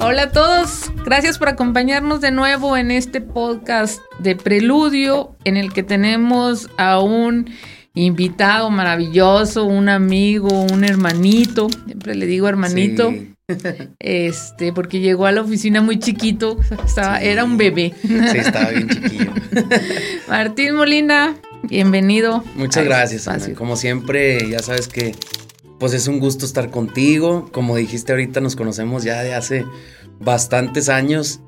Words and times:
Hola 0.00 0.22
a 0.24 0.30
todos, 0.30 0.90
gracias 1.04 1.38
por 1.38 1.48
acompañarnos 1.48 2.20
de 2.20 2.30
nuevo 2.30 2.76
en 2.76 2.90
este 2.90 3.20
podcast 3.20 4.00
de 4.18 4.34
Preludio 4.34 5.36
en 5.44 5.56
el 5.56 5.72
que 5.72 5.82
tenemos 5.82 6.70
a 6.78 7.00
un 7.00 7.50
invitado 7.94 8.70
maravilloso, 8.70 9.64
un 9.64 9.88
amigo, 9.88 10.48
un 10.62 10.84
hermanito, 10.84 11.68
siempre 11.86 12.14
le 12.14 12.26
digo 12.26 12.48
hermanito, 12.48 13.10
Sí. 13.10 13.34
este, 13.98 14.72
porque 14.72 15.00
llegó 15.00 15.26
a 15.26 15.32
la 15.32 15.40
oficina 15.42 15.82
muy 15.82 15.98
chiquito, 15.98 16.56
estaba, 16.84 17.18
Sí. 17.18 17.26
era 17.28 17.44
un 17.44 17.56
bebé. 17.56 17.92
Sí, 18.00 18.14
estaba 18.38 18.70
bien 18.70 18.88
chiquillo. 18.88 19.32
Martín 20.28 20.76
Molina, 20.76 21.34
bienvenido. 21.64 22.44
Muchas 22.54 22.84
gracias. 22.84 23.26
Ana. 23.26 23.54
Como 23.54 23.74
siempre, 23.76 24.48
ya 24.48 24.60
sabes 24.60 24.86
que 24.86 25.16
pues 25.80 25.94
es 25.94 26.06
un 26.06 26.20
gusto 26.20 26.44
estar 26.44 26.70
contigo. 26.70 27.48
Como 27.50 27.74
dijiste 27.74 28.12
ahorita, 28.12 28.40
nos 28.40 28.54
conocemos 28.54 29.02
ya 29.02 29.22
de 29.22 29.34
hace 29.34 29.64
bastantes 30.20 30.90
años. 30.90 31.40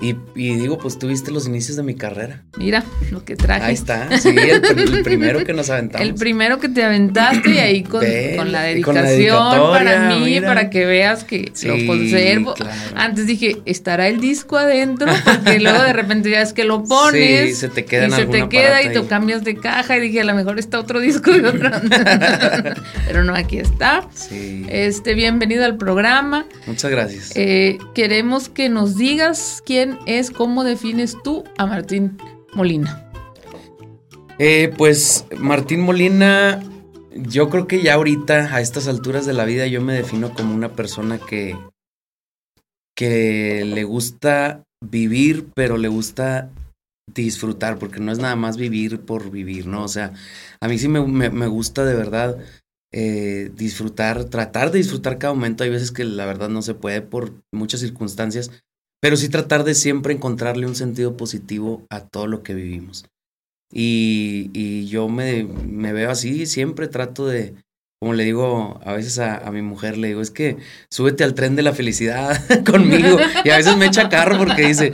Y, 0.00 0.14
y 0.34 0.54
digo, 0.56 0.76
pues 0.76 0.98
tuviste 0.98 1.30
los 1.30 1.46
inicios 1.46 1.76
de 1.78 1.82
mi 1.82 1.94
carrera. 1.94 2.42
Mira 2.58 2.84
lo 3.10 3.24
que 3.24 3.34
traje. 3.34 3.64
Ahí 3.64 3.74
está, 3.74 4.08
sí, 4.18 4.28
el, 4.28 4.60
pr- 4.60 4.94
el 4.94 5.02
primero 5.02 5.42
que 5.44 5.54
nos 5.54 5.70
aventamos. 5.70 6.06
El 6.06 6.14
primero 6.14 6.58
que 6.60 6.68
te 6.68 6.84
aventaste 6.84 7.50
y 7.50 7.58
ahí 7.58 7.82
con, 7.82 8.04
con 8.36 8.52
la 8.52 8.70
y 8.72 8.82
con 8.82 8.94
la 8.94 9.02
dedicación 9.02 9.70
para 9.70 10.08
mí, 10.10 10.20
mira. 10.24 10.48
para 10.48 10.68
que 10.68 10.84
veas 10.84 11.24
que 11.24 11.50
Sí, 11.54 11.66
lo 11.68 11.86
conservo. 11.86 12.52
claro. 12.54 12.72
Antes 12.94 13.26
dije, 13.26 13.56
¿estará 13.64 14.08
el 14.08 14.20
disco 14.20 14.58
adentro? 14.58 15.10
Porque 15.24 15.60
luego 15.60 15.82
de 15.82 15.92
repente 15.94 16.30
ya 16.30 16.42
es 16.42 16.52
que 16.52 16.64
lo 16.64 16.84
pones 16.84 17.50
Sí, 17.50 17.54
se 17.54 17.68
te 17.70 17.86
queda 17.86 18.02
y 18.02 18.04
en 18.06 18.16
se 18.16 18.26
te 18.26 18.48
queda 18.50 18.82
y 18.82 18.92
tú 18.92 19.06
cambias 19.08 19.44
de 19.44 19.56
caja 19.56 19.96
y 19.96 20.00
dije, 20.00 20.20
a 20.20 20.24
lo 20.24 20.34
mejor 20.34 20.58
está 20.58 20.78
otro 20.78 21.00
disco 21.00 21.34
y 21.34 21.40
otro. 21.40 21.70
Pero 23.06 23.24
no, 23.24 23.34
aquí 23.34 23.58
está. 23.58 24.06
Sí, 24.14 24.66
Este, 24.68 25.14
bienvenido 25.14 25.64
al 25.64 25.76
programa. 25.76 26.44
muchas 26.66 26.90
gracias. 26.90 27.32
Eh, 27.34 27.78
queremos 27.94 28.48
que 28.48 28.68
nos 28.68 28.96
digas 28.96 29.62
quién 29.64 29.85
es, 30.06 30.30
cómo 30.30 30.64
defines 30.64 31.16
tú 31.22 31.44
a 31.58 31.66
Martín 31.66 32.18
Molina. 32.54 33.02
Eh, 34.38 34.72
pues 34.76 35.26
Martín 35.38 35.80
Molina, 35.80 36.62
yo 37.14 37.48
creo 37.48 37.66
que 37.66 37.82
ya 37.82 37.94
ahorita, 37.94 38.54
a 38.54 38.60
estas 38.60 38.86
alturas 38.88 39.24
de 39.26 39.32
la 39.32 39.44
vida, 39.44 39.66
yo 39.66 39.80
me 39.80 39.94
defino 39.94 40.34
como 40.34 40.54
una 40.54 40.72
persona 40.72 41.18
que, 41.18 41.56
que 42.96 43.64
le 43.64 43.84
gusta 43.84 44.64
vivir, 44.84 45.48
pero 45.54 45.76
le 45.78 45.88
gusta 45.88 46.50
disfrutar, 47.14 47.78
porque 47.78 48.00
no 48.00 48.12
es 48.12 48.18
nada 48.18 48.36
más 48.36 48.56
vivir 48.56 49.00
por 49.00 49.30
vivir, 49.30 49.66
¿no? 49.66 49.84
O 49.84 49.88
sea, 49.88 50.12
a 50.60 50.68
mí 50.68 50.78
sí 50.78 50.88
me, 50.88 51.00
me- 51.00 51.46
gusta 51.46 51.84
de 51.84 51.94
verdad 51.94 52.36
eh, 52.92 53.50
disfrutar, 53.54 54.24
tratar 54.24 54.70
de 54.70 54.78
disfrutar 54.78 55.18
cada 55.18 55.32
momento. 55.32 55.64
Hay 55.64 55.70
veces 55.70 55.92
que 55.92 56.04
la 56.04 56.26
verdad 56.26 56.48
no 56.48 56.62
se 56.62 56.74
puede 56.74 57.02
por 57.02 57.32
muchas 57.52 57.80
circunstancias, 57.80 58.50
pero 59.00 59.16
sí 59.16 59.28
tratar 59.28 59.64
de 59.64 59.74
siempre 59.74 60.14
encontrarle 60.14 60.66
un 60.66 60.74
sentido 60.74 61.16
positivo 61.16 61.84
a 61.90 62.00
todo 62.00 62.26
lo 62.26 62.42
que 62.42 62.54
vivimos. 62.54 63.04
Y, 63.72 64.86
yo 64.86 65.08
me, 65.08 65.42
veo 65.92 66.10
así, 66.10 66.46
siempre 66.46 66.88
trato 66.88 67.26
de, 67.26 67.54
como 68.00 68.14
le 68.14 68.24
digo 68.24 68.80
a 68.84 68.92
veces 68.92 69.18
a, 69.18 69.36
a 69.38 69.50
mi 69.50 69.60
mujer, 69.62 69.98
le 69.98 70.08
digo, 70.08 70.20
es 70.20 70.30
que 70.30 70.56
súbete 70.90 71.24
al 71.24 71.34
tren 71.34 71.56
de 71.56 71.62
la 71.62 71.72
felicidad 71.74 72.40
conmigo. 72.64 73.18
Y 73.44 73.50
a 73.50 73.56
veces 73.56 73.76
me 73.76 73.86
echa 73.86 74.08
carro 74.08 74.38
porque 74.38 74.68
dice, 74.68 74.92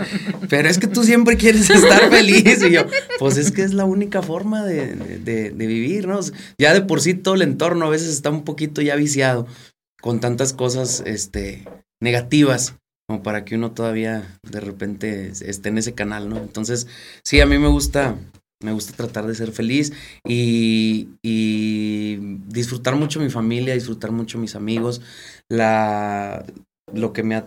pero 0.49 0.69
es 0.69 0.79
que 0.79 0.87
tú 0.87 1.05
siempre 1.05 1.37
quieres 1.37 1.69
estar 1.71 2.11
feliz. 2.11 2.63
Y 2.63 2.71
yo, 2.73 2.87
pues 3.19 3.37
es 3.37 3.53
que 3.53 3.63
es 3.63 3.75
la 3.75 3.85
única 3.85 4.23
forma 4.23 4.65
de, 4.65 4.97
de- 4.97 5.51
de 5.51 5.67
vivir, 5.67 6.09
¿no? 6.09 6.21
Ya 6.59 6.73
de 6.75 6.81
por 6.83 7.01
sí 7.01 7.15
todo 7.15 7.35
el 7.35 7.43
entorno 7.43 7.87
a 7.87 7.91
veces 7.91 8.09
está 8.09 8.31
un 8.31 8.45
poquito 8.45 8.81
ya 8.83 8.97
viciado 8.97 9.47
con 10.01 10.19
tantas 10.19 10.53
cosas 10.55 11.03
este, 11.07 11.65
negativas 12.01 12.75
como 13.09 13.23
para 13.23 13.45
que 13.45 13.57
uno 13.57 13.73
todavía 13.73 14.39
de 14.43 14.61
repente 14.61 15.29
esté 15.29 15.69
en 15.69 15.79
ese 15.79 15.95
canal, 15.95 16.29
¿no? 16.29 16.39
Entonces, 16.39 16.87
sí, 17.25 17.41
a 17.41 17.47
mí 17.47 17.59
me 17.59 17.69
gusta, 17.69 18.17
me 18.63 18.73
gusta 18.73 18.95
tratar 18.95 19.27
de 19.27 19.35
ser 19.35 19.53
feliz 19.53 19.93
y, 20.27 21.09
disfrutar 22.49 22.97
mucho 22.97 23.21
mi 23.21 23.31
familia, 23.31 23.75
disfrutar 23.75 24.13
mucho 24.13 24.39
mis 24.39 24.55
amigos, 24.55 25.01
la, 25.51 26.45
lo 26.93 27.13
que 27.13 27.23
me 27.23 27.35
ha 27.35 27.47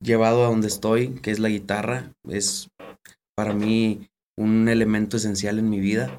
llevado 0.00 0.44
a 0.44 0.48
donde 0.48 0.68
estoy, 0.68 1.08
que 1.22 1.30
es 1.30 1.38
la 1.38 1.48
guitarra, 1.48 2.12
es 2.28 2.68
para 3.36 3.52
mí 3.52 4.08
un 4.38 4.68
elemento 4.68 5.16
esencial 5.16 5.58
en 5.58 5.70
mi 5.70 5.80
vida, 5.80 6.16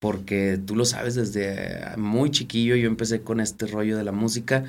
porque 0.00 0.58
tú 0.64 0.76
lo 0.76 0.84
sabes, 0.84 1.14
desde 1.14 1.96
muy 1.96 2.30
chiquillo 2.30 2.76
yo 2.76 2.86
empecé 2.86 3.22
con 3.22 3.40
este 3.40 3.66
rollo 3.66 3.96
de 3.96 4.04
la 4.04 4.12
música 4.12 4.64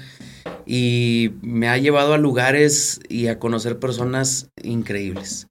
y 0.71 1.31
me 1.41 1.67
ha 1.67 1.79
llevado 1.79 2.13
a 2.13 2.19
lugares 2.19 2.99
y 3.09 3.25
a 3.25 3.39
conocer 3.39 3.79
personas 3.79 4.49
increíbles. 4.61 5.47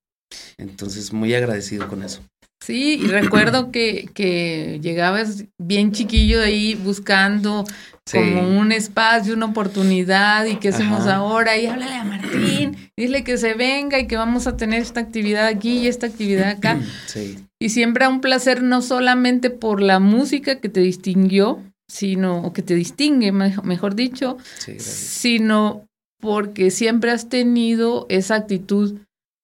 Entonces, 0.58 1.12
muy 1.12 1.34
agradecido 1.34 1.88
con 1.88 2.04
eso. 2.04 2.20
Sí, 2.64 3.00
y 3.02 3.06
recuerdo 3.08 3.72
que, 3.72 4.08
que 4.14 4.78
llegabas 4.80 5.44
bien 5.58 5.90
chiquillo 5.90 6.40
ahí 6.40 6.76
buscando 6.76 7.64
Sí. 8.06 8.16
como 8.16 8.58
un 8.58 8.72
espacio, 8.72 9.34
una 9.34 9.44
oportunidad 9.46 10.46
y 10.46 10.56
qué 10.56 10.68
hacemos 10.70 11.00
Ajá. 11.00 11.16
ahora 11.16 11.58
y 11.58 11.66
háblale 11.66 11.92
a 11.94 12.04
Martín, 12.04 12.74
dile 12.96 13.22
que 13.22 13.36
se 13.36 13.52
venga 13.52 13.98
y 13.98 14.06
que 14.06 14.16
vamos 14.16 14.46
a 14.46 14.56
tener 14.56 14.80
esta 14.80 15.00
actividad 15.00 15.46
aquí 15.46 15.80
y 15.80 15.88
esta 15.88 16.06
actividad 16.06 16.48
acá. 16.48 16.80
Sí, 17.06 17.36
Y 17.60 17.68
siempre 17.68 18.08
un 18.08 18.22
placer 18.22 18.62
no 18.62 18.80
solamente 18.80 19.50
por 19.50 19.82
la 19.82 19.98
música 19.98 20.58
que 20.58 20.70
te 20.70 20.80
distinguió, 20.80 21.60
sino, 21.90 22.42
o 22.42 22.52
que 22.52 22.62
te 22.62 22.74
distingue, 22.74 23.32
me- 23.32 23.56
mejor 23.64 23.94
dicho, 23.94 24.36
sí, 24.58 24.78
sino 24.78 25.86
porque 26.20 26.70
siempre 26.70 27.10
has 27.10 27.28
tenido 27.28 28.06
esa 28.08 28.34
actitud 28.36 28.96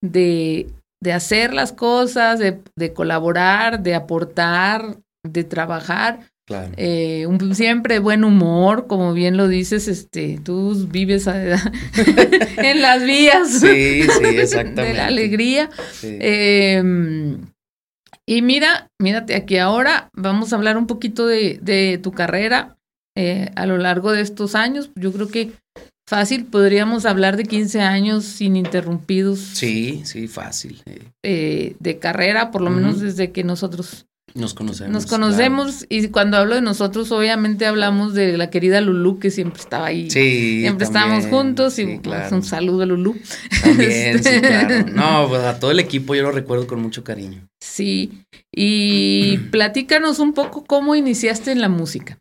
de, 0.03 0.67
de 1.03 1.13
hacer 1.13 1.55
las 1.55 1.73
cosas, 1.73 2.39
de, 2.39 2.59
de 2.77 2.93
colaborar, 2.93 3.83
de 3.83 3.95
aportar, 3.95 4.97
de 5.27 5.45
trabajar. 5.45 6.21
Claro. 6.47 6.73
eh, 6.77 7.27
un- 7.27 7.55
siempre 7.55 8.01
buen 8.01 8.23
humor, 8.23 8.87
como 8.87 9.15
bien 9.15 9.39
lo 9.39 9.49
dices, 9.49 9.89
este, 9.89 10.39
tú 10.45 10.75
vives 10.91 11.27
a- 11.27 11.55
en 12.59 12.83
las 12.83 13.03
vías 13.03 13.49
Sí, 13.61 14.03
sí, 14.03 14.25
exactamente. 14.37 14.83
de 14.89 14.93
la 14.95 15.07
alegría. 15.07 15.71
Sí. 15.93 16.19
Eh, 16.21 16.83
y 18.27 18.43
mira, 18.43 18.89
mírate 19.01 19.35
aquí 19.35 19.59
ahora, 19.59 20.09
vamos 20.15 20.53
a 20.53 20.57
hablar 20.57 20.77
un 20.79 20.87
poquito 20.87 21.27
de, 21.27 21.59
de 21.63 21.99
tu 22.03 22.13
carrera 22.13 22.77
eh, 23.17 23.51
a 23.57 23.67
lo 23.67 23.79
largo 23.79 24.13
de 24.13 24.21
estos 24.23 24.55
años. 24.55 24.91
Yo 24.97 25.13
creo 25.13 25.29
que 25.29 25.53
fácil 26.09 26.45
podríamos 26.47 27.07
hablar 27.07 27.37
de 27.37 27.45
15 27.45 27.81
años 27.81 28.41
ininterrumpidos 28.41 29.39
sí, 29.41 30.03
sí, 30.05 30.29
fácil. 30.29 30.83
eh, 31.23 31.77
de 31.81 31.99
carrera, 31.99 32.51
por 32.51 32.61
lo 32.63 32.71
menos 32.71 33.01
desde 33.01 33.31
que 33.33 33.43
nosotros 33.45 34.05
Nos 34.35 34.53
conocemos. 34.53 34.93
nos 34.93 35.07
conocemos. 35.07 35.87
Y 35.89 36.09
cuando 36.09 36.37
hablo 36.37 36.57
de 36.57 36.61
nosotros, 36.61 37.11
obviamente 37.13 37.67
hablamos 37.67 38.15
de 38.15 38.37
la 38.37 38.51
querida 38.51 38.81
Lulú, 38.81 39.19
que 39.19 39.31
siempre 39.31 39.61
estaba 39.63 39.87
ahí. 39.87 40.11
Sí. 40.11 40.61
Siempre 40.61 40.87
también, 40.87 41.05
estábamos 41.19 41.27
juntos 41.27 41.79
y 41.79 41.85
sí, 41.87 41.99
claro. 42.01 42.37
un 42.37 42.43
saludo 42.43 42.83
a 42.83 42.87
Lulú. 42.87 43.17
También, 43.63 44.23
sí, 44.23 44.29
Este- 44.35 44.41
claro. 44.41 44.87
No, 44.93 45.29
pues 45.29 45.43
a 45.43 45.59
todo 45.61 45.71
el 45.71 45.79
equipo 45.81 46.15
yo 46.15 46.23
lo 46.23 46.33
recuerdo 46.33 46.67
con 46.67 46.83
mucho 46.83 47.03
cariño. 47.05 47.47
Sí, 47.75 48.23
y 48.55 49.39
platícanos 49.51 50.21
un 50.21 50.33
poco 50.33 50.65
cómo 50.65 50.95
iniciaste 50.95 51.51
en 51.51 51.61
la 51.61 51.69
música. 51.69 52.19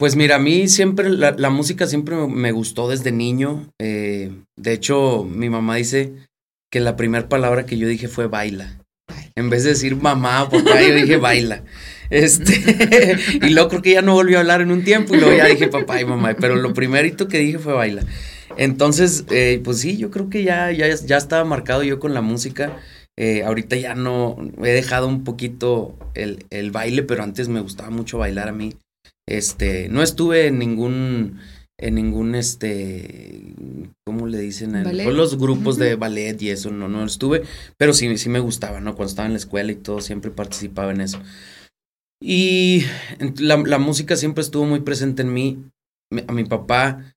Pues 0.00 0.16
mira, 0.16 0.36
a 0.36 0.38
mí 0.40 0.66
siempre, 0.68 1.10
la, 1.10 1.32
la 1.32 1.50
música 1.50 1.86
siempre 1.86 2.16
me- 2.16 2.26
me 2.28 2.52
gustó 2.52 2.88
desde 2.88 3.12
niño. 3.12 3.70
eh, 3.80 4.32
de 4.56 4.72
hecho, 4.72 5.24
mi 5.24 5.48
mamá 5.48 5.76
dice 5.76 6.12
que 6.72 6.80
la 6.80 6.96
primera 6.96 7.28
palabra 7.28 7.66
que 7.66 7.78
yo 7.78 7.86
dije 7.86 8.08
fue 8.08 8.26
baila. 8.26 8.78
En 9.36 9.48
vez 9.48 9.62
de 9.62 9.70
decir 9.70 9.94
mamá 9.96 10.42
o 10.42 10.50
papá, 10.50 10.82
yo 10.82 10.94
dije 10.94 11.16
baila. 11.18 11.62
Este, 12.10 12.54
y 13.46 13.50
luego 13.50 13.68
creo 13.68 13.82
que 13.82 13.92
ya 13.92 14.00
no 14.00 14.14
volvió 14.14 14.38
a 14.38 14.40
hablar 14.40 14.62
en 14.62 14.70
un 14.70 14.82
tiempo 14.82 15.14
y 15.14 15.18
luego 15.20 15.36
ya 15.36 15.44
dije 15.46 15.68
papá 15.68 16.00
y 16.00 16.06
mamá, 16.06 16.34
pero 16.40 16.56
lo 16.56 16.72
primerito 16.72 17.28
que 17.28 17.38
dije 17.38 17.58
fue 17.58 17.74
baila. 17.74 18.02
Entonces, 18.56 19.24
eh, 19.30 19.60
pues 19.62 19.78
sí, 19.80 19.98
yo 19.98 20.10
creo 20.10 20.30
que 20.30 20.42
ya, 20.42 20.72
ya, 20.72 20.88
ya 20.94 21.16
estaba 21.18 21.44
marcado 21.44 21.82
yo 21.82 22.00
con 22.00 22.14
la 22.14 22.22
música. 22.22 22.78
Eh, 23.20 23.42
ahorita 23.42 23.74
ya 23.74 23.96
no, 23.96 24.36
he 24.62 24.68
dejado 24.68 25.08
un 25.08 25.24
poquito 25.24 25.98
el, 26.14 26.46
el 26.50 26.70
baile, 26.70 27.02
pero 27.02 27.24
antes 27.24 27.48
me 27.48 27.60
gustaba 27.60 27.90
mucho 27.90 28.16
bailar 28.16 28.48
a 28.48 28.52
mí. 28.52 28.74
Este, 29.28 29.88
no 29.88 30.04
estuve 30.04 30.46
en 30.46 30.60
ningún, 30.60 31.40
en 31.80 31.96
ningún, 31.96 32.36
este, 32.36 33.54
¿cómo 34.06 34.28
le 34.28 34.38
dicen? 34.38 34.84
Los 35.16 35.36
grupos 35.36 35.78
de 35.78 35.96
ballet 35.96 36.40
y 36.42 36.50
eso, 36.50 36.70
no, 36.70 36.88
no 36.88 37.04
estuve, 37.04 37.42
pero 37.76 37.92
sí, 37.92 38.16
sí 38.18 38.28
me 38.28 38.38
gustaba, 38.38 38.80
¿no? 38.80 38.94
Cuando 38.94 39.10
estaba 39.10 39.26
en 39.26 39.32
la 39.32 39.38
escuela 39.38 39.72
y 39.72 39.76
todo, 39.76 40.00
siempre 40.00 40.30
participaba 40.30 40.92
en 40.92 41.00
eso. 41.00 41.20
Y 42.22 42.84
la, 43.38 43.56
la 43.56 43.78
música 43.78 44.14
siempre 44.14 44.42
estuvo 44.42 44.64
muy 44.64 44.80
presente 44.80 45.22
en 45.22 45.32
mí. 45.32 45.64
A 46.28 46.32
mi 46.32 46.44
papá 46.44 47.14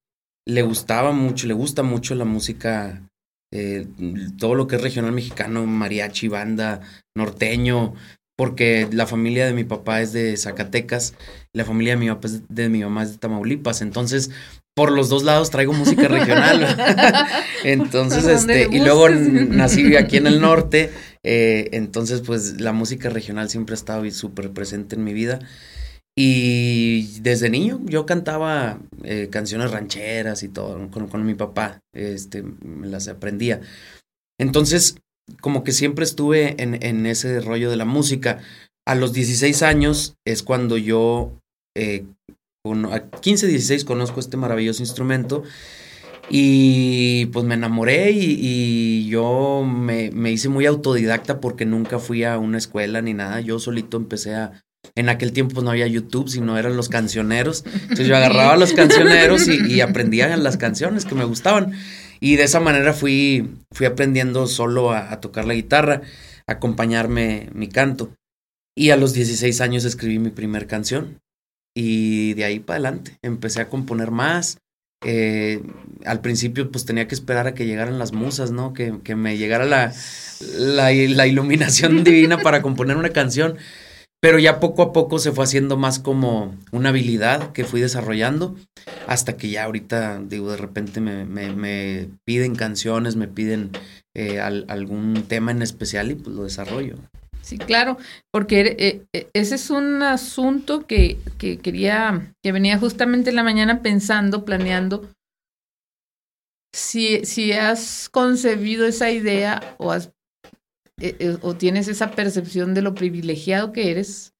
le 0.48 0.64
gustaba 0.64 1.12
mucho, 1.12 1.46
le 1.46 1.54
gusta 1.54 1.84
mucho 1.84 2.16
la 2.16 2.26
música, 2.26 3.08
eh, 3.52 3.88
todo 4.38 4.56
lo 4.56 4.68
que 4.68 4.78
es 4.78 4.82
regional 4.82 5.12
mexicano, 5.12 5.66
mariachi, 5.66 6.28
banda, 6.28 6.82
norteño, 7.16 7.94
porque 8.38 8.88
la 8.92 9.06
familia 9.06 9.46
de 9.46 9.54
mi 9.54 9.64
papá 9.64 10.02
es 10.02 10.14
de 10.14 10.36
Zacatecas, 10.38 11.14
y 11.54 11.58
la 11.58 11.66
familia 11.66 11.94
de 11.94 12.00
mi 12.00 12.08
papá 12.08 12.28
es 12.28 12.42
de, 12.48 12.70
mi 12.70 12.80
mamá 12.80 13.04
es 13.04 13.12
de 13.12 13.18
Tamaulipas. 13.18 13.82
Entonces, 13.82 14.32
por 14.74 14.92
los 14.92 15.10
dos 15.10 15.24
lados 15.24 15.50
traigo 15.52 15.74
música 15.74 16.08
regional. 16.08 16.66
entonces, 17.64 18.26
este, 18.26 18.68
y 18.72 18.80
luego 18.80 19.10
nací 19.10 19.96
aquí 19.98 20.18
en 20.18 20.28
el 20.28 20.42
norte, 20.42 20.92
eh, 21.24 21.70
entonces 21.74 22.22
pues 22.22 22.60
la 22.60 22.72
música 22.72 23.10
regional 23.10 23.50
siempre 23.50 23.74
ha 23.74 23.78
estado 23.78 24.10
súper 24.12 24.52
presente 24.52 24.96
en 24.96 25.04
mi 25.04 25.14
vida. 25.14 25.40
Y 26.16 27.20
desde 27.22 27.50
niño 27.50 27.80
yo 27.86 28.06
cantaba 28.06 28.80
eh, 29.04 29.30
canciones 29.32 29.72
rancheras 29.72 30.44
y 30.44 30.50
todo 30.50 30.90
con, 30.90 31.26
mi 31.26 31.36
papá, 31.36 31.80
este, 31.94 32.44
me 32.44 32.88
las 32.88 33.08
aprendía. 33.08 33.62
Entonces, 34.40 34.98
como 35.40 35.64
que 35.64 35.72
siempre 35.72 36.04
estuve 36.04 36.62
en, 36.62 36.84
en, 36.84 37.06
ese 37.06 37.40
rollo 37.40 37.70
de 37.70 37.78
la 37.78 37.86
música. 37.86 38.40
A 38.86 38.96
los 38.96 39.14
16 39.14 39.62
años 39.62 40.16
es 40.26 40.44
cuando 40.44 40.78
yo, 40.78 41.32
eh, 41.78 42.06
a 42.66 43.00
15, 43.00 43.48
16 43.48 43.86
conozco 43.86 44.20
este 44.20 44.38
maravilloso 44.38 44.82
instrumento 44.82 45.44
y 46.30 47.28
pues 47.28 47.46
me 47.46 47.56
enamoré 47.56 48.12
y, 48.12 49.08
yo 49.08 49.64
me, 49.66 50.12
me, 50.12 50.32
hice 50.32 50.50
muy 50.50 50.66
autodidacta 50.66 51.40
porque 51.40 51.66
nunca 51.66 52.00
fui 52.00 52.24
a 52.24 52.38
una 52.38 52.58
escuela 52.58 53.02
ni 53.02 53.14
nada. 53.14 53.42
Yo 53.42 53.60
solito 53.60 53.98
empecé 53.98 54.36
a, 54.36 54.64
en 54.96 55.10
aquel 55.10 55.32
tiempo 55.32 55.62
no 55.62 55.72
había 55.72 55.88
YouTube, 55.88 56.30
sino 56.30 56.58
eran 56.58 56.76
los 56.76 56.90
cancioneros. 56.90 57.64
Entonces 57.66 58.08
yo 58.08 58.16
agarraba 58.16 58.58
los 58.58 58.74
cancioneros 58.74 59.48
y, 59.48 59.74
y 59.74 59.82
aprendía 59.82 60.36
las 60.38 60.58
canciones 60.58 61.06
que 61.06 61.16
me 61.16 61.24
gustaban. 61.24 61.74
Y 62.24 62.36
de 62.36 62.44
esa 62.44 62.60
manera 62.60 62.94
fui, 62.94 63.50
fui 63.72 63.88
aprendiendo 63.88 64.46
solo 64.46 64.92
a, 64.92 65.20
tocar 65.20 65.46
la 65.46 65.56
guitarra, 65.56 66.04
a 66.46 66.54
acompañarme 66.54 67.50
mi 67.54 67.68
canto. 67.68 68.14
Y 68.78 68.92
a 68.92 68.96
los 68.96 69.14
16 69.14 69.60
años 69.60 69.86
escribí 69.86 70.20
mi 70.20 70.30
primer 70.30 70.68
canción. 70.68 71.20
Y 71.76 72.36
de 72.36 72.46
ahí 72.46 72.60
para 72.60 72.76
adelante 72.78 73.18
empecé 73.24 73.60
a 73.60 73.70
componer 73.70 74.12
más. 74.12 74.60
Eh, 75.04 75.64
al 76.06 76.22
principio 76.22 76.72
pues 76.72 76.86
tenía 76.86 77.08
que 77.08 77.16
esperar 77.16 77.48
a 77.48 77.56
que 77.56 77.66
llegaran 77.66 77.98
las 77.98 78.12
musas, 78.12 78.52
¿no? 78.52 78.74
Que, 78.74 79.00
que 79.04 79.16
me 79.16 79.40
llegara 79.40 79.66
la, 79.66 79.92
la 80.60 81.28
iluminación 81.28 82.04
divina 82.04 82.38
para 82.38 82.62
componer 82.62 82.98
una 82.98 83.10
canción. 83.10 83.58
Pero 84.22 84.38
ya 84.38 84.60
poco 84.60 84.84
a 84.84 84.94
poco 84.94 85.18
se 85.18 85.32
fue 85.32 85.44
haciendo 85.44 85.78
más 85.78 85.98
como 85.98 86.56
una 86.72 86.90
habilidad 86.90 87.52
que 87.54 87.66
fui 87.66 87.82
desarrollando 87.82 88.56
hasta 89.08 89.36
que 89.36 89.50
ya 89.50 89.64
ahorita, 89.64 90.20
digo, 90.20 90.52
de 90.52 90.58
repente 90.58 91.02
me, 91.02 91.26
me, 91.26 92.08
piden 92.24 92.56
canciones, 92.56 93.16
me 93.16 93.28
piden 93.28 93.72
eh, 94.16 94.40
algún 94.40 95.24
tema 95.28 95.52
en 95.52 95.64
especial 95.64 96.12
y 96.12 96.16
pues 96.16 96.36
lo 96.36 96.44
desarrollo. 96.44 96.98
Sí, 97.42 97.58
claro, 97.58 97.98
porque 98.32 98.76
eh, 98.78 99.06
eh, 99.14 99.28
ese 99.34 99.56
es 99.56 99.72
un 99.72 100.04
asunto 100.04 100.86
que, 100.86 101.18
que 101.40 101.58
quería, 101.58 102.32
que 102.44 102.52
venía 102.52 102.78
justamente 102.78 103.32
en 103.32 103.38
la 103.38 103.44
mañana 103.44 103.82
pensando, 103.82 104.46
planeando. 104.46 105.10
Si, 106.74 107.26
si 107.26 107.54
has 107.54 108.08
concebido 108.08 108.86
esa 108.86 109.10
idea 109.10 109.76
o 109.80 109.92
has 109.92 110.12
eh, 111.02 111.16
eh, 111.20 111.38
o 111.42 111.56
tienes 111.56 111.88
esa 111.88 112.12
percepción 112.12 112.74
de 112.74 112.82
lo 112.82 112.94
privilegiado 112.94 113.72
que 113.74 113.92
eres, 113.92 114.34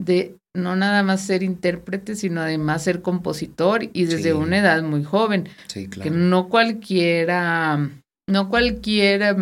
de 0.00 0.36
no 0.54 0.76
nada 0.76 1.02
más 1.02 1.22
ser 1.22 1.42
intérprete, 1.42 2.14
sino 2.16 2.40
además 2.40 2.84
ser 2.84 3.02
compositor 3.02 3.88
y 3.92 4.04
desde 4.04 4.34
una 4.34 4.58
edad 4.58 4.82
muy 4.82 5.04
joven. 5.04 5.48
Sí, 5.68 5.88
claro. 5.88 6.10
Que 6.10 6.16
no 6.16 6.48
cualquiera, 6.48 7.90
no 8.28 8.48
cualquier 8.48 9.36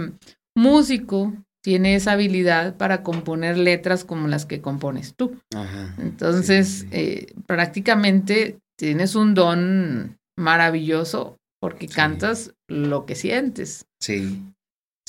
músico 0.56 1.34
tiene 1.62 1.94
esa 1.94 2.12
habilidad 2.12 2.76
para 2.76 3.02
componer 3.02 3.58
letras 3.58 4.04
como 4.04 4.28
las 4.28 4.46
que 4.46 4.60
compones 4.60 5.14
tú. 5.14 5.36
Ajá, 5.54 5.94
Entonces, 5.98 6.86
Eh, 6.90 7.32
prácticamente 7.46 8.58
tienes 8.78 9.14
un 9.14 9.34
don 9.34 10.18
maravilloso 10.38 11.36
porque 11.60 11.86
cantas 11.86 12.54
lo 12.68 13.04
que 13.04 13.14
sientes. 13.14 13.84
Sí. 14.00 14.42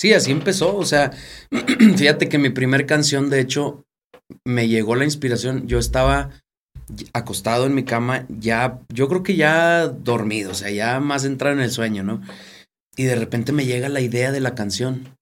Sí, 0.01 0.13
así 0.13 0.31
empezó. 0.31 0.75
O 0.75 0.86
sea, 0.86 1.12
fíjate 1.95 2.27
que 2.27 2.39
mi 2.39 2.50
primer 2.50 2.88
canción, 2.88 3.30
de 3.30 3.39
hecho, 3.39 3.86
me 4.44 4.68
llegó 4.68 4.95
la 4.95 5.06
inspiración. 5.06 5.68
Yo 5.68 5.77
estaba 5.77 6.31
acostado 7.13 7.68
en 7.68 7.75
mi 7.75 7.83
cama, 7.83 8.25
ya, 8.27 8.80
yo 8.92 9.07
creo 9.07 9.21
que 9.21 9.36
ya 9.36 9.88
dormido, 9.88 10.51
o 10.51 10.56
sea, 10.56 10.71
ya 10.71 11.00
más 11.00 11.24
entrado 11.24 11.56
en 11.56 11.62
el 11.62 11.69
sueño, 11.69 12.01
¿no? 12.01 12.19
Y 12.98 13.03
de 13.03 13.15
repente 13.15 13.51
me 13.51 13.68
llega 13.68 13.89
la 13.89 14.01
idea 14.01 14.31
de 14.31 14.39
la 14.39 14.56
canción. 14.56 15.15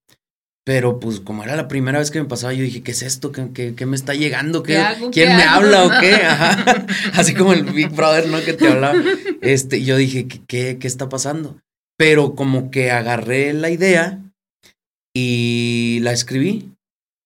Pero 0.64 1.02
pues 1.02 1.20
como 1.20 1.44
era 1.44 1.58
la 1.58 1.68
primera 1.68 2.00
vez 2.00 2.10
que 2.10 2.22
me 2.22 2.30
pasaba, 2.30 2.54
yo 2.54 2.64
dije, 2.64 2.82
¿qué 2.82 2.92
es 2.92 3.02
esto? 3.02 3.34
¿Qué, 3.34 3.76
qué, 3.76 3.86
me 3.86 3.98
está 3.98 4.14
llegando? 4.14 4.64
¿Qué, 4.64 4.82
¿Quién 5.12 5.36
me 5.36 5.44
habla 5.44 5.84
o 5.84 5.90
qué? 6.00 6.16
Así 7.16 7.34
como 7.34 7.52
el 7.52 7.64
Big 7.64 7.90
Brother, 7.90 8.30
¿no? 8.30 8.40
Que 8.40 8.54
te 8.54 8.70
hablaba. 8.70 8.98
Este, 9.42 9.84
yo 9.84 9.98
dije, 9.98 10.26
¿qué, 10.48 10.78
qué 10.80 10.88
está 10.88 11.10
pasando? 11.10 11.60
Pero 11.98 12.34
como 12.34 12.72
que 12.72 12.92
agarré 12.92 13.52
la 13.52 13.72
idea 13.72 14.22
y 15.20 16.00
la 16.00 16.12
escribí. 16.12 16.72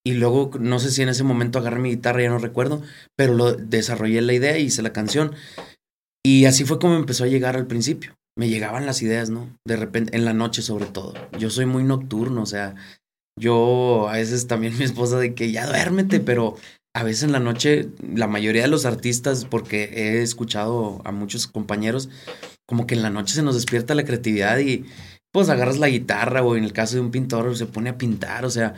Y 0.06 0.14
luego, 0.14 0.52
no 0.60 0.80
sé 0.80 0.92
si 0.92 1.02
en 1.02 1.10
ese 1.10 1.24
momento 1.24 1.60
agarré 1.60 1.80
mi 1.80 1.92
guitarra, 1.92 2.22
ya 2.22 2.30
no 2.30 2.40
recuerdo, 2.40 2.82
pero 3.16 3.34
lo 3.34 3.54
desarrollé 3.54 4.22
la 4.22 4.34
idea 4.34 4.58
y 4.58 4.66
hice 4.66 4.82
la 4.82 4.92
canción. 4.92 5.34
Y 6.26 6.46
así 6.46 6.66
fue 6.66 6.80
como 6.80 6.96
empezó 6.96 7.24
a 7.24 7.28
llegar 7.28 7.56
al 7.56 7.68
principio. 7.68 8.14
Me 8.38 8.50
llegaban 8.50 8.86
las 8.86 9.02
ideas, 9.02 9.30
¿no? 9.30 9.56
De 9.66 9.78
repente, 9.78 10.18
en 10.18 10.26
la 10.26 10.34
noche 10.34 10.62
sobre 10.62 10.88
todo. 10.88 11.14
Yo 11.38 11.50
soy 11.50 11.66
muy 11.66 11.84
nocturno, 11.84 12.42
o 12.42 12.46
sea, 12.46 12.76
yo 13.40 14.10
a 14.10 14.14
veces 14.14 14.48
también 14.48 14.78
mi 14.78 14.84
esposa 14.84 15.20
de 15.20 15.36
que 15.36 15.52
ya 15.52 15.68
duérmete, 15.68 16.20
pero 16.20 16.58
a 16.96 17.04
veces 17.04 17.24
en 17.24 17.32
la 17.32 17.40
noche, 17.40 17.90
la 18.02 18.28
mayoría 18.28 18.64
de 18.64 18.68
los 18.68 18.86
artistas, 18.86 19.46
porque 19.46 19.84
he 19.94 20.22
escuchado 20.22 21.02
a 21.06 21.12
muchos 21.12 21.48
compañeros, 21.48 22.10
como 22.68 22.88
que 22.88 22.96
en 22.96 23.04
la 23.04 23.10
noche 23.10 23.36
se 23.36 23.44
nos 23.44 23.56
despierta 23.56 23.96
la 23.96 24.06
creatividad 24.06 24.60
y 24.60 24.86
pues 25.34 25.50
agarras 25.50 25.80
la 25.80 25.90
guitarra 25.90 26.44
o 26.44 26.56
en 26.56 26.64
el 26.64 26.74
caso 26.74 26.96
de 26.96 27.02
un 27.02 27.12
pintor 27.12 27.58
se 27.58 27.66
pone 27.66 27.90
a 27.90 27.98
pintar, 27.98 28.46
o 28.46 28.52
sea, 28.52 28.76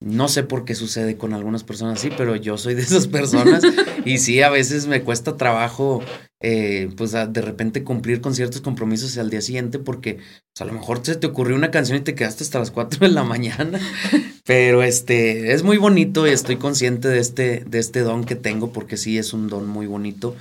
no 0.00 0.26
sé 0.26 0.42
por 0.42 0.64
qué 0.64 0.74
sucede 0.74 1.16
con 1.16 1.32
algunas 1.32 1.62
personas 1.62 2.00
así, 2.00 2.10
pero 2.16 2.34
yo 2.34 2.58
soy 2.58 2.74
de 2.74 2.82
esas 2.82 3.06
personas 3.06 3.62
y 4.04 4.18
sí, 4.18 4.42
a 4.42 4.50
veces 4.50 4.88
me 4.88 5.02
cuesta 5.02 5.36
trabajo, 5.36 6.02
eh, 6.40 6.90
pues 6.96 7.12
de 7.12 7.40
repente 7.40 7.84
cumplir 7.84 8.20
con 8.20 8.34
ciertos 8.34 8.62
compromisos 8.62 9.16
al 9.16 9.30
día 9.30 9.40
siguiente 9.40 9.78
porque 9.78 10.14
pues, 10.14 10.60
a 10.60 10.64
lo 10.64 10.72
mejor 10.72 11.00
se 11.04 11.14
te 11.14 11.28
ocurrió 11.28 11.54
una 11.54 11.70
canción 11.70 11.98
y 11.98 12.02
te 12.02 12.16
quedaste 12.16 12.42
hasta 12.42 12.58
las 12.58 12.72
4 12.72 12.98
de 12.98 13.08
la 13.08 13.22
mañana, 13.22 13.78
pero 14.44 14.82
este, 14.82 15.52
es 15.52 15.62
muy 15.62 15.76
bonito 15.76 16.26
y 16.26 16.30
estoy 16.30 16.56
consciente 16.56 17.06
de 17.06 17.20
este, 17.20 17.64
de 17.64 17.78
este 17.78 18.00
don 18.00 18.24
que 18.24 18.34
tengo 18.34 18.72
porque 18.72 18.96
sí 18.96 19.18
es 19.18 19.32
un 19.32 19.46
don 19.46 19.68
muy 19.68 19.86
bonito. 19.86 20.34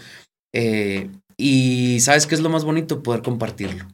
Eh, 0.53 1.07
y 1.37 1.99
sabes 1.99 2.25
qué 2.25 2.33
es 2.33 2.41
lo 2.41 2.49
más 2.49 2.63
bonito, 2.63 3.03
poder 3.03 3.21
compartirlo 3.21 3.85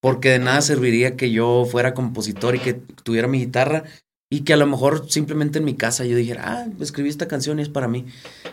porque 0.00 0.30
de 0.30 0.38
nada 0.38 0.60
serviría 0.60 1.16
que 1.16 1.30
yo 1.30 1.66
fuera 1.70 1.94
compositor 1.94 2.54
y 2.54 2.60
que 2.60 2.74
tuviera 2.74 3.28
mi 3.28 3.38
guitarra 3.38 3.84
y 4.30 4.40
que 4.40 4.52
a 4.52 4.56
lo 4.56 4.66
mejor 4.66 5.10
simplemente 5.10 5.58
en 5.58 5.64
mi 5.64 5.74
casa 5.74 6.04
yo 6.04 6.16
dijera, 6.16 6.42
ah, 6.46 6.66
escribí 6.80 7.08
esta 7.08 7.28
canción 7.28 7.58
y 7.58 7.62
es 7.62 7.68
para 7.68 7.88
mí. 7.88 8.06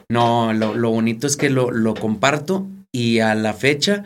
No, 0.10 0.54
lo, 0.54 0.90
bonito 0.90 1.28
es 1.28 1.36
que 1.36 1.50
lo, 1.50 1.72
lo, 1.72 1.96
comparto 1.96 2.68
y 2.92 3.20
a 3.20 3.34
la 3.36 3.54
fecha 3.54 4.04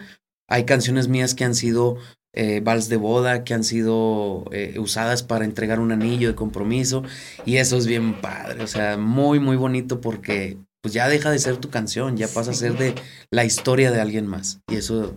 hay 0.49 0.63
canciones 0.63 1.09
mías 1.09 1.35
que 1.35 1.43
han 1.43 1.55
sido 1.55 1.97
eh, 2.33 2.61
vals 2.63 2.87
de 2.87 2.97
boda, 2.97 3.43
que 3.43 3.53
han 3.53 3.63
sido 3.63 4.45
eh, 4.51 4.77
usadas 4.79 5.23
para 5.23 5.43
entregar 5.43 5.79
un 5.79 5.91
anillo 5.91 6.29
de 6.29 6.35
compromiso 6.35 7.03
y 7.45 7.57
eso 7.57 7.77
es 7.77 7.87
bien 7.87 8.21
padre, 8.21 8.63
o 8.63 8.67
sea, 8.67 8.97
muy, 8.97 9.39
muy 9.39 9.57
bonito 9.57 10.01
porque 10.01 10.57
pues 10.81 10.93
ya 10.93 11.09
deja 11.09 11.31
de 11.31 11.39
ser 11.39 11.57
tu 11.57 11.69
canción, 11.69 12.15
ya 12.15 12.27
pasa 12.27 12.51
a 12.51 12.53
ser 12.53 12.77
de 12.77 12.93
la 13.31 13.43
historia 13.43 13.91
de 13.91 13.99
alguien 13.99 14.27
más 14.27 14.61
y 14.71 14.75
eso 14.75 15.15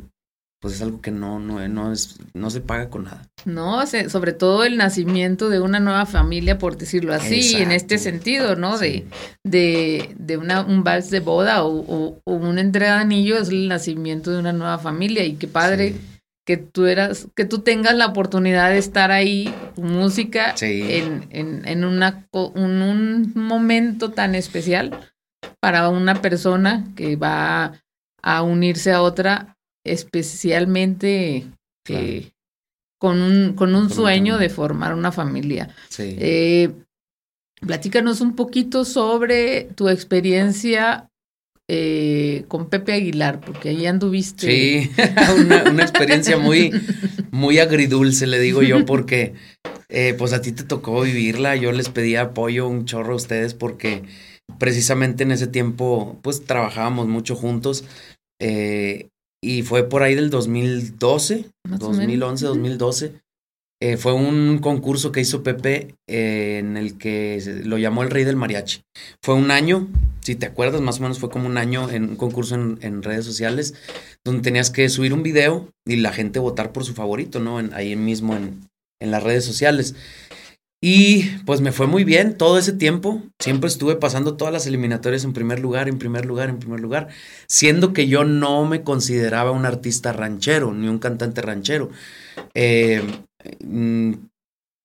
pues 0.61 0.75
es 0.75 0.83
algo 0.83 1.01
que 1.01 1.11
no, 1.11 1.41
no, 1.41 1.67
no, 1.69 1.91
es, 1.91 2.19
no 2.35 2.51
se 2.51 2.61
paga 2.61 2.91
con 2.91 3.05
nada. 3.05 3.27
No, 3.47 3.83
sobre 3.87 4.35
todo 4.35 4.65
el 4.65 4.77
nacimiento 4.77 5.49
de 5.49 5.59
una 5.59 5.81
nueva 5.81 6.05
familia, 6.05 6.59
por 6.59 6.77
decirlo 6.77 7.15
así, 7.15 7.57
en 7.57 7.73
este 7.73 7.97
sentido, 7.97 8.57
¿no? 8.57 8.77
De, 8.77 9.07
de, 9.43 10.15
de 10.19 10.37
una, 10.37 10.61
un 10.61 10.85
vals 10.85 11.09
de 11.09 11.21
boda 11.21 11.65
o, 11.65 12.21
o, 12.25 12.33
una 12.35 12.61
entrega 12.61 12.97
de 12.97 13.01
anillo 13.01 13.39
es 13.39 13.49
el 13.49 13.69
nacimiento 13.69 14.31
de 14.33 14.39
una 14.39 14.53
nueva 14.53 14.79
familia. 14.79 15.25
Y 15.25 15.37
qué 15.37 15.49
padre 15.49 15.95
que 16.45 16.59
tú 16.59 16.85
eras, 16.85 17.29
que 17.35 17.47
tú 17.47 17.61
tengas 17.61 17.95
la 17.95 18.09
oportunidad 18.09 18.69
de 18.69 18.79
estar 18.79 19.11
ahí, 19.13 19.55
música, 19.77 20.55
en, 20.61 21.27
en, 21.31 21.67
en 21.67 21.85
una, 21.85 22.29
un 22.33 23.33
momento 23.35 24.11
tan 24.11 24.35
especial 24.35 25.09
para 25.59 25.89
una 25.89 26.21
persona 26.21 26.85
que 26.97 27.17
va 27.17 27.81
a 28.23 28.43
unirse 28.43 28.93
a 28.93 29.01
otra 29.01 29.57
especialmente 29.85 31.47
eh, 31.89 32.31
con 32.99 33.23
un, 33.23 33.55
con 33.55 33.75
un 33.75 33.91
sueño 33.91 34.39
de 34.39 34.51
formar 34.51 34.95
una 34.95 35.13
familia. 35.13 35.75
Eh, 35.99 36.71
platícanos 37.61 38.21
un 38.21 38.37
poquito 38.37 38.85
sobre 38.85 39.65
tu 39.75 39.89
experiencia 39.89 41.09
eh, 41.69 42.45
con 42.49 42.69
Pepe 42.69 42.93
Aguilar, 42.93 43.41
porque 43.41 43.71
ahí 43.71 43.87
anduviste. 43.87 44.47
Sí, 44.47 44.91
una, 45.39 45.83
experiencia 45.83 46.37
muy, 46.37 46.73
muy 47.31 47.59
agridulce, 47.59 48.27
le 48.27 48.39
digo 48.39 48.63
yo, 48.63 48.85
porque 48.85 49.35
pues 50.19 50.33
a 50.33 50.43
ti 50.43 50.53
te 50.53 50.65
tocó 50.65 51.01
vivirla. 51.03 51.57
Yo 51.57 51.73
les 51.73 51.89
pedí 51.89 52.17
apoyo 52.17 52.69
un 52.69 52.85
chorro 52.85 53.15
a 53.15 53.17
ustedes 53.17 53.55
porque 53.55 54.03
precisamente 54.59 55.23
en 55.23 55.33
ese 55.33 55.47
tiempo 55.47 56.19
pues 56.23 56.45
trabajábamos 56.45 57.09
mucho 57.09 57.35
juntos. 57.35 57.85
Y 59.43 59.63
fue 59.63 59.89
por 59.89 60.03
ahí 60.03 60.15
del 60.15 60.31
2012, 60.31 61.47
Más 61.69 61.81
o 61.83 61.89
2011, 61.89 62.45
menos. 62.45 62.57
2012. 62.57 63.13
Eh, 63.83 63.97
fue 63.97 64.13
un 64.13 64.59
concurso 64.59 65.11
que 65.11 65.21
hizo 65.23 65.43
Pepe 65.43 65.95
eh, 66.07 66.59
en 66.59 66.77
el 66.77 66.99
que 66.99 67.43
lo 67.65 67.79
llamó 67.79 68.03
el 68.03 68.11
Rey 68.11 68.25
del 68.25 68.37
Mariachi. 68.37 68.83
Fue 69.23 69.35
un 69.35 69.51
año, 69.51 69.89
si 70.21 70.35
te 70.35 70.45
acuerdas, 70.45 70.83
más 70.83 70.99
o 70.99 71.03
menos 71.03 71.19
fue 71.19 71.31
como 71.31 71.47
un 71.47 71.57
año 71.57 71.89
en 71.89 72.11
un 72.11 72.17
concurso 72.17 72.57
en, 72.57 72.79
en 72.83 73.03
redes 73.03 73.25
sociales, 73.25 73.73
donde 74.23 74.43
tenías 74.43 74.69
que 74.71 74.87
subir 74.91 75.15
un 75.15 75.23
video 75.23 75.71
y 75.87 75.97
la 75.97 76.13
gente 76.13 76.39
votar 76.39 76.73
por 76.73 76.85
su 76.85 76.93
favorito, 76.93 77.41
¿no? 77.41 77.59
En- 77.59 77.73
ahí 77.73 77.97
mismo 77.97 78.37
en, 78.37 78.69
en 79.01 79.11
las 79.11 79.23
redes 79.23 79.47
sociales. 79.47 79.95
Y 80.83 81.25
pues 81.45 81.61
me 81.61 81.73
fue 81.73 81.87
muy 81.87 82.05
bien 82.05 82.39
todo 82.39 82.57
ese 82.59 82.73
tiempo. 82.73 83.23
Siempre 83.39 83.69
estuve 83.69 83.97
pasando 83.97 84.37
todas 84.37 84.53
las 84.53 84.67
eliminatorias 84.67 85.25
en 85.25 85.35
primer 85.35 85.61
lugar, 85.61 85.89
en 85.89 85.99
primer 85.99 86.25
lugar, 86.25 86.49
en 86.49 86.59
primer 86.59 86.81
lugar. 86.81 87.09
Siendo 87.47 87.93
que 87.93 88.09
yo 88.09 88.25
no 88.25 88.65
me 88.65 88.83
consideraba 88.83 89.51
un 89.51 89.67
artista 89.67 90.13
ranchero, 90.13 90.73
ni 90.73 90.89
un 90.89 90.99
cantante 90.99 91.43
ranchero. 91.43 91.91
Eh, 92.55 93.03
mm, 93.63 94.13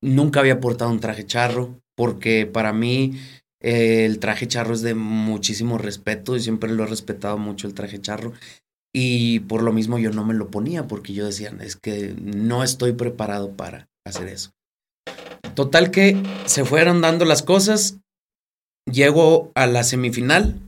nunca 0.02 0.42
había 0.42 0.60
portado 0.60 0.92
un 0.92 1.00
traje 1.00 1.25
charro, 1.25 1.80
porque 1.96 2.46
para 2.46 2.74
mí 2.74 3.18
eh, 3.62 4.06
el 4.06 4.20
traje 4.20 4.48
charro 4.48 4.74
es 4.74 4.82
de 4.82 4.96
muchísimo 4.96 5.78
respeto 5.78 6.36
y 6.36 6.42
siempre 6.42 6.74
lo 6.74 6.84
he 6.84 6.88
respetado 6.88 7.38
mucho 7.38 7.68
el 7.68 7.74
traje 7.74 8.02
charro. 8.02 8.34
Y 8.94 9.42
por 9.42 9.64
lo 9.64 9.72
mismo 9.72 9.98
yo 9.98 10.12
no 10.12 10.25
me 10.25 10.34
lo 10.34 10.52
ponía, 10.52 10.88
porque 10.88 11.14
yo 11.14 11.25
decía, 11.25 11.54
es 11.62 11.78
que 11.78 12.16
no 12.18 12.64
estoy 12.64 12.94
preparado 12.94 13.56
para 13.56 13.88
hacer 14.06 14.28
eso. 14.28 14.52
Total 15.56 15.90
que 15.90 16.22
se 16.46 16.66
fueron 16.66 17.02
dando 17.02 17.26
las 17.26 17.42
cosas. 17.42 17.98
Llego 18.92 19.52
a 19.56 19.68
la 19.68 19.84
semifinal. 19.84 20.60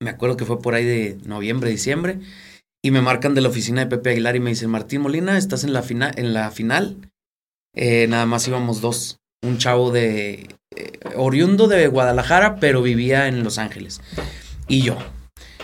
Me 0.00 0.10
acuerdo 0.10 0.36
que 0.36 0.44
fue 0.44 0.60
por 0.60 0.74
ahí 0.74 0.84
de 0.84 1.18
noviembre, 1.24 1.70
diciembre. 1.70 2.20
Y 2.84 2.90
me 2.90 3.00
marcan 3.00 3.34
de 3.34 3.40
la 3.40 3.48
oficina 3.48 3.80
de 3.80 3.88
Pepe 3.88 4.10
Aguilar 4.10 4.36
y 4.36 4.40
me 4.40 4.50
dicen, 4.50 4.70
Martín 4.70 5.00
Molina, 5.00 5.36
estás 5.36 5.64
en 5.64 5.72
la, 5.72 5.82
fina 5.82 6.12
en 6.14 6.32
la 6.32 6.50
final. 6.50 7.10
Eh, 7.74 8.06
nada 8.08 8.26
más 8.26 8.46
íbamos 8.46 8.80
dos. 8.80 9.18
Un 9.42 9.58
chavo 9.58 9.90
de 9.90 10.48
eh, 10.76 11.00
oriundo 11.16 11.66
de 11.66 11.88
Guadalajara, 11.88 12.56
pero 12.56 12.82
vivía 12.82 13.26
en 13.26 13.42
Los 13.42 13.58
Ángeles. 13.58 14.00
Y 14.68 14.82
yo. 14.82 14.96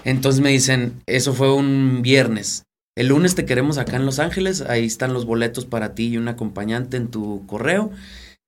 Entonces 0.05 0.41
me 0.41 0.51
dicen, 0.51 1.03
eso 1.07 1.35
fue 1.35 1.53
un 1.55 2.03
viernes. 2.03 2.65
El 2.97 3.09
lunes 3.09 3.35
te 3.35 3.45
queremos 3.45 3.79
acá 3.79 3.97
en 3.97 4.07
Los 4.07 4.21
Ángeles, 4.21 4.61
ahí 4.63 4.87
están 4.87 5.13
los 5.13 5.25
boletos 5.25 5.67
para 5.67 5.95
ti 5.95 6.09
y 6.09 6.17
un 6.17 6.29
acompañante 6.29 6.97
en 6.97 7.09
tu 7.09 7.45
correo. 7.47 7.91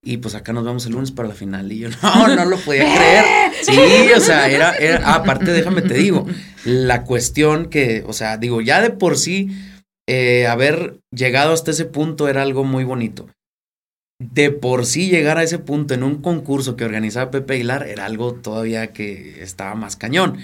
Y 0.04 0.18
pues 0.18 0.36
acá 0.36 0.52
nos 0.52 0.64
vemos 0.64 0.86
el 0.86 0.92
lunes 0.92 1.10
para 1.10 1.28
la 1.28 1.34
final. 1.34 1.72
Y 1.72 1.80
yo, 1.80 1.88
no, 2.02 2.28
no 2.28 2.44
lo 2.44 2.56
podía 2.58 2.84
creer. 2.96 3.24
Sí, 3.62 4.12
o 4.16 4.20
sea, 4.20 4.48
era, 4.48 4.76
era 4.76 5.00
ah, 5.04 5.16
aparte, 5.16 5.50
déjame 5.50 5.82
te 5.82 5.94
digo, 5.94 6.26
la 6.64 7.02
cuestión 7.02 7.66
que, 7.66 8.04
o 8.06 8.12
sea, 8.12 8.36
digo, 8.36 8.60
ya 8.60 8.80
de 8.80 8.90
por 8.90 9.18
sí, 9.18 9.50
eh, 10.08 10.46
haber 10.46 11.00
llegado 11.10 11.52
hasta 11.52 11.72
ese 11.72 11.84
punto 11.84 12.28
era 12.28 12.42
algo 12.42 12.62
muy 12.62 12.84
bonito. 12.84 13.28
De 14.20 14.52
por 14.52 14.86
sí 14.86 15.10
llegar 15.10 15.38
a 15.38 15.42
ese 15.42 15.58
punto 15.58 15.92
en 15.92 16.04
un 16.04 16.22
concurso 16.22 16.76
que 16.76 16.84
organizaba 16.84 17.32
Pepe 17.32 17.54
Aguilar 17.54 17.88
era 17.88 18.04
algo 18.04 18.34
todavía 18.34 18.92
que 18.92 19.42
estaba 19.42 19.74
más 19.74 19.96
cañón. 19.96 20.38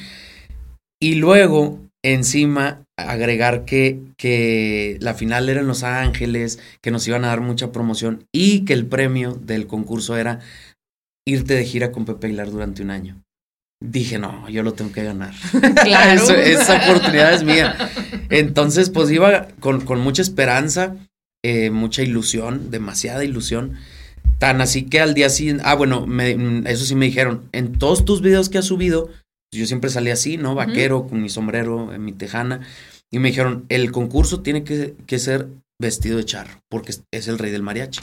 Y 1.01 1.15
luego, 1.15 1.79
encima, 2.05 2.83
agregar 2.97 3.65
que, 3.65 4.01
que 4.17 4.97
la 5.01 5.15
final 5.15 5.49
era 5.49 5.61
en 5.61 5.67
Los 5.69 5.83
Ángeles, 5.83 6.59
que 6.81 6.91
nos 6.91 7.07
iban 7.09 7.25
a 7.25 7.29
dar 7.29 7.41
mucha 7.41 7.73
promoción 7.73 8.25
y 8.33 8.65
que 8.65 8.73
el 8.73 8.87
premio 8.87 9.35
del 9.35 9.67
concurso 9.67 10.17
era 10.17 10.41
irte 11.27 11.55
de 11.55 11.65
gira 11.65 11.93
con 11.93 12.05
Pepe 12.05 12.27
Aguilar 12.27 12.51
durante 12.51 12.83
un 12.83 12.91
año. 12.91 13.23
Dije, 13.85 14.19
no, 14.19 14.49
yo 14.49 14.63
lo 14.63 14.75
tengo 14.75 14.93
que 14.93 15.03
ganar. 15.05 15.35
Claro. 15.83 16.21
Eso- 16.23 16.35
esa 16.37 16.77
oportunidad 16.89 17.35
es 17.35 17.43
mía. 17.45 17.77
Entonces, 18.31 18.91
pues 18.91 19.11
iba 19.11 19.49
con, 19.61 19.81
con 19.83 20.01
mucha 20.01 20.23
esperanza, 20.23 20.97
eh, 21.45 21.71
mucha 21.71 22.03
ilusión, 22.03 22.71
demasiada 22.71 23.25
ilusión. 23.25 23.75
Tan 24.39 24.61
así 24.61 24.85
que 24.85 25.01
al 25.01 25.15
día 25.15 25.31
siguiente, 25.31 25.63
ah, 25.67 25.75
bueno, 25.75 26.07
me- 26.07 26.37
mm, 26.37 26.67
eso 26.67 26.85
sí 26.85 26.95
me 26.95 27.07
dijeron, 27.07 27.49
en 27.53 27.79
todos 27.79 28.05
tus 28.05 28.23
videos 28.23 28.49
que 28.49 28.59
has 28.59 28.65
subido, 28.67 29.09
yo 29.53 29.67
siempre 29.67 29.91
salí 29.91 30.11
así, 30.11 30.39
¿no? 30.39 30.55
Vaquero, 30.55 31.07
con 31.07 31.23
mi 31.23 31.29
sombrero, 31.29 31.93
en 31.93 32.05
mi 32.05 32.13
tejana. 32.13 32.61
Y 33.11 33.19
me 33.19 33.29
dijeron, 33.29 33.67
el 33.69 33.93
concurso 33.93 34.41
tiene 34.41 34.65
que, 34.65 34.95
que 35.07 35.19
ser 35.19 35.49
vestido 35.81 36.17
de 36.17 36.25
charro, 36.25 36.63
porque 36.71 36.95
es, 37.13 37.29
el 37.29 37.39
rey 37.39 37.51
del 37.51 37.63
mariachi. 37.63 38.01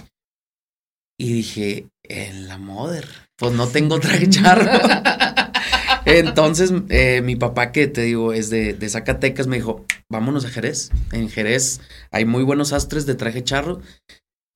Y 1.17 1.33
dije, 1.33 1.87
en 2.03 2.47
la 2.47 2.57
mother, 2.57 3.07
pues 3.37 3.53
no 3.53 3.67
tengo 3.67 3.99
traje 3.99 4.29
charro. 4.29 4.69
Entonces, 6.05 6.71
eh, 6.89 7.21
mi 7.21 7.35
papá, 7.35 7.71
que 7.71 7.87
te 7.87 8.01
digo, 8.01 8.33
es 8.33 8.49
de, 8.49 8.73
de 8.73 8.89
Zacatecas, 8.89 9.47
me 9.47 9.57
dijo, 9.57 9.85
vámonos 10.09 10.45
a 10.45 10.49
Jerez. 10.49 10.91
En 11.11 11.29
Jerez 11.29 11.81
hay 12.11 12.25
muy 12.25 12.43
buenos 12.43 12.73
astres 12.73 13.05
de 13.05 13.15
traje 13.15 13.43
charro. 13.43 13.81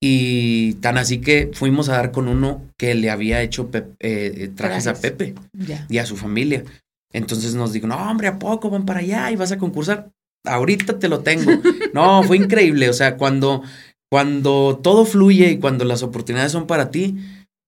Y 0.00 0.74
tan 0.74 0.98
así 0.98 1.20
que 1.20 1.50
fuimos 1.54 1.88
a 1.88 1.92
dar 1.92 2.12
con 2.12 2.28
uno 2.28 2.62
que 2.78 2.94
le 2.94 3.10
había 3.10 3.40
hecho 3.42 3.70
eh, 4.00 4.50
trajes 4.54 4.86
a. 4.86 4.94
Pepe 4.94 5.34
Ya. 5.52 5.86
y 5.88 5.98
a 5.98 6.06
su 6.06 6.16
familia. 6.16 6.64
Entonces 7.14 7.54
nos 7.54 7.72
dijo, 7.72 7.86
no, 7.86 7.96
hombre, 7.96 8.28
¿a 8.28 8.38
poco 8.38 8.68
van 8.68 8.84
para 8.84 9.00
allá 9.00 9.30
y 9.30 9.36
vas 9.36 9.52
a 9.52 9.58
concursar? 9.58 10.10
Ahorita 10.44 10.98
te 10.98 11.08
lo 11.08 11.20
tengo. 11.20 11.50
No, 11.94 12.24
fue 12.24 12.36
increíble. 12.36 12.90
O 12.90 12.92
sea, 12.92 13.16
cuando, 13.16 13.62
cuando 14.10 14.80
todo 14.82 15.06
fluye 15.06 15.48
y 15.50 15.58
cuando 15.58 15.84
las 15.84 16.02
oportunidades 16.02 16.50
son 16.50 16.66
para 16.66 16.90
ti, 16.90 17.16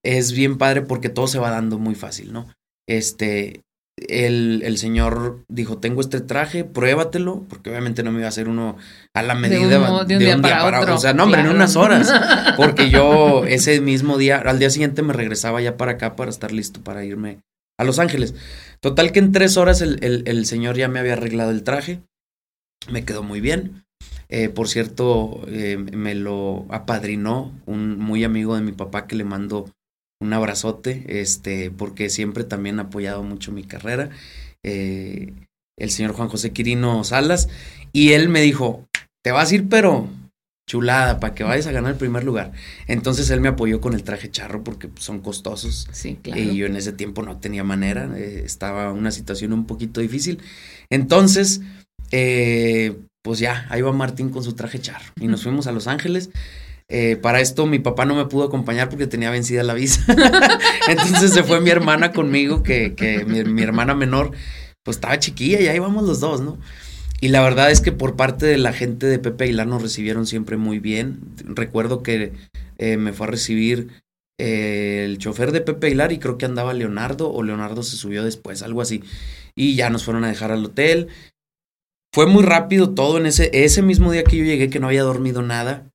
es 0.05 0.33
bien 0.33 0.59
padre 0.59 0.83
porque 0.83 1.09
todo 1.09 1.29
se 1.29 1.39
va 1.39 1.51
dando 1.51 1.79
muy 1.79 1.95
fácil, 1.95 2.33
¿no? 2.33 2.49
Este, 2.89 3.63
el, 3.97 4.63
el 4.65 4.79
señor 4.79 5.45
dijo, 5.49 5.79
tengo 5.79 6.01
este 6.01 6.21
traje, 6.21 6.65
pruébatelo, 6.65 7.45
porque 7.49 7.71
obviamente 7.71 8.03
no 8.03 8.11
me 8.11 8.19
iba 8.19 8.27
a 8.27 8.31
hacer 8.31 8.49
uno 8.49 8.77
a 9.15 9.23
la 9.23 9.35
De 9.35 9.41
medida 9.41 10.01
un 10.01 10.09
de 10.09 10.17
un 10.17 10.21
día 10.21 10.43
para 10.43 10.83
otro, 10.83 10.97
O 10.97 10.99
sea, 10.99 11.15
no, 11.15 11.23
hombre, 11.23 11.41
en 11.41 11.47
claro. 11.47 11.57
unas 11.57 11.77
horas. 11.77 12.13
Porque 12.57 12.91
yo 12.91 13.45
ese 13.47 13.81
mismo 13.81 14.19
día, 14.19 14.39
al 14.39 14.59
día 14.59 14.71
siguiente 14.71 15.03
me 15.03 15.13
regresaba 15.13 15.61
ya 15.61 15.77
para 15.77 15.93
acá 15.93 16.17
para 16.17 16.31
estar 16.31 16.51
listo 16.53 16.83
para 16.83 17.05
irme 17.05 17.39
a 17.79 17.85
Los 17.85 17.99
Ángeles. 17.99 18.35
Total 18.81 19.13
que 19.13 19.19
en 19.19 19.33
tres 19.33 19.57
horas 19.57 19.81
el, 19.81 19.99
el- 20.03 20.47
señor 20.47 20.77
ya 20.77 20.89
me 20.89 20.99
había 21.01 21.15
arreglado 21.15 21.51
el 21.51 21.63
traje. 21.63 22.03
Me 22.91 23.05
quedó 23.05 23.23
muy 23.23 23.41
bien. 23.41 23.85
Eh, 24.29 24.49
por 24.49 24.69
cierto, 24.69 25.43
eh, 25.49 25.77
me 25.79 26.15
lo 26.15 26.67
apadrinó 26.71 27.53
un 27.67 27.99
muy 27.99 28.25
amigo 28.25 28.55
de 28.55 28.63
mi 28.63 28.73
papá 28.73 29.07
que 29.07 29.17
le 29.17 29.25
mando 29.25 29.71
un 30.21 30.33
abrazote, 30.33 31.21
este, 31.21 31.71
porque 31.71 32.11
siempre 32.11 32.45
también 32.45 32.79
ha 32.79 32.83
apoyado 32.85 33.23
mucho 33.23 33.53
mi 33.53 33.65
carrera. 33.65 34.11
Eh, 34.63 35.33
el 35.79 35.91
señor 35.91 36.13
Juan 36.13 36.29
José 36.29 36.53
Quirino 36.53 37.03
Salas. 37.05 37.49
Y 37.93 38.13
él 38.13 38.29
me 38.29 38.41
dijo, 38.41 38.85
te 39.25 39.33
vas 39.33 39.51
a 39.51 39.55
ir, 39.55 39.69
pero 39.69 40.09
chulada, 40.67 41.21
para 41.21 41.35
que 41.35 41.45
vayas 41.45 41.67
a 41.69 41.73
ganar 41.73 41.93
el 41.93 41.99
primer 41.99 42.25
lugar. 42.25 42.53
Entonces 42.89 43.31
él 43.31 43.41
me 43.41 43.49
apoyó 43.49 43.81
con 43.81 43.95
el 43.95 44.03
traje 44.03 44.31
charro 44.31 44.65
porque 44.65 44.89
son 44.99 45.21
costosos. 45.21 45.89
Sí, 45.93 46.19
claro. 46.21 46.41
Y 46.41 46.57
yo 46.57 46.67
en 46.67 46.77
ese 46.77 46.93
tiempo 46.93 47.23
no 47.23 47.39
tenía 47.39 47.63
manera, 47.63 48.11
eh, 48.17 48.43
estaba 48.45 48.93
una 48.93 49.13
situación 49.13 49.53
un 49.53 49.67
poquito 49.67 50.01
difícil. 50.01 50.41
Entonces, 50.91 51.61
eh, 52.11 52.97
pues 53.23 53.39
ya, 53.39 53.67
ahí 53.71 53.81
va 53.81 53.93
Martín 53.93 54.31
con 54.31 54.43
su 54.43 54.55
traje 54.55 54.81
charro. 54.81 55.13
Y 55.21 55.29
nos 55.29 55.45
fuimos 55.45 55.69
a 55.69 55.73
Los 55.73 55.87
Ángeles. 55.87 56.31
Eh, 56.89 57.17
para 57.17 57.41
esto 57.41 57.67
mi 57.67 57.81
papá 57.81 58.05
no 58.05 58.15
me 58.15 58.27
pudo 58.27 58.45
acompañar 58.45 58.89
porque 58.89 59.07
tenía 59.07 59.31
vencida 59.31 59.63
la 59.63 59.75
visa. 59.75 60.05
Entonces 60.89 61.33
se 61.33 61.45
fue 61.45 61.61
mi 61.61 61.71
hermana 61.71 62.13
conmigo, 62.13 62.65
que, 62.65 62.95
que 62.95 63.25
mi, 63.25 63.45
mi 63.45 63.63
hermana 63.63 63.95
menor, 63.95 64.33
pues 64.83 64.97
estaba 64.97 65.19
chiquilla 65.21 65.61
y 65.61 65.69
ahí 65.69 65.79
vamos 65.79 66.05
los 66.05 66.19
dos, 66.19 66.41
¿no? 66.41 66.59
Y 67.21 67.29
la 67.29 67.41
verdad 67.41 67.71
es 67.71 67.81
que 67.81 67.93
por 67.93 68.17
parte 68.17 68.47
de 68.47 68.59
la 68.59 68.73
gente 68.73 69.07
de 69.07 69.19
Pepe 69.19 69.45
Aguilar 69.45 69.67
nos 69.67 69.83
recibieron 69.83 70.27
siempre 70.27 70.57
muy 70.57 70.79
bien. 70.79 71.21
Recuerdo 71.47 72.03
que 72.03 72.33
eh, 72.79 72.97
me 72.99 73.13
fue 73.13 73.27
a 73.27 73.31
recibir 73.31 73.89
eh, 74.39 75.05
el 75.07 75.17
chofer 75.19 75.53
de 75.53 75.63
Pepe 75.63 75.87
Aguilar 75.87 76.13
y 76.13 76.19
creo 76.19 76.37
que 76.37 76.45
andaba 76.45 76.75
Leonardo 76.75 77.33
o 77.33 77.43
Leonardo 77.43 77.83
se 77.83 77.97
subió 77.97 78.23
después, 78.23 78.63
algo 78.63 78.83
así. 78.83 79.03
Y 79.55 79.77
ya 79.77 79.89
nos 79.89 80.05
fueron 80.05 80.25
a 80.25 80.29
dejar 80.29 80.53
al 80.53 80.65
hotel. 80.65 81.09
Fue 82.13 82.27
muy 82.27 82.43
rápido 82.43 82.91
todo 82.91 83.19
en 83.19 83.27
ese, 83.27 83.51
ese 83.53 83.83
mismo 83.83 84.13
día 84.13 84.25
que 84.25 84.37
yo 84.37 84.45
llegué, 84.45 84.69
que 84.69 84.81
no 84.81 84.89
había 84.89 85.03
dormido 85.03 85.43
nada. 85.43 85.91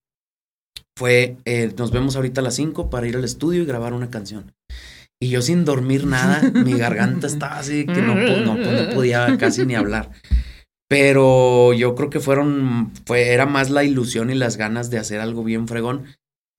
Fue, 0.98 1.38
eh, 1.46 1.72
nos 1.78 1.92
vemos 1.92 2.16
ahorita 2.16 2.42
a 2.42 2.44
las 2.44 2.56
5 2.56 2.90
para 2.90 3.08
ir 3.08 3.16
al 3.16 3.24
estudio 3.24 3.62
y 3.62 3.66
grabar 3.66 3.94
una 3.94 4.10
canción. 4.10 4.54
Y 5.20 5.30
yo 5.30 5.44
sin 5.44 5.66
dormir 5.66 6.08
nada, 6.08 6.42
mi 6.51 6.74
garganta 6.74 7.28
estaba 7.28 7.60
así 7.60 7.86
que 7.86 8.01
no, 8.01 8.16
no, 8.16 8.56
no 8.56 8.94
podía 8.96 9.38
casi 9.38 9.68
ni 9.68 9.75
hablar. 9.75 10.10
Pero 10.91 11.71
yo 11.71 11.95
creo 11.95 12.10
que 12.10 12.19
fueron, 12.19 12.91
fue, 13.05 13.29
era 13.29 13.45
más 13.45 13.69
la 13.69 13.86
ilusión 13.86 14.29
y 14.29 14.36
las 14.36 14.57
ganas 14.57 14.89
de 14.89 14.98
hacer 14.98 15.21
algo 15.21 15.41
bien 15.45 15.69
fregón, 15.69 16.03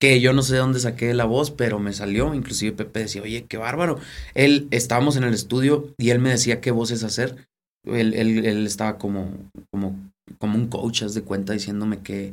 que 0.00 0.22
yo 0.22 0.32
no 0.32 0.40
sé 0.40 0.54
de 0.54 0.60
dónde 0.60 0.80
saqué 0.80 1.12
la 1.12 1.26
voz, 1.26 1.50
pero 1.50 1.78
me 1.78 1.92
salió. 1.92 2.32
Inclusive 2.32 2.72
Pepe 2.74 3.00
decía, 3.00 3.20
oye, 3.20 3.44
qué 3.46 3.58
bárbaro. 3.58 3.98
Él, 4.32 4.68
estábamos 4.70 5.16
en 5.16 5.24
el 5.24 5.34
estudio 5.34 5.92
y 5.98 6.08
él 6.10 6.18
me 6.18 6.30
decía 6.30 6.62
qué 6.62 6.70
voces 6.70 7.04
hacer. 7.04 7.46
Él, 7.84 8.14
él, 8.14 8.46
él 8.46 8.66
estaba 8.66 8.96
como, 8.96 9.28
como, 9.70 10.00
como 10.38 10.56
un 10.56 10.68
coach, 10.68 11.02
haz 11.02 11.12
de 11.12 11.22
cuenta, 11.22 11.52
diciéndome 11.52 11.98
qué, 11.98 12.32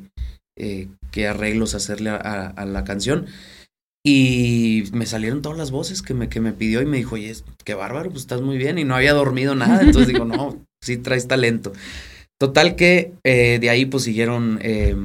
eh, 0.58 0.88
qué 1.12 1.28
arreglos 1.28 1.76
hacerle 1.76 2.12
a, 2.12 2.16
a- 2.16 2.48
a 2.48 2.66
la 2.66 2.86
canción. 2.86 3.26
Y 4.06 4.86
me 4.94 5.06
salieron 5.06 5.42
todas 5.42 5.58
las 5.58 5.72
voces 5.72 6.02
que 6.02 6.14
me, 6.14 6.30
que 6.30 6.40
me 6.40 6.54
pidió 6.54 6.82
y 6.82 6.86
me 6.86 6.96
dijo, 6.98 7.16
oye, 7.16 7.36
qué 7.66 7.74
bárbaro, 7.74 8.10
pues 8.10 8.22
estás 8.22 8.42
muy 8.42 8.58
bien. 8.58 8.78
Y 8.80 8.86
no 8.86 8.96
había 8.96 9.14
dormido 9.14 9.54
nada. 9.54 9.82
Entonces 9.82 10.08
digo, 10.08 10.24
no, 10.26 10.66
sí 10.82 10.98
traes 10.98 11.28
talento. 11.28 11.74
Total 12.40 12.78
que 12.78 13.14
eh, 13.26 13.60
de 13.60 13.70
ahí 13.70 13.86
pues 13.86 14.06
siguieron 14.06 14.60
eh, 14.62 14.96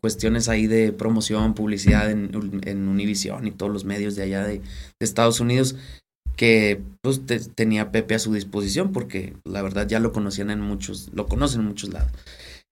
cuestiones 0.00 0.48
ahí 0.48 0.68
de 0.68 0.92
promoción, 0.92 1.54
publicidad 1.54 2.08
en, 2.08 2.30
en 2.64 2.88
Univision 2.88 3.48
y 3.48 3.50
todos 3.50 3.72
los 3.72 3.84
medios 3.84 4.14
de 4.14 4.22
allá 4.22 4.46
de, 4.46 4.62
Estados 5.00 5.40
Unidos 5.40 5.76
que 6.36 6.80
pues 7.02 7.22
tenía 7.56 7.90
Pepe 7.90 8.14
a 8.14 8.20
su 8.20 8.32
disposición 8.32 8.92
porque 8.92 9.34
la 9.44 9.60
verdad 9.60 9.88
ya 9.88 9.98
lo 9.98 10.12
conocían 10.12 10.50
en 10.50 10.60
muchos, 10.60 11.10
lo 11.12 11.26
conocen 11.26 11.62
en 11.62 11.66
muchos 11.66 11.92
lados. 11.92 12.12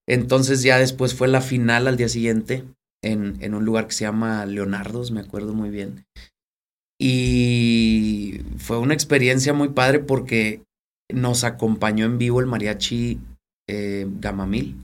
Entonces 0.08 0.62
ya 0.62 0.78
después 0.78 1.14
fue 1.14 1.26
la 1.26 1.40
final 1.40 1.88
al 1.88 1.96
día 1.96 2.08
siguiente 2.08 2.62
en, 3.02 3.36
en 3.40 3.54
un 3.54 3.64
lugar 3.64 3.88
que 3.88 3.94
se 3.94 4.04
llama 4.04 4.46
Leonardo's, 4.46 5.10
me 5.10 5.20
acuerdo 5.20 5.52
muy 5.52 5.70
bien. 5.70 6.06
Y 6.96 8.40
fue 8.56 8.78
una 8.78 8.94
experiencia 8.94 9.52
muy 9.52 9.70
padre 9.70 9.98
porque 9.98 10.62
nos 11.12 11.44
acompañó 11.44 12.04
en 12.04 12.18
vivo 12.18 12.40
el 12.40 12.46
mariachi 12.46 13.18
eh, 13.68 14.06
Gamamil, 14.20 14.76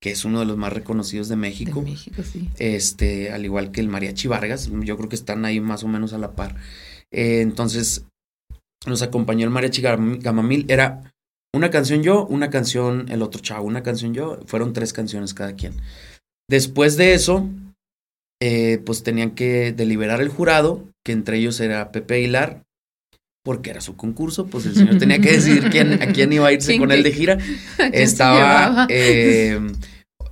que 0.00 0.10
es 0.10 0.24
uno 0.24 0.40
de 0.40 0.46
los 0.46 0.56
más 0.56 0.72
reconocidos 0.72 1.28
de 1.28 1.36
México. 1.36 1.80
De 1.80 1.90
México, 1.90 2.22
sí. 2.22 2.48
Este, 2.58 3.30
al 3.32 3.44
igual 3.44 3.70
que 3.70 3.80
el 3.80 3.88
mariachi 3.88 4.28
Vargas, 4.28 4.70
yo 4.70 4.96
creo 4.96 5.08
que 5.08 5.16
están 5.16 5.44
ahí 5.44 5.60
más 5.60 5.84
o 5.84 5.88
menos 5.88 6.12
a 6.12 6.18
la 6.18 6.32
par. 6.32 6.56
Eh, 7.10 7.40
entonces, 7.40 8.04
nos 8.86 9.02
acompañó 9.02 9.44
el 9.44 9.50
mariachi 9.50 9.82
Gamamil. 9.82 10.66
Era 10.68 11.12
una 11.54 11.70
canción 11.70 12.02
yo, 12.02 12.26
una 12.26 12.50
canción 12.50 13.08
el 13.08 13.22
otro 13.22 13.40
chavo, 13.40 13.66
una 13.66 13.82
canción 13.82 14.14
yo. 14.14 14.40
Fueron 14.46 14.72
tres 14.72 14.92
canciones 14.92 15.34
cada 15.34 15.54
quien. 15.54 15.74
Después 16.50 16.96
de 16.96 17.14
eso, 17.14 17.48
eh, 18.42 18.78
pues 18.84 19.02
tenían 19.02 19.32
que 19.32 19.72
deliberar 19.72 20.20
el 20.20 20.28
jurado, 20.28 20.84
que 21.04 21.12
entre 21.12 21.38
ellos 21.38 21.60
era 21.60 21.92
Pepe 21.92 22.16
Aguilar, 22.16 22.62
porque 23.42 23.70
era 23.70 23.80
su 23.80 23.96
concurso, 23.96 24.46
pues 24.46 24.66
el 24.66 24.74
señor 24.74 24.98
tenía 24.98 25.18
que 25.18 25.32
decidir 25.32 25.68
quién, 25.70 26.00
a 26.02 26.06
quién 26.12 26.32
iba 26.32 26.46
a 26.46 26.52
irse 26.52 26.78
con 26.78 26.92
él 26.92 27.02
de 27.02 27.12
gira. 27.12 27.38
Estaba 27.92 28.86
eh, 28.88 29.58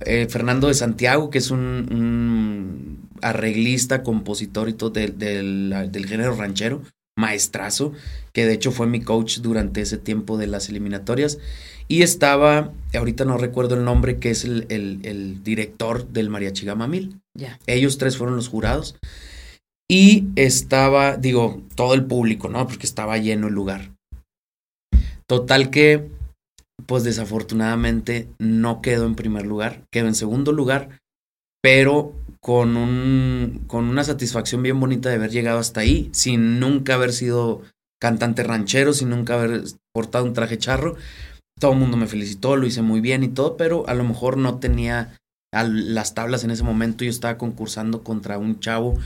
eh, 0.05 0.27
Fernando 0.29 0.67
de 0.67 0.73
Santiago, 0.73 1.29
que 1.29 1.39
es 1.39 1.51
un, 1.51 3.09
arreglista, 3.21 4.03
compositor 4.03 4.69
y 4.69 4.73
todo 4.73 4.91
del, 4.91 6.05
género 6.07 6.35
ranchero, 6.35 6.83
maestrazo, 7.17 7.93
que 8.31 8.45
de 8.45 8.53
hecho 8.53 8.71
fue 8.71 8.87
mi 8.87 9.01
coach 9.01 9.39
durante 9.39 9.81
ese 9.81 9.97
tiempo 9.97 10.37
de 10.37 10.47
las 10.47 10.69
eliminatorias. 10.69 11.37
Y 11.89 12.03
estaba, 12.03 12.71
ahorita 12.95 13.25
no 13.25 13.37
recuerdo 13.37 13.75
el 13.75 13.83
nombre, 13.83 14.17
que 14.17 14.29
es 14.29 14.45
el, 14.45 14.65
el, 14.69 15.43
director 15.43 16.07
del 16.07 16.29
Mariachi. 16.29 16.65
Ya. 17.33 17.59
Ellos 17.67 17.97
tres 17.97 18.15
fueron 18.15 18.37
los 18.37 18.47
jurados. 18.47 18.95
Y 19.91 20.29
estaba, 20.37 21.17
digo, 21.17 21.63
todo 21.75 21.95
el 21.95 22.05
público, 22.05 22.47
¿no? 22.47 22.65
Porque 22.65 22.85
estaba 22.85 23.17
lleno 23.17 23.49
el 23.49 23.53
lugar. 23.53 23.91
Total 25.27 25.69
que, 25.69 26.09
pues 26.85 27.03
desafortunadamente 27.03 28.29
no 28.39 28.81
quedó 28.81 29.05
en 29.05 29.15
primer 29.15 29.45
lugar, 29.45 29.83
quedó 29.91 30.07
en 30.07 30.15
segundo 30.15 30.53
lugar, 30.53 31.01
pero 31.61 32.13
con, 32.39 32.77
un, 32.77 33.65
con 33.67 33.83
una 33.83 34.05
satisfacción 34.05 34.63
bien 34.63 34.79
bonita 34.79 35.09
de 35.09 35.15
haber 35.15 35.31
llegado 35.31 35.59
hasta 35.59 35.81
ahí, 35.81 36.07
sin 36.13 36.61
nunca 36.61 36.93
haber 36.93 37.11
sido 37.11 37.61
cantante 37.99 38.43
ranchero, 38.43 38.93
sin 38.93 39.09
nunca 39.09 39.33
haber 39.33 39.63
portado 39.93 40.23
un 40.23 40.31
traje 40.31 40.57
charro. 40.57 40.95
Todo 41.59 41.73
el 41.73 41.79
mundo 41.79 41.97
me 41.97 42.07
felicitó, 42.07 42.55
lo 42.55 42.65
hice 42.65 42.81
muy 42.81 43.01
bien 43.01 43.25
y 43.25 43.27
todo, 43.27 43.57
pero 43.57 43.85
a 43.89 43.93
lo 43.93 44.05
mejor 44.05 44.37
no 44.37 44.57
tenía 44.59 45.17
las 45.51 46.13
tablas 46.13 46.45
en 46.45 46.51
ese 46.51 46.63
momento. 46.63 47.03
Yo 47.03 47.09
estaba 47.09 47.37
concursando 47.37 48.05
contra 48.05 48.37
un 48.37 48.61
chavo 48.61 48.97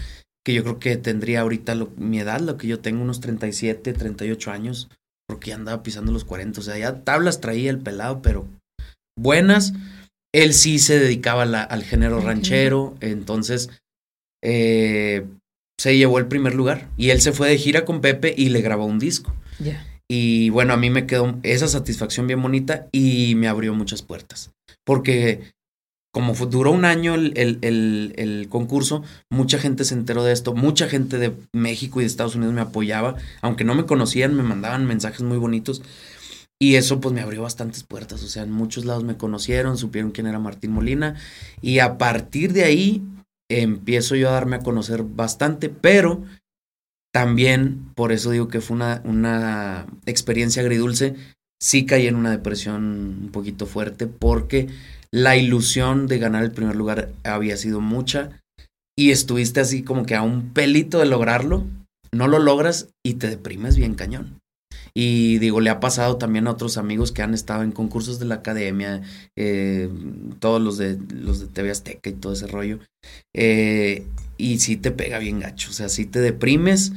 que 0.46 0.54
yo 0.54 0.64
creo 0.64 0.80
que 0.80 0.96
tendría 0.96 1.42
ahorita 1.42 1.75
mi 1.98 2.20
edad, 2.20 2.40
lo 2.40 2.58
que 2.58 2.68
yo 2.68 2.80
tengo, 2.80 3.02
unos 3.02 3.20
37, 3.20 3.94
38 3.94 4.52
años, 4.52 4.90
porque 5.28 5.50
ya 5.50 5.56
andaba 5.56 5.82
pisando 5.82 6.12
los 6.12 6.24
40, 6.24 6.60
o 6.60 6.64
sea, 6.64 6.78
ya 6.78 7.04
tablas 7.04 7.42
traía 7.42 7.72
el 7.72 7.80
pelado, 7.80 8.22
pero 8.22 8.48
buenas. 9.18 9.74
Él 10.34 10.54
sí 10.54 10.80
se 10.80 11.00
dedicaba 11.00 11.44
al 11.44 11.84
género 11.84 12.20
ranchero, 12.20 12.96
entonces 13.00 13.70
eh, 14.44 15.25
se 15.79 15.98
llevó 15.98 16.20
el 16.20 16.27
primer 16.27 16.53
lugar 16.53 16.90
y 16.98 17.10
él 17.10 17.22
se 17.22 17.31
fue 17.31 17.50
de 17.50 17.58
gira 17.58 17.86
con 17.86 18.01
Pepe 18.01 18.36
y 18.38 18.50
le 18.50 18.62
grabó 18.62 18.86
un 18.86 19.00
disco. 19.00 19.34
Y 20.08 20.50
bueno, 20.51 20.74
a 20.74 20.77
mí 20.77 20.90
me 20.90 21.08
quedó 21.08 21.40
esa 21.42 21.68
satisfacción 21.68 22.27
bien 22.27 22.42
bonita 22.42 22.88
y 22.92 23.34
me 23.36 23.48
abrió 23.48 23.74
muchas 23.74 24.03
puertas. 24.03 24.51
Porque 24.86 25.53
como 26.16 26.34
duró 26.34 26.72
un 26.72 26.86
año 26.86 27.14
el, 27.14 28.48
concurso, 28.50 29.04
mucha 29.30 29.60
gente 29.60 29.84
se 29.84 29.96
enteró 29.96 30.24
de 30.24 30.32
esto, 30.32 30.54
mucha 30.54 30.88
gente 30.88 31.18
de 31.18 31.34
México 31.51 32.00
y 32.00 32.04
de 32.04 32.08
Estados 32.08 32.36
Unidos 32.36 32.54
me 32.54 32.62
apoyaba, 32.62 33.18
aunque 33.42 33.66
no 33.66 33.75
me 33.75 33.86
conocían, 33.86 34.34
me 34.34 34.42
mandaban 34.42 34.86
mensajes 34.86 35.24
muy 35.24 35.38
bonitos. 35.38 35.82
Y 36.58 36.75
eso 36.75 37.01
pues 37.01 37.14
me 37.14 37.20
abrió 37.20 37.42
bastantes 37.42 37.84
puertas, 37.84 38.24
o 38.24 38.30
sea, 38.30 38.44
en 38.44 38.51
muchos 38.54 38.86
lados 38.86 39.04
me 39.04 39.18
conocieron, 39.18 39.78
supieron 39.78 40.12
quién 40.12 40.28
era 40.28 40.40
Martín 40.40 40.72
Molina 40.72 41.16
y 41.62 41.80
a 41.80 41.98
partir 41.98 42.54
de 42.54 42.64
ahí 42.64 43.04
empiezo 43.51 44.16
yo 44.16 44.30
a 44.30 44.36
darme 44.36 44.56
a 44.56 44.64
conocer 44.64 45.04
bastante, 45.04 45.68
pero 45.68 46.24
también, 47.12 47.92
por 47.94 48.14
eso 48.14 48.32
digo 48.32 48.48
que 48.48 48.62
fue 48.62 48.78
una, 48.78 49.01
una 49.04 49.86
experiencia 50.06 50.62
agridulce, 50.62 51.16
sí 51.60 51.86
caí 51.86 52.08
en 52.08 52.16
una 52.16 52.32
depresión 52.32 52.86
un 53.22 53.30
poquito 53.34 53.66
fuerte 53.66 54.08
porque 54.08 54.70
la 55.16 55.38
ilusión 55.38 56.08
de 56.08 56.20
ganar 56.20 56.44
el 56.44 56.51
primer 56.51 56.75
lugar 56.75 57.10
había 57.24 57.56
sido 57.56 57.80
mucha 57.80 58.42
y 58.98 59.12
estuviste 59.12 59.62
así 59.62 59.82
como 59.82 60.06
que 60.06 60.14
a 60.14 60.22
un 60.22 60.51
pelito 60.51 61.00
de 61.00 61.06
lograrlo, 61.06 61.66
no 62.12 62.28
lo 62.28 62.38
logras 62.38 62.90
y 63.01 63.14
te 63.14 63.30
deprimes 63.30 63.78
bien 63.78 63.96
cañón. 63.96 64.42
Y 64.94 65.40
digo, 65.40 65.62
le 65.62 65.70
ha 65.70 65.80
pasado 65.80 66.18
también 66.18 66.48
a 66.48 66.51
otros 66.51 66.78
amigos 66.78 67.14
que 67.14 67.22
han 67.22 67.34
estado 67.34 67.64
en 67.64 67.72
concursos 67.72 68.20
de 68.20 68.25
la 68.25 68.36
academia, 68.36 69.04
eh, 69.38 69.90
todos 70.40 70.62
los 70.62 70.78
de 70.78 71.00
los 71.10 71.40
de 71.40 71.48
TV 71.48 71.72
Azteca 71.72 72.10
y 72.10 72.14
todo 72.14 72.34
ese 72.34 72.48
rollo. 72.48 72.80
Eh, 73.34 74.06
y 74.38 74.60
sí 74.60 74.75
te 74.75 74.92
pega 74.92 75.18
bien 75.20 75.40
gacho, 75.40 75.70
o 75.70 75.74
sea, 75.74 75.88
sí 75.88 76.06
te 76.06 76.20
deprimes. 76.20 76.92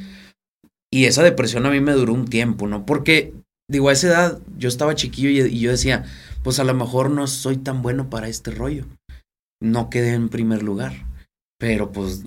Y 0.93 1.05
esa 1.05 1.23
depresión 1.23 1.67
a 1.67 1.71
mí 1.71 1.81
me 1.81 1.93
duró 1.93 2.15
un 2.15 2.27
tiempo, 2.27 2.67
¿no? 2.67 2.85
Porque, 2.85 3.33
digo, 3.71 3.91
a 3.91 3.93
esa 3.93 4.09
edad 4.09 4.39
yo 4.57 4.69
estaba 4.69 4.97
chiquillo 4.97 5.47
y 5.47 5.61
yo 5.61 5.71
decía, 5.71 6.05
pues 6.49 6.61
a 6.61 6.65
lo 6.65 6.73
mejor 6.73 7.11
no 7.11 7.27
soy 7.27 7.59
tan 7.59 7.83
bueno 7.83 8.09
para 8.09 8.27
este 8.27 8.51
rollo. 8.51 8.87
No 9.61 9.91
quedé 9.91 10.15
en 10.15 10.31
primer 10.31 10.63
lugar. 10.63 10.95
Pero 11.59 11.93
pues 11.93 12.23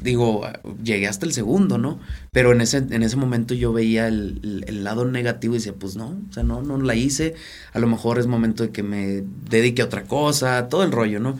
digo, 0.00 0.48
llegué 0.82 1.06
hasta 1.06 1.26
el 1.26 1.34
segundo, 1.34 1.76
¿no? 1.76 2.00
Pero 2.32 2.52
en 2.52 2.62
ese, 2.62 2.78
en 2.78 3.02
ese 3.02 3.16
momento 3.16 3.52
yo 3.52 3.74
veía 3.74 4.08
el, 4.08 4.64
lado 4.82 5.04
negativo 5.04 5.54
y 5.54 5.58
decía, 5.58 5.74
pues 5.78 5.94
no, 5.94 6.18
o 6.26 6.32
sea, 6.32 6.42
no, 6.42 6.62
no 6.62 6.80
la 6.80 6.94
hice. 6.94 7.34
A 7.74 7.78
lo 7.78 7.86
mejor 7.86 8.18
es 8.18 8.26
momento 8.26 8.62
de 8.62 8.70
que 8.70 8.82
me 8.82 9.22
dedique 9.50 9.82
a 9.82 9.84
otra 9.84 10.04
cosa, 10.04 10.70
todo 10.70 10.82
el 10.82 10.90
rollo, 10.90 11.20
¿no? 11.20 11.36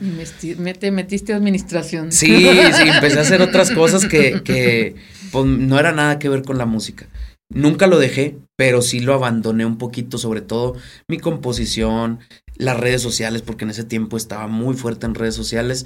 Me 0.59 0.75
te 0.75 0.91
metiste 0.91 1.33
a 1.33 1.37
administración. 1.37 2.11
Sí, 2.11 2.27
sí, 2.27 2.87
empecé 2.87 3.17
a 3.17 3.23
hacer 3.23 3.41
otras 3.41 3.71
cosas 3.71 4.05
que, 4.05 4.43
que 4.43 4.95
pues, 5.31 5.43
no 5.43 5.79
era 5.79 5.91
nada 5.91 6.19
que 6.19 6.29
ver 6.29 6.43
con 6.43 6.59
la 6.59 6.67
música. 6.67 7.07
Nunca 7.49 7.87
lo 7.87 7.97
dejé, 7.97 8.37
pero 8.57 8.81
sí 8.81 8.99
lo 8.99 9.13
abandoné 9.13 9.65
un 9.65 9.77
poquito, 9.77 10.17
sobre 10.17 10.41
todo 10.41 10.75
mi 11.07 11.17
composición, 11.17 12.19
las 12.57 12.77
redes 12.77 13.01
sociales, 13.01 13.41
porque 13.41 13.63
en 13.63 13.71
ese 13.71 13.83
tiempo 13.83 14.17
estaba 14.17 14.47
muy 14.47 14.75
fuerte 14.75 15.05
en 15.05 15.15
redes 15.15 15.35
sociales 15.35 15.85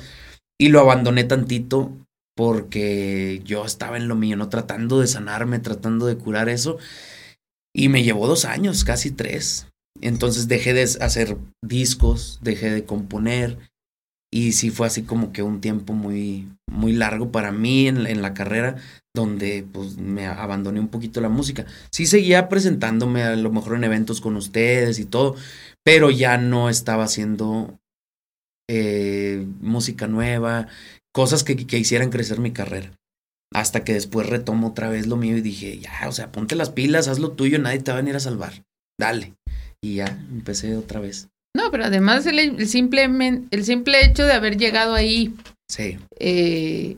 y 0.59 0.69
lo 0.69 0.79
abandoné 0.79 1.23
tantito 1.23 1.91
porque 2.35 3.41
yo 3.43 3.65
estaba 3.65 3.97
en 3.97 4.07
lo 4.07 4.15
mío, 4.15 4.37
¿no? 4.37 4.49
Tratando 4.49 4.99
de 4.99 5.07
sanarme, 5.07 5.59
tratando 5.59 6.07
de 6.07 6.17
curar 6.17 6.49
eso. 6.49 6.77
Y 7.73 7.89
me 7.89 8.03
llevó 8.03 8.27
dos 8.27 8.45
años, 8.45 8.83
casi 8.83 9.11
tres. 9.11 9.67
Entonces 10.01 10.47
dejé 10.47 10.73
de 10.73 10.83
hacer 10.83 11.37
discos, 11.63 12.39
dejé 12.41 12.69
de 12.71 12.85
componer. 12.85 13.57
Y 14.33 14.53
sí 14.53 14.69
fue 14.69 14.87
así 14.87 15.03
como 15.03 15.33
que 15.33 15.43
un 15.43 15.59
tiempo 15.59 15.93
muy, 15.93 16.47
muy 16.71 16.93
largo 16.93 17.31
para 17.31 17.51
mí 17.51 17.87
en, 17.87 18.21
la 18.21 18.33
carrera 18.33 18.77
donde 19.13 19.65
pues 19.71 19.97
me 19.97 20.25
abandoné 20.25 20.79
un 20.79 20.87
poquito 20.87 21.19
la 21.19 21.27
música. 21.27 21.65
Sí 21.91 22.05
seguía 22.05 22.47
presentándome 22.47 23.23
a 23.23 23.35
lo 23.35 23.51
mejor 23.51 23.75
en 23.75 23.83
eventos 23.83 24.21
con 24.21 24.37
ustedes 24.37 24.99
y 24.99 25.05
todo, 25.05 25.35
pero 25.83 26.09
ya 26.09 26.37
no 26.37 26.69
estaba 26.69 27.03
haciendo 27.03 27.77
eh, 28.69 29.45
música 29.59 30.07
nueva, 30.07 30.67
cosas 31.13 31.43
que, 31.43 31.57
que 31.67 31.77
hicieran 31.77 32.09
crecer 32.09 32.39
mi 32.39 32.51
carrera. 32.51 32.93
Hasta 33.53 33.83
que 33.83 33.93
después 33.93 34.29
retomo 34.29 34.67
otra 34.67 34.87
vez 34.87 35.07
lo 35.07 35.17
mío 35.17 35.35
y 35.35 35.41
dije, 35.41 35.77
ya, 35.77 36.07
o 36.07 36.13
sea, 36.13 36.31
ponte 36.31 36.55
las 36.55 36.69
pilas, 36.69 37.09
haz 37.09 37.19
lo 37.19 37.31
tuyo, 37.31 37.59
nadie 37.59 37.79
te 37.79 37.91
va 37.91 37.97
a 37.97 38.01
venir 38.01 38.15
a 38.15 38.21
salvar. 38.21 38.63
Dale. 38.97 39.33
Y 39.81 39.95
ya, 39.95 40.05
empecé 40.05 40.77
otra 40.77 41.01
vez. 41.01 41.30
No, 41.55 41.69
pero 41.71 41.85
además 41.85 42.25
el, 42.25 42.39
el, 42.39 42.67
simple, 42.67 43.09
el 43.51 43.65
simple 43.65 44.05
hecho 44.05 44.25
de 44.25 44.33
haber 44.33 44.57
llegado 44.57 44.93
ahí. 44.93 45.33
Sí. 45.67 45.97
Eh, 46.19 46.97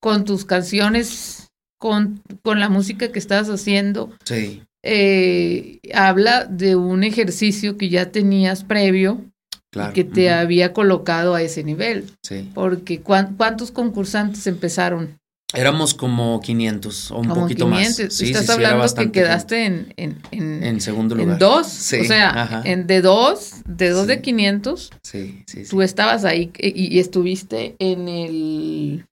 con 0.00 0.24
tus 0.24 0.44
canciones 0.44 1.48
con, 1.78 2.22
con 2.42 2.60
la 2.60 2.68
música 2.68 3.10
que 3.10 3.18
estabas 3.18 3.48
haciendo. 3.48 4.12
Sí. 4.24 4.62
Eh, 4.82 5.80
habla 5.94 6.44
de 6.44 6.76
un 6.76 7.04
ejercicio 7.04 7.76
que 7.76 7.88
ya 7.88 8.10
tenías 8.10 8.64
previo 8.64 9.24
claro. 9.70 9.92
que 9.92 10.04
te 10.04 10.30
había 10.30 10.72
colocado 10.72 11.34
a 11.34 11.42
ese 11.42 11.64
nivel. 11.64 12.04
Sí. 12.22 12.50
Porque 12.54 13.00
¿cuántos 13.00 13.70
concursantes 13.70 14.46
empezaron 14.46 15.17
Éramos 15.54 15.94
como 15.94 16.40
500 16.40 17.10
o 17.10 17.18
un 17.20 17.28
poquito 17.28 17.66
más. 17.66 17.96
Sí, 18.10 18.26
Estás 18.26 18.50
hablando 18.50 18.94
que 18.94 19.10
quedaste 19.10 19.64
en, 19.64 19.94
en, 19.96 20.62
en, 20.62 20.80
segundo 20.82 21.14
lugar. 21.14 21.32
En 21.32 21.38
dos. 21.38 21.66
o 21.66 22.04
sea, 22.04 22.62
en 22.64 22.86
de 22.86 23.00
dos, 23.00 23.62
de 23.66 23.88
dos 23.90 24.06
de 24.06 24.20
500. 24.20 24.90
Sí, 25.02 25.44
sí, 25.46 25.62
Tú 25.68 25.80
estabas 25.80 26.26
ahí 26.26 26.52
y, 26.58 26.94
y, 26.94 26.98
estuviste 26.98 27.76
en 27.78 28.08
el, 28.08 29.06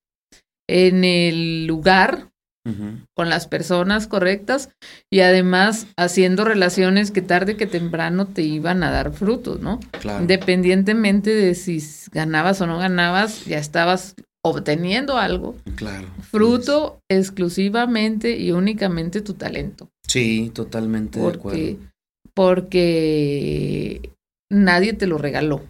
en 0.69 1.05
el 1.05 1.67
lugar 1.67 2.29
con 3.15 3.31
las 3.31 3.47
personas 3.47 4.09
correctas 4.09 4.71
y 5.09 5.21
además 5.21 5.87
haciendo 5.97 6.45
relaciones 6.45 7.13
que 7.13 7.23
tarde 7.23 7.57
que 7.57 7.69
temprano 7.69 8.27
te 8.27 8.43
iban 8.43 8.83
a 8.83 8.91
dar 8.91 9.13
frutos, 9.13 9.61
¿no? 9.61 9.79
Claro. 10.01 10.21
Independientemente 10.21 11.33
de 11.33 11.55
si 11.55 11.81
ganabas 12.11 12.61
o 12.61 12.67
no 12.67 12.79
ganabas, 12.79 13.45
ya 13.45 13.59
estabas 13.59 14.17
obteniendo 14.49 15.19
algo. 15.19 15.57
Claro. 15.75 16.09
Fruto 16.31 17.01
exclusivamente 17.09 18.37
y 18.37 18.53
únicamente 18.53 19.21
tu 19.21 19.35
talento. 19.35 19.89
Sí, 20.07 20.51
totalmente 20.55 21.19
de 21.19 21.29
acuerdo. 21.29 21.79
Porque 22.35 24.11
nadie 24.51 24.93
te 24.93 25.07
lo 25.07 25.19
regaló. 25.19 25.63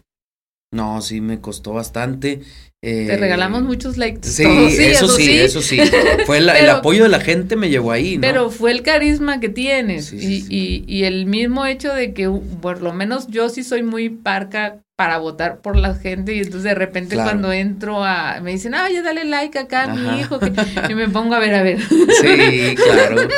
No, 0.73 1.01
sí, 1.01 1.21
me 1.21 1.41
costó 1.41 1.73
bastante. 1.73 2.43
Te 2.83 3.15
eh, 3.15 3.17
regalamos 3.17 3.63
muchos 3.63 3.97
likes. 3.97 4.29
Sí, 4.29 4.45
eso, 4.45 5.09
sí, 5.09 5.39
eso 5.39 5.63
sí. 5.63 5.81
Fue 6.27 6.39
el 6.39 6.71
apoyo 6.71 7.05
de 7.05 7.09
la 7.09 7.21
gente 7.21 7.57
me 7.57 7.69
llevó 7.69 7.93
ahí, 7.93 8.17
¿no? 8.17 8.21
Pero 8.21 8.51
fue 8.51 8.71
el 8.71 8.83
carisma 8.83 9.41
que 9.41 9.49
tienes. 9.49 10.13
y, 10.13 10.47
y, 10.49 10.85
y, 10.87 11.05
el 11.05 11.27
mismo 11.27 11.67
hecho 11.67 11.93
de 11.93 12.13
que, 12.13 12.29
por 12.61 12.83
lo 12.83 12.93
menos 12.93 13.29
yo 13.29 13.49
sí 13.49 13.65
soy 13.65 13.83
muy 13.83 14.11
parca 14.11 14.83
para 14.97 15.19
votar 15.19 15.61
por 15.61 15.77
la 15.77 15.95
gente 15.95 16.35
y 16.35 16.39
entonces 16.39 16.63
de 16.63 16.75
repente 16.75 17.17
cuando 17.17 17.53
entro 17.53 18.03
a 18.03 18.41
me 18.41 18.53
dicen 18.53 18.75
ah 18.75 18.89
ya 18.91 19.03
dale 19.03 19.27
like 19.27 19.59
acá 19.59 19.85
a 19.85 19.95
mi 19.95 20.21
hijo 20.21 20.41
y 20.89 20.95
me 20.95 21.07
pongo 21.11 21.35
a 21.35 21.39
ver 21.39 21.55
a 21.55 21.63
ver 21.63 21.79
sí 21.83 22.75
claro 22.77 23.29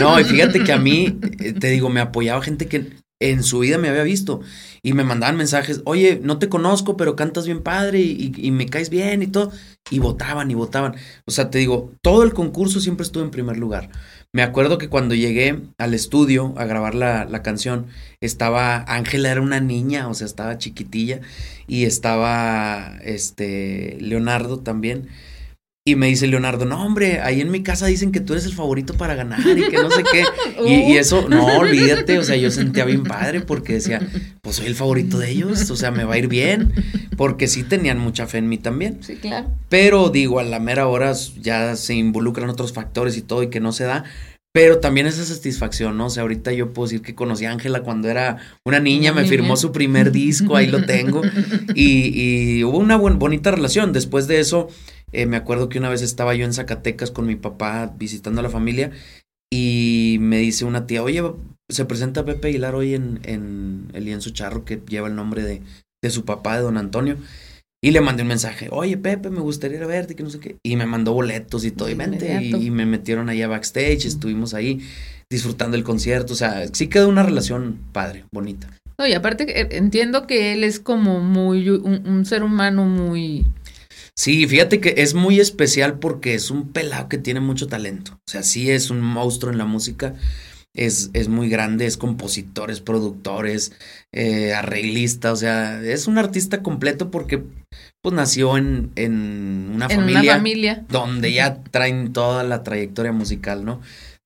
no 0.00 0.18
y 0.18 0.24
fíjate 0.24 0.64
que 0.64 0.72
a 0.72 0.78
mí 0.78 1.16
eh, 1.38 1.52
te 1.52 1.68
digo 1.68 1.88
me 1.88 2.00
apoyaba 2.00 2.42
gente 2.42 2.66
que 2.66 2.86
en 3.20 3.42
su 3.42 3.60
vida 3.60 3.78
me 3.78 3.88
había 3.88 4.02
visto 4.02 4.40
y 4.82 4.92
me 4.92 5.04
mandaban 5.04 5.36
mensajes, 5.36 5.80
oye, 5.84 6.20
no 6.22 6.38
te 6.38 6.48
conozco, 6.48 6.96
pero 6.96 7.16
cantas 7.16 7.46
bien 7.46 7.62
padre 7.62 8.00
y, 8.00 8.50
me 8.50 8.66
caes 8.66 8.90
bien 8.90 9.22
y 9.22 9.26
todo. 9.28 9.50
Y 9.90 9.98
votaban 9.98 10.50
y 10.50 10.54
votaban. 10.54 10.94
O 11.26 11.30
sea, 11.30 11.50
te 11.50 11.58
digo, 11.58 11.92
todo 12.02 12.22
el 12.22 12.34
concurso 12.34 12.80
siempre 12.80 13.04
estuve 13.04 13.24
en 13.24 13.30
primer 13.30 13.56
lugar. 13.56 13.90
Me 14.32 14.42
acuerdo 14.42 14.78
que 14.78 14.88
cuando 14.88 15.14
llegué 15.14 15.62
al 15.78 15.94
estudio 15.94 16.54
a 16.56 16.64
grabar 16.64 16.94
la, 16.94 17.24
la 17.24 17.42
canción, 17.42 17.86
estaba, 18.20 18.84
Ángela 18.88 19.30
era 19.30 19.40
una 19.40 19.60
niña, 19.60 20.08
o 20.08 20.14
sea, 20.14 20.26
estaba 20.26 20.58
chiquitilla, 20.58 21.20
y 21.66 21.84
estaba, 21.84 22.98
este, 23.04 23.96
Leonardo 24.00 24.58
también. 24.60 25.08
Y 25.86 25.96
me 25.96 26.06
dice 26.06 26.26
Leonardo, 26.26 26.64
no, 26.64 26.82
hombre, 26.82 27.20
ahí 27.20 27.42
en 27.42 27.50
mi 27.50 27.62
casa 27.62 27.84
dicen 27.84 28.10
que 28.10 28.20
tú 28.20 28.32
eres 28.32 28.46
el 28.46 28.54
favorito 28.54 28.94
para 28.94 29.14
ganar 29.14 29.40
y 29.40 29.68
que 29.68 29.76
no 29.76 29.90
sé 29.90 30.02
qué. 30.10 30.24
Y, 30.66 30.96
eso, 30.96 31.28
no, 31.28 31.44
olvídate, 31.58 32.18
o 32.18 32.24
sea, 32.24 32.36
yo 32.36 32.50
sentía 32.50 32.86
bien 32.86 33.02
padre 33.02 33.42
porque 33.42 33.74
decía, 33.74 34.00
pues 34.40 34.56
soy 34.56 34.66
el 34.66 34.76
favorito 34.76 35.18
de 35.18 35.30
ellos, 35.30 35.70
o 35.70 35.76
sea, 35.76 35.90
me 35.90 36.04
va 36.04 36.14
a 36.14 36.18
ir 36.18 36.28
bien, 36.28 36.72
porque 37.18 37.48
sí 37.48 37.64
tenían 37.64 37.98
mucha 37.98 38.26
fe 38.26 38.38
en 38.38 38.48
mí 38.48 38.56
también. 38.56 39.00
Sí, 39.02 39.16
claro. 39.16 39.50
Pero 39.68 40.08
digo, 40.08 40.40
a 40.40 40.44
la 40.44 40.58
mera 40.58 40.88
hora 40.88 41.12
ya 41.42 41.76
se 41.76 41.92
involucran 41.92 42.48
otros 42.48 42.72
factores 42.72 43.18
y 43.18 43.22
todo 43.22 43.42
y 43.42 43.50
que 43.50 43.60
no 43.60 43.72
se 43.72 43.84
da. 43.84 44.04
Pero 44.54 44.78
también 44.78 45.06
esa 45.06 45.24
satisfacción, 45.24 45.98
¿no? 45.98 46.06
O 46.06 46.10
sea, 46.10 46.22
ahorita 46.22 46.52
yo 46.52 46.72
puedo 46.72 46.86
decir 46.86 47.02
que 47.02 47.14
conocí 47.14 47.44
a 47.44 47.50
Ángela 47.50 47.82
cuando 47.82 48.08
era 48.08 48.38
una 48.64 48.80
niña, 48.80 49.12
me 49.12 49.26
firmó 49.26 49.56
su 49.58 49.72
primer 49.72 50.12
disco, 50.12 50.56
ahí 50.56 50.68
lo 50.68 50.86
tengo. 50.86 51.20
Y, 51.74 52.12
y 52.14 52.64
hubo 52.64 52.78
una 52.78 52.96
bonita 52.96 53.50
relación. 53.50 53.92
Después 53.92 54.28
de 54.28 54.38
eso, 54.38 54.68
eh, 55.14 55.26
me 55.26 55.36
acuerdo 55.36 55.68
que 55.68 55.78
una 55.78 55.88
vez 55.88 56.02
estaba 56.02 56.34
yo 56.34 56.44
en 56.44 56.52
Zacatecas 56.52 57.10
con 57.10 57.26
mi 57.26 57.36
papá 57.36 57.94
visitando 57.96 58.40
a 58.40 58.42
la 58.42 58.50
familia 58.50 58.90
y 59.52 60.16
me 60.20 60.38
dice 60.38 60.64
una 60.64 60.86
tía, 60.86 61.02
oye, 61.02 61.22
se 61.68 61.84
presenta 61.84 62.24
Pepe 62.24 62.48
Aguilar 62.48 62.74
hoy 62.74 62.94
en, 62.94 63.20
en 63.22 63.88
el 63.94 64.04
lienzo 64.04 64.30
charro 64.30 64.64
que 64.64 64.80
lleva 64.88 65.08
el 65.08 65.14
nombre 65.14 65.42
de, 65.42 65.62
de 66.02 66.10
su 66.10 66.24
papá, 66.24 66.56
de 66.56 66.62
don 66.62 66.76
Antonio. 66.76 67.16
Y 67.82 67.90
le 67.90 68.00
mandé 68.00 68.22
un 68.22 68.28
mensaje, 68.28 68.68
oye 68.70 68.96
Pepe, 68.96 69.28
me 69.28 69.40
gustaría 69.40 69.76
ir 69.76 69.84
a 69.84 69.86
verte, 69.86 70.16
que 70.16 70.22
no 70.22 70.30
sé 70.30 70.40
qué. 70.40 70.56
Y 70.64 70.76
me 70.76 70.86
mandó 70.86 71.12
boletos 71.12 71.64
y 71.64 71.70
todo, 71.70 71.90
y 71.90 71.94
vente. 71.94 72.42
Y, 72.42 72.70
me 72.70 72.86
metieron 72.86 73.28
allá 73.28 73.46
backstage, 73.46 74.06
estuvimos 74.06 74.54
ahí 74.54 74.80
disfrutando 75.30 75.76
el 75.76 75.84
concierto. 75.84 76.32
O 76.32 76.36
sea, 76.36 76.66
sí 76.72 76.88
quedó 76.88 77.08
una 77.08 77.22
relación 77.22 77.78
padre, 77.92 78.24
bonita. 78.32 78.68
No, 78.98 79.06
y 79.06 79.12
aparte 79.12 79.60
eh, 79.60 79.68
entiendo 79.72 80.26
que 80.26 80.54
él 80.54 80.64
es 80.64 80.80
como 80.80 81.20
muy, 81.20 81.68
un 81.68 82.24
ser 82.24 82.42
humano 82.42 82.86
muy 82.86 83.44
Sí, 84.16 84.46
fíjate 84.46 84.80
que 84.80 84.94
es 84.98 85.14
muy 85.14 85.40
especial 85.40 85.98
porque 85.98 86.34
es 86.34 86.50
un 86.50 86.70
pelado 86.70 87.08
que 87.08 87.18
tiene 87.18 87.40
mucho 87.40 87.66
talento. 87.66 88.12
O 88.14 88.30
sea, 88.30 88.42
sí 88.42 88.70
es 88.70 88.90
un 88.90 89.00
monstruo 89.00 89.50
en 89.50 89.58
la 89.58 89.64
música. 89.64 90.14
Es, 90.76 91.10
es 91.12 91.28
muy 91.28 91.48
grande, 91.48 91.86
es 91.86 91.96
compositor, 91.96 92.70
es 92.70 92.80
productor, 92.80 93.46
es 93.46 93.72
eh, 94.12 94.54
arreglista, 94.54 95.32
o 95.32 95.36
sea, 95.36 95.80
es 95.80 96.08
un 96.08 96.18
artista 96.18 96.64
completo 96.64 97.12
porque 97.12 97.44
pues 98.02 98.12
nació 98.12 98.58
en, 98.58 98.90
en, 98.96 99.70
una, 99.72 99.88
familia 99.88 100.84
donde 100.88 101.32
ya 101.32 101.62
traen 101.70 102.12
toda 102.12 102.42
la 102.42 102.64
trayectoria 102.64 103.12
musical, 103.12 103.64
¿no? 103.64 103.80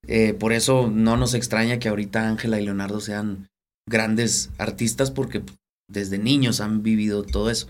Eh, 0.07 0.33
por 0.33 0.55
eso 0.55 0.91
no 0.91 1.19
nos 1.19 1.35
extraña 1.35 1.79
que 1.79 1.91
ahorita 1.91 2.29
Ángela 2.29 2.59
y 2.59 2.65
Leonardo 2.65 3.01
sean 3.01 3.49
grandes 3.87 4.51
artistas 4.57 5.11
porque 5.11 5.43
desde 5.89 6.19
niños 6.19 6.61
han 6.61 6.83
vivido 6.83 7.23
todo 7.23 7.51
eso. 7.51 7.69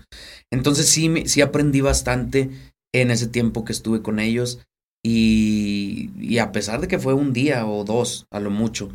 Entonces 0.51 0.87
sí, 0.89 1.23
sí 1.25 1.41
aprendí 1.41 1.81
bastante 1.81 2.49
en 2.93 3.11
ese 3.11 3.27
tiempo 3.27 3.65
que 3.65 3.71
estuve 3.71 4.01
con 4.01 4.19
ellos 4.19 4.59
y, 5.03 6.11
y, 6.19 6.39
a 6.39 6.51
pesar 6.51 6.81
de 6.81 6.87
que 6.87 6.99
fue 6.99 7.13
un 7.13 7.31
día 7.31 7.65
o 7.65 7.85
dos 7.85 8.27
a 8.31 8.39
lo 8.39 8.49
mucho, 8.49 8.89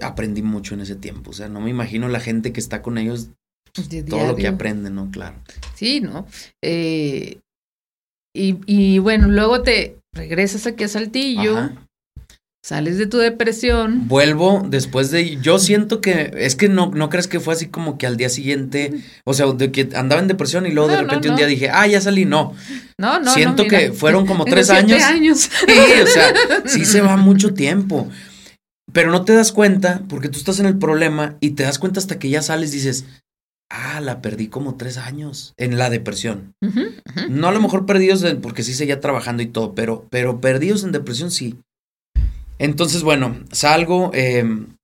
aprendí 0.00 0.42
mucho 0.42 0.74
en 0.74 0.80
ese 0.80 0.94
tiempo. 0.94 1.30
O 1.30 1.34
sea, 1.34 1.48
no 1.48 1.60
me 1.60 1.70
imagino 1.70 2.08
la 2.08 2.20
gente 2.20 2.52
que 2.52 2.60
está 2.60 2.82
con 2.82 2.98
ellos, 2.98 3.30
pues, 3.74 3.88
todo 4.06 4.26
lo 4.28 4.36
que 4.36 4.46
aprenden, 4.46 4.94
¿no? 4.94 5.10
Claro. 5.10 5.36
Sí, 5.74 6.00
¿no? 6.00 6.26
Eh, 6.62 7.40
y, 8.32 8.58
y 8.66 8.98
bueno, 9.00 9.26
luego 9.26 9.62
te 9.62 9.98
regresas 10.14 10.68
aquí 10.68 10.84
a 10.84 10.88
Saltillo. 10.88 11.70
Sales 12.62 12.98
de 12.98 13.06
tu 13.06 13.16
depresión. 13.16 14.06
Vuelvo 14.06 14.62
después 14.68 15.10
de. 15.10 15.38
Yo 15.38 15.58
siento 15.58 16.02
que. 16.02 16.30
Es 16.36 16.56
que 16.56 16.68
no, 16.68 16.90
no 16.94 17.08
crees 17.08 17.26
que 17.26 17.40
fue 17.40 17.54
así 17.54 17.68
como 17.68 17.96
que 17.96 18.06
al 18.06 18.18
día 18.18 18.28
siguiente. 18.28 18.92
O 19.24 19.32
sea, 19.32 19.46
de 19.46 19.72
que 19.72 19.88
andaba 19.94 20.20
en 20.20 20.28
depresión 20.28 20.66
y 20.66 20.70
luego 20.70 20.90
de 20.90 20.98
repente 20.98 21.30
un 21.30 21.36
día 21.36 21.46
dije, 21.46 21.70
ah, 21.70 21.86
ya 21.86 22.02
salí. 22.02 22.26
No. 22.26 22.54
No, 22.98 23.18
no. 23.18 23.32
Siento 23.32 23.64
que 23.64 23.92
fueron 23.92 24.26
como 24.26 24.44
tres 24.44 24.68
años. 24.68 25.02
años. 25.02 25.38
Sí, 25.66 26.00
o 26.02 26.06
sea, 26.06 26.34
sí 26.66 26.84
se 26.84 27.00
va 27.00 27.16
mucho 27.16 27.54
tiempo. 27.54 28.08
Pero 28.92 29.10
no 29.10 29.24
te 29.24 29.34
das 29.34 29.52
cuenta 29.52 30.02
porque 30.08 30.28
tú 30.28 30.38
estás 30.38 30.60
en 30.60 30.66
el 30.66 30.76
problema 30.76 31.36
y 31.40 31.50
te 31.50 31.62
das 31.62 31.78
cuenta 31.78 32.00
hasta 32.00 32.18
que 32.18 32.28
ya 32.28 32.42
sales 32.42 32.72
y 32.72 32.76
dices, 32.76 33.04
ah, 33.70 34.00
la 34.00 34.20
perdí 34.20 34.48
como 34.48 34.76
tres 34.76 34.98
años 34.98 35.54
en 35.56 35.78
la 35.78 35.88
depresión. 35.88 36.54
No 37.30 37.48
a 37.48 37.52
lo 37.52 37.60
mejor 37.60 37.86
perdidos 37.86 38.24
porque 38.42 38.62
sí 38.62 38.74
seguía 38.74 39.00
trabajando 39.00 39.42
y 39.42 39.46
todo, 39.46 39.74
pero, 39.74 40.06
pero 40.10 40.40
perdidos 40.40 40.84
en 40.84 40.92
depresión 40.92 41.30
sí. 41.30 41.56
Entonces, 42.60 43.02
bueno, 43.02 43.36
salgo, 43.52 44.10
em, 44.12 44.76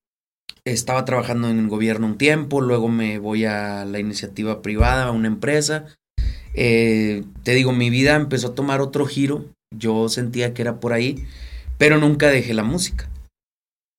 estaba 0.64 1.04
trabajando 1.04 1.50
en 1.50 1.58
el 1.58 1.68
gobierno 1.68 2.06
un 2.06 2.16
tiempo, 2.16 2.62
luego 2.62 2.88
me 2.88 3.18
voy 3.18 3.44
a 3.44 3.84
la 3.84 3.98
iniciativa 3.98 4.62
privada, 4.62 5.04
a 5.04 5.10
una 5.10 5.28
empresa. 5.28 5.84
Eh, 6.54 7.24
te 7.42 7.52
digo, 7.52 7.72
mi 7.72 7.90
vida 7.90 8.16
empezó 8.16 8.48
a 8.48 8.54
tomar 8.54 8.80
otro 8.80 9.04
giro, 9.04 9.44
yo 9.76 10.08
sentía 10.08 10.54
que 10.54 10.62
era 10.62 10.80
por 10.80 10.94
ahí, 10.94 11.26
pero 11.76 11.98
nunca 11.98 12.28
dejé 12.28 12.54
la 12.54 12.64
música. 12.64 13.10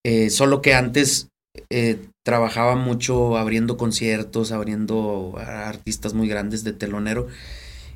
Eh, 0.04 0.30
solo 0.30 0.60
que 0.60 0.74
antes 0.74 1.28
eh, 1.70 2.00
trabajaba 2.26 2.74
mucho 2.74 3.38
abriendo 3.38 3.76
conciertos, 3.76 4.50
abriendo 4.50 5.36
artistas 5.38 6.14
muy 6.14 6.26
grandes 6.26 6.64
de 6.64 6.72
telonero. 6.72 7.28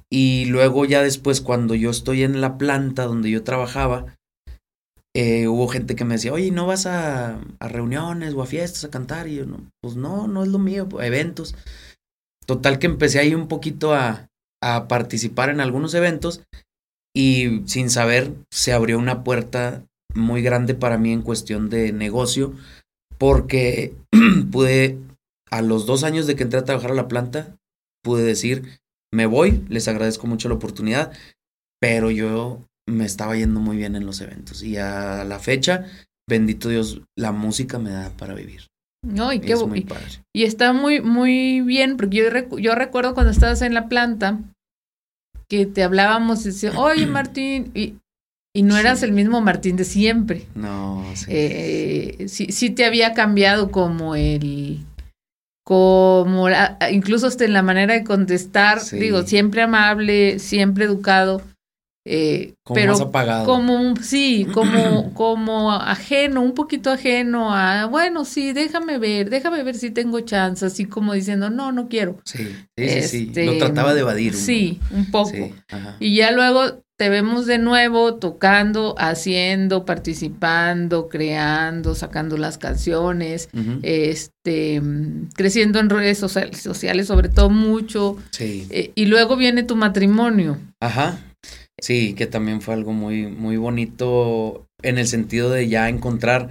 Y 0.08 0.44
luego 0.44 0.84
ya 0.84 1.02
después, 1.02 1.40
cuando 1.40 1.74
yo 1.74 1.90
estoy 1.90 2.22
en 2.22 2.40
la 2.40 2.56
planta 2.56 3.06
donde 3.06 3.32
yo 3.32 3.42
trabajaba, 3.42 4.14
eh, 5.14 5.46
hubo 5.48 5.68
gente 5.68 5.94
que 5.94 6.04
me 6.04 6.14
decía, 6.14 6.32
oye, 6.32 6.50
¿no 6.50 6.66
vas 6.66 6.86
a, 6.86 7.40
a, 7.58 7.68
reuniones 7.68 8.34
o 8.34 8.42
a 8.42 8.46
fiestas 8.46 8.84
a 8.84 8.90
cantar? 8.90 9.28
Y 9.28 9.36
yo, 9.36 9.46
no, 9.46 9.70
pues 9.82 9.96
no, 9.96 10.26
no 10.26 10.42
es 10.42 10.48
lo 10.48 10.58
mío, 10.58 10.88
eventos. 11.00 11.54
Total 12.46 12.78
que 12.78 12.86
empecé 12.86 13.18
ahí 13.18 13.34
un 13.34 13.48
poquito 13.48 13.94
a, 13.94 14.28
a 14.62 14.88
participar 14.88 15.50
en 15.50 15.60
algunos 15.60 15.94
eventos 15.94 16.42
y 17.14 17.62
sin 17.66 17.90
saber 17.90 18.34
se 18.50 18.72
abrió 18.72 18.98
una 18.98 19.22
puerta 19.22 19.84
muy 20.14 20.42
grande 20.42 20.74
para 20.74 20.98
mí 20.98 21.12
en 21.12 21.22
cuestión 21.22 21.68
de 21.68 21.92
negocio 21.92 22.54
porque 23.18 23.94
pude, 24.50 24.98
a 25.50 25.62
los 25.62 25.86
dos 25.86 26.04
años 26.04 26.26
de 26.26 26.36
que 26.36 26.44
entré 26.44 26.58
a 26.58 26.64
trabajar 26.64 26.92
a 26.92 26.94
la 26.94 27.08
planta, 27.08 27.56
pude 28.02 28.24
decir, 28.24 28.80
me 29.12 29.26
voy, 29.26 29.64
les 29.68 29.88
agradezco 29.88 30.26
mucho 30.26 30.48
la 30.48 30.54
oportunidad, 30.54 31.12
pero 31.80 32.10
yo 32.10 32.60
me 32.88 33.04
estaba 33.04 33.36
yendo 33.36 33.60
muy 33.60 33.76
bien 33.76 33.96
en 33.96 34.06
los 34.06 34.20
eventos. 34.20 34.62
Y 34.62 34.76
a 34.76 35.24
la 35.24 35.38
fecha, 35.38 35.86
bendito 36.28 36.68
Dios, 36.68 37.02
la 37.16 37.32
música 37.32 37.78
me 37.78 37.90
da 37.90 38.10
para 38.10 38.34
vivir. 38.34 38.66
No, 39.04 39.32
y 39.32 39.40
qué 39.40 39.54
y, 39.74 39.86
y, 40.32 40.44
está 40.44 40.72
muy, 40.72 41.00
muy 41.00 41.60
bien, 41.60 41.96
porque 41.96 42.18
yo, 42.18 42.58
yo 42.58 42.74
recuerdo 42.76 43.14
cuando 43.14 43.32
estabas 43.32 43.60
en 43.62 43.74
la 43.74 43.88
planta 43.88 44.38
que 45.48 45.66
te 45.66 45.82
hablábamos 45.82 46.42
y 46.42 46.50
decía, 46.50 46.72
oye 46.78 47.06
Martín, 47.08 47.72
y 47.74 47.96
y 48.54 48.62
no 48.62 48.76
eras 48.76 49.02
el 49.02 49.12
mismo 49.12 49.40
Martín 49.40 49.76
de 49.76 49.84
siempre. 49.84 50.46
No, 50.54 51.04
sí. 51.14 51.26
Eh, 51.28 52.26
sí, 52.28 52.52
sí 52.52 52.70
te 52.70 52.84
había 52.84 53.14
cambiado 53.14 53.70
como 53.70 54.14
el 54.14 54.84
como 55.64 56.48
incluso 56.90 57.28
hasta 57.28 57.44
en 57.44 57.52
la 57.52 57.62
manera 57.62 57.94
de 57.94 58.04
contestar, 58.04 58.82
digo, 58.90 59.22
siempre 59.22 59.62
amable, 59.62 60.38
siempre 60.38 60.84
educado, 60.84 61.40
eh, 62.04 62.54
como 62.64 62.74
pero 62.74 62.96
apagado. 62.96 63.44
como 63.44 63.94
sí, 63.96 64.46
como 64.52 65.12
como 65.14 65.72
ajeno, 65.72 66.42
un 66.42 66.54
poquito 66.54 66.90
ajeno 66.90 67.54
a, 67.54 67.86
bueno, 67.86 68.24
sí, 68.24 68.52
déjame 68.52 68.98
ver, 68.98 69.30
déjame 69.30 69.62
ver 69.62 69.76
si 69.76 69.90
tengo 69.90 70.20
chance, 70.20 70.66
así 70.66 70.86
como 70.86 71.12
diciendo, 71.14 71.50
no, 71.50 71.70
no 71.70 71.88
quiero. 71.88 72.18
Sí, 72.24 72.44
sí, 72.76 73.02
sí, 73.02 73.26
Lo 73.26 73.52
este, 73.52 73.58
trataba 73.58 73.94
de 73.94 74.00
evadir. 74.00 74.34
Sí, 74.34 74.80
un 74.90 75.10
poco. 75.10 75.32
y 76.00 76.16
ya 76.16 76.32
luego 76.32 76.82
te 76.96 77.08
vemos 77.08 77.46
de 77.46 77.58
nuevo 77.58 78.14
tocando, 78.14 78.94
haciendo, 78.98 79.84
participando, 79.84 81.08
creando, 81.08 81.94
sacando 81.94 82.36
las 82.36 82.58
canciones, 82.58 83.48
este, 83.82 84.80
creciendo 85.34 85.80
en 85.80 85.90
redes 85.90 86.18
sociales, 86.18 87.06
sobre 87.06 87.28
todo 87.28 87.50
mucho. 87.50 88.18
Sí. 88.30 88.68
Eh, 88.70 88.92
y 88.94 89.06
luego 89.06 89.36
viene 89.36 89.64
tu 89.64 89.74
matrimonio. 89.74 90.58
Ajá. 90.80 91.18
Sí, 91.82 92.14
que 92.14 92.28
también 92.28 92.60
fue 92.60 92.74
algo 92.74 92.92
muy, 92.92 93.26
muy 93.26 93.56
bonito 93.56 94.68
en 94.82 94.98
el 94.98 95.08
sentido 95.08 95.50
de 95.50 95.68
ya 95.68 95.88
encontrar 95.88 96.50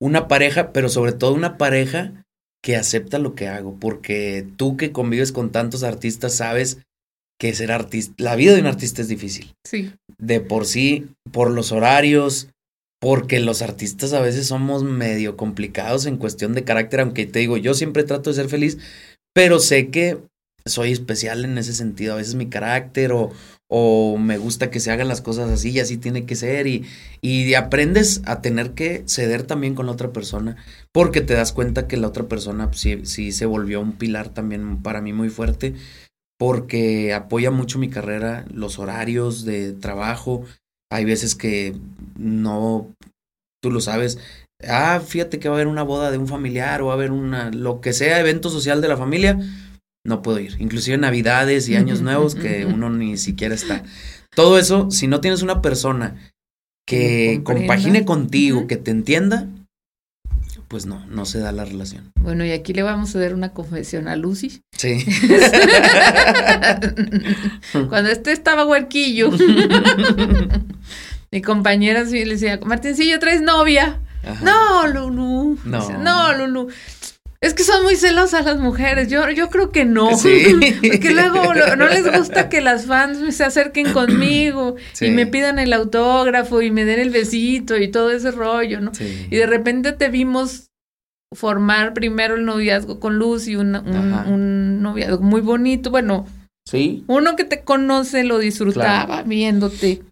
una 0.00 0.28
pareja, 0.28 0.72
pero 0.72 0.88
sobre 0.88 1.12
todo 1.12 1.34
una 1.34 1.58
pareja 1.58 2.24
que 2.62 2.76
acepta 2.76 3.18
lo 3.18 3.34
que 3.34 3.48
hago, 3.48 3.76
porque 3.80 4.46
tú 4.56 4.76
que 4.76 4.92
convives 4.92 5.32
con 5.32 5.50
tantos 5.50 5.82
artistas 5.82 6.34
sabes 6.36 6.78
que 7.40 7.54
ser 7.54 7.72
artista, 7.72 8.14
la 8.18 8.36
vida 8.36 8.54
de 8.54 8.60
un 8.60 8.66
artista 8.66 9.02
es 9.02 9.08
difícil. 9.08 9.52
Sí. 9.64 9.92
De 10.16 10.40
por 10.40 10.64
sí, 10.64 11.08
por 11.32 11.50
los 11.50 11.72
horarios, 11.72 12.48
porque 13.00 13.40
los 13.40 13.62
artistas 13.62 14.12
a 14.12 14.20
veces 14.20 14.46
somos 14.46 14.84
medio 14.84 15.36
complicados 15.36 16.06
en 16.06 16.18
cuestión 16.18 16.54
de 16.54 16.62
carácter, 16.62 17.00
aunque 17.00 17.26
te 17.26 17.40
digo, 17.40 17.56
yo 17.56 17.74
siempre 17.74 18.04
trato 18.04 18.30
de 18.30 18.36
ser 18.36 18.48
feliz, 18.48 18.78
pero 19.34 19.58
sé 19.58 19.88
que 19.88 20.18
soy 20.66 20.92
especial 20.92 21.44
en 21.44 21.58
ese 21.58 21.72
sentido, 21.72 22.14
a 22.14 22.18
veces 22.18 22.36
mi 22.36 22.48
carácter 22.48 23.10
o, 23.12 23.32
o 23.70 24.16
me 24.16 24.38
gusta 24.38 24.70
que 24.70 24.80
se 24.80 24.90
hagan 24.90 25.08
las 25.08 25.20
cosas 25.20 25.50
así 25.50 25.70
y 25.70 25.80
así 25.80 25.98
tiene 25.98 26.24
que 26.24 26.36
ser 26.36 26.66
y, 26.66 26.86
y 27.20 27.54
aprendes 27.54 28.22
a 28.24 28.40
tener 28.40 28.72
que 28.72 29.04
ceder 29.06 29.42
también 29.42 29.74
con 29.74 29.86
la 29.86 29.92
otra 29.92 30.10
persona 30.10 30.56
porque 30.92 31.20
te 31.20 31.34
das 31.34 31.52
cuenta 31.52 31.86
que 31.86 31.98
la 31.98 32.08
otra 32.08 32.24
persona 32.24 32.68
pues, 32.68 32.80
sí, 32.80 33.04
sí 33.04 33.32
se 33.32 33.46
volvió 33.46 33.80
un 33.80 33.92
pilar 33.92 34.30
también 34.30 34.82
para 34.82 35.02
mí 35.02 35.12
muy 35.12 35.28
fuerte 35.28 35.74
porque 36.38 37.12
apoya 37.12 37.50
mucho 37.50 37.78
mi 37.78 37.90
carrera, 37.90 38.46
los 38.52 38.78
horarios 38.78 39.44
de 39.44 39.72
trabajo, 39.72 40.44
hay 40.90 41.04
veces 41.04 41.34
que 41.34 41.74
no, 42.16 42.94
tú 43.60 43.70
lo 43.70 43.80
sabes, 43.80 44.18
ah, 44.66 45.00
fíjate 45.04 45.40
que 45.40 45.48
va 45.48 45.56
a 45.56 45.58
haber 45.58 45.66
una 45.66 45.82
boda 45.82 46.10
de 46.10 46.18
un 46.18 46.28
familiar 46.28 46.80
o 46.80 46.86
va 46.86 46.92
a 46.92 46.96
haber 46.96 47.10
una, 47.10 47.50
lo 47.50 47.80
que 47.80 47.92
sea, 47.92 48.20
evento 48.20 48.50
social 48.50 48.80
de 48.80 48.88
la 48.88 48.96
familia, 48.96 49.38
no 50.08 50.22
puedo 50.22 50.40
ir. 50.40 50.56
Inclusive 50.58 50.98
Navidades 50.98 51.68
y 51.68 51.76
Años 51.76 52.00
Nuevos 52.00 52.34
que 52.34 52.66
uno 52.66 52.90
ni 52.90 53.16
siquiera 53.16 53.54
está. 53.54 53.84
Todo 54.34 54.58
eso, 54.58 54.90
si 54.90 55.06
no 55.06 55.20
tienes 55.20 55.42
una 55.42 55.62
persona 55.62 56.16
que 56.86 57.42
compagine 57.44 58.04
contigo, 58.04 58.66
que 58.66 58.76
te 58.76 58.90
entienda, 58.90 59.46
pues 60.68 60.86
no, 60.86 61.04
no 61.06 61.26
se 61.26 61.38
da 61.38 61.52
la 61.52 61.64
relación. 61.64 62.12
Bueno, 62.20 62.44
y 62.44 62.52
aquí 62.52 62.72
le 62.72 62.82
vamos 62.82 63.14
a 63.14 63.20
dar 63.20 63.34
una 63.34 63.52
confesión 63.52 64.08
a 64.08 64.16
Lucy. 64.16 64.62
Sí. 64.72 65.04
Cuando 67.88 68.10
este 68.10 68.32
estaba 68.32 68.66
huerquillo, 68.66 69.30
mi 71.30 71.42
compañera 71.42 72.06
sí 72.06 72.24
le 72.24 72.34
decía, 72.34 72.58
Martincillo, 72.64 73.18
¿traes 73.18 73.42
novia? 73.42 74.00
No, 74.42 74.86
Lulu. 74.86 75.58
No. 75.64 75.98
no, 75.98 76.36
Lulu. 76.36 76.68
Es 77.40 77.54
que 77.54 77.62
son 77.62 77.84
muy 77.84 77.94
celosas 77.94 78.44
las 78.44 78.58
mujeres. 78.58 79.08
Yo, 79.08 79.30
yo 79.30 79.48
creo 79.48 79.70
que 79.70 79.84
no. 79.84 80.10
Porque 80.10 81.10
luego 81.12 81.54
no 81.54 81.88
les 81.88 82.10
gusta 82.10 82.48
que 82.48 82.60
las 82.60 82.86
fans 82.86 83.34
se 83.34 83.44
acerquen 83.44 83.92
conmigo 83.92 84.74
y 85.00 85.10
me 85.10 85.26
pidan 85.26 85.58
el 85.58 85.72
autógrafo 85.72 86.62
y 86.62 86.70
me 86.70 86.84
den 86.84 86.98
el 86.98 87.10
besito 87.10 87.76
y 87.76 87.88
todo 87.88 88.10
ese 88.10 88.32
rollo, 88.32 88.80
¿no? 88.80 88.90
Y 89.00 89.36
de 89.36 89.46
repente 89.46 89.92
te 89.92 90.08
vimos 90.08 90.70
formar 91.34 91.92
primero 91.94 92.36
el 92.36 92.44
noviazgo 92.44 92.98
con 92.98 93.18
Lucy, 93.18 93.54
un, 93.54 93.76
un, 93.76 94.82
noviazgo 94.82 95.20
muy 95.20 95.40
bonito. 95.40 95.90
Bueno, 95.90 96.26
sí. 96.64 97.04
uno 97.06 97.36
que 97.36 97.44
te 97.44 97.62
conoce 97.62 98.24
lo 98.24 98.38
disfrutaba 98.38 99.22
viéndote 99.22 100.02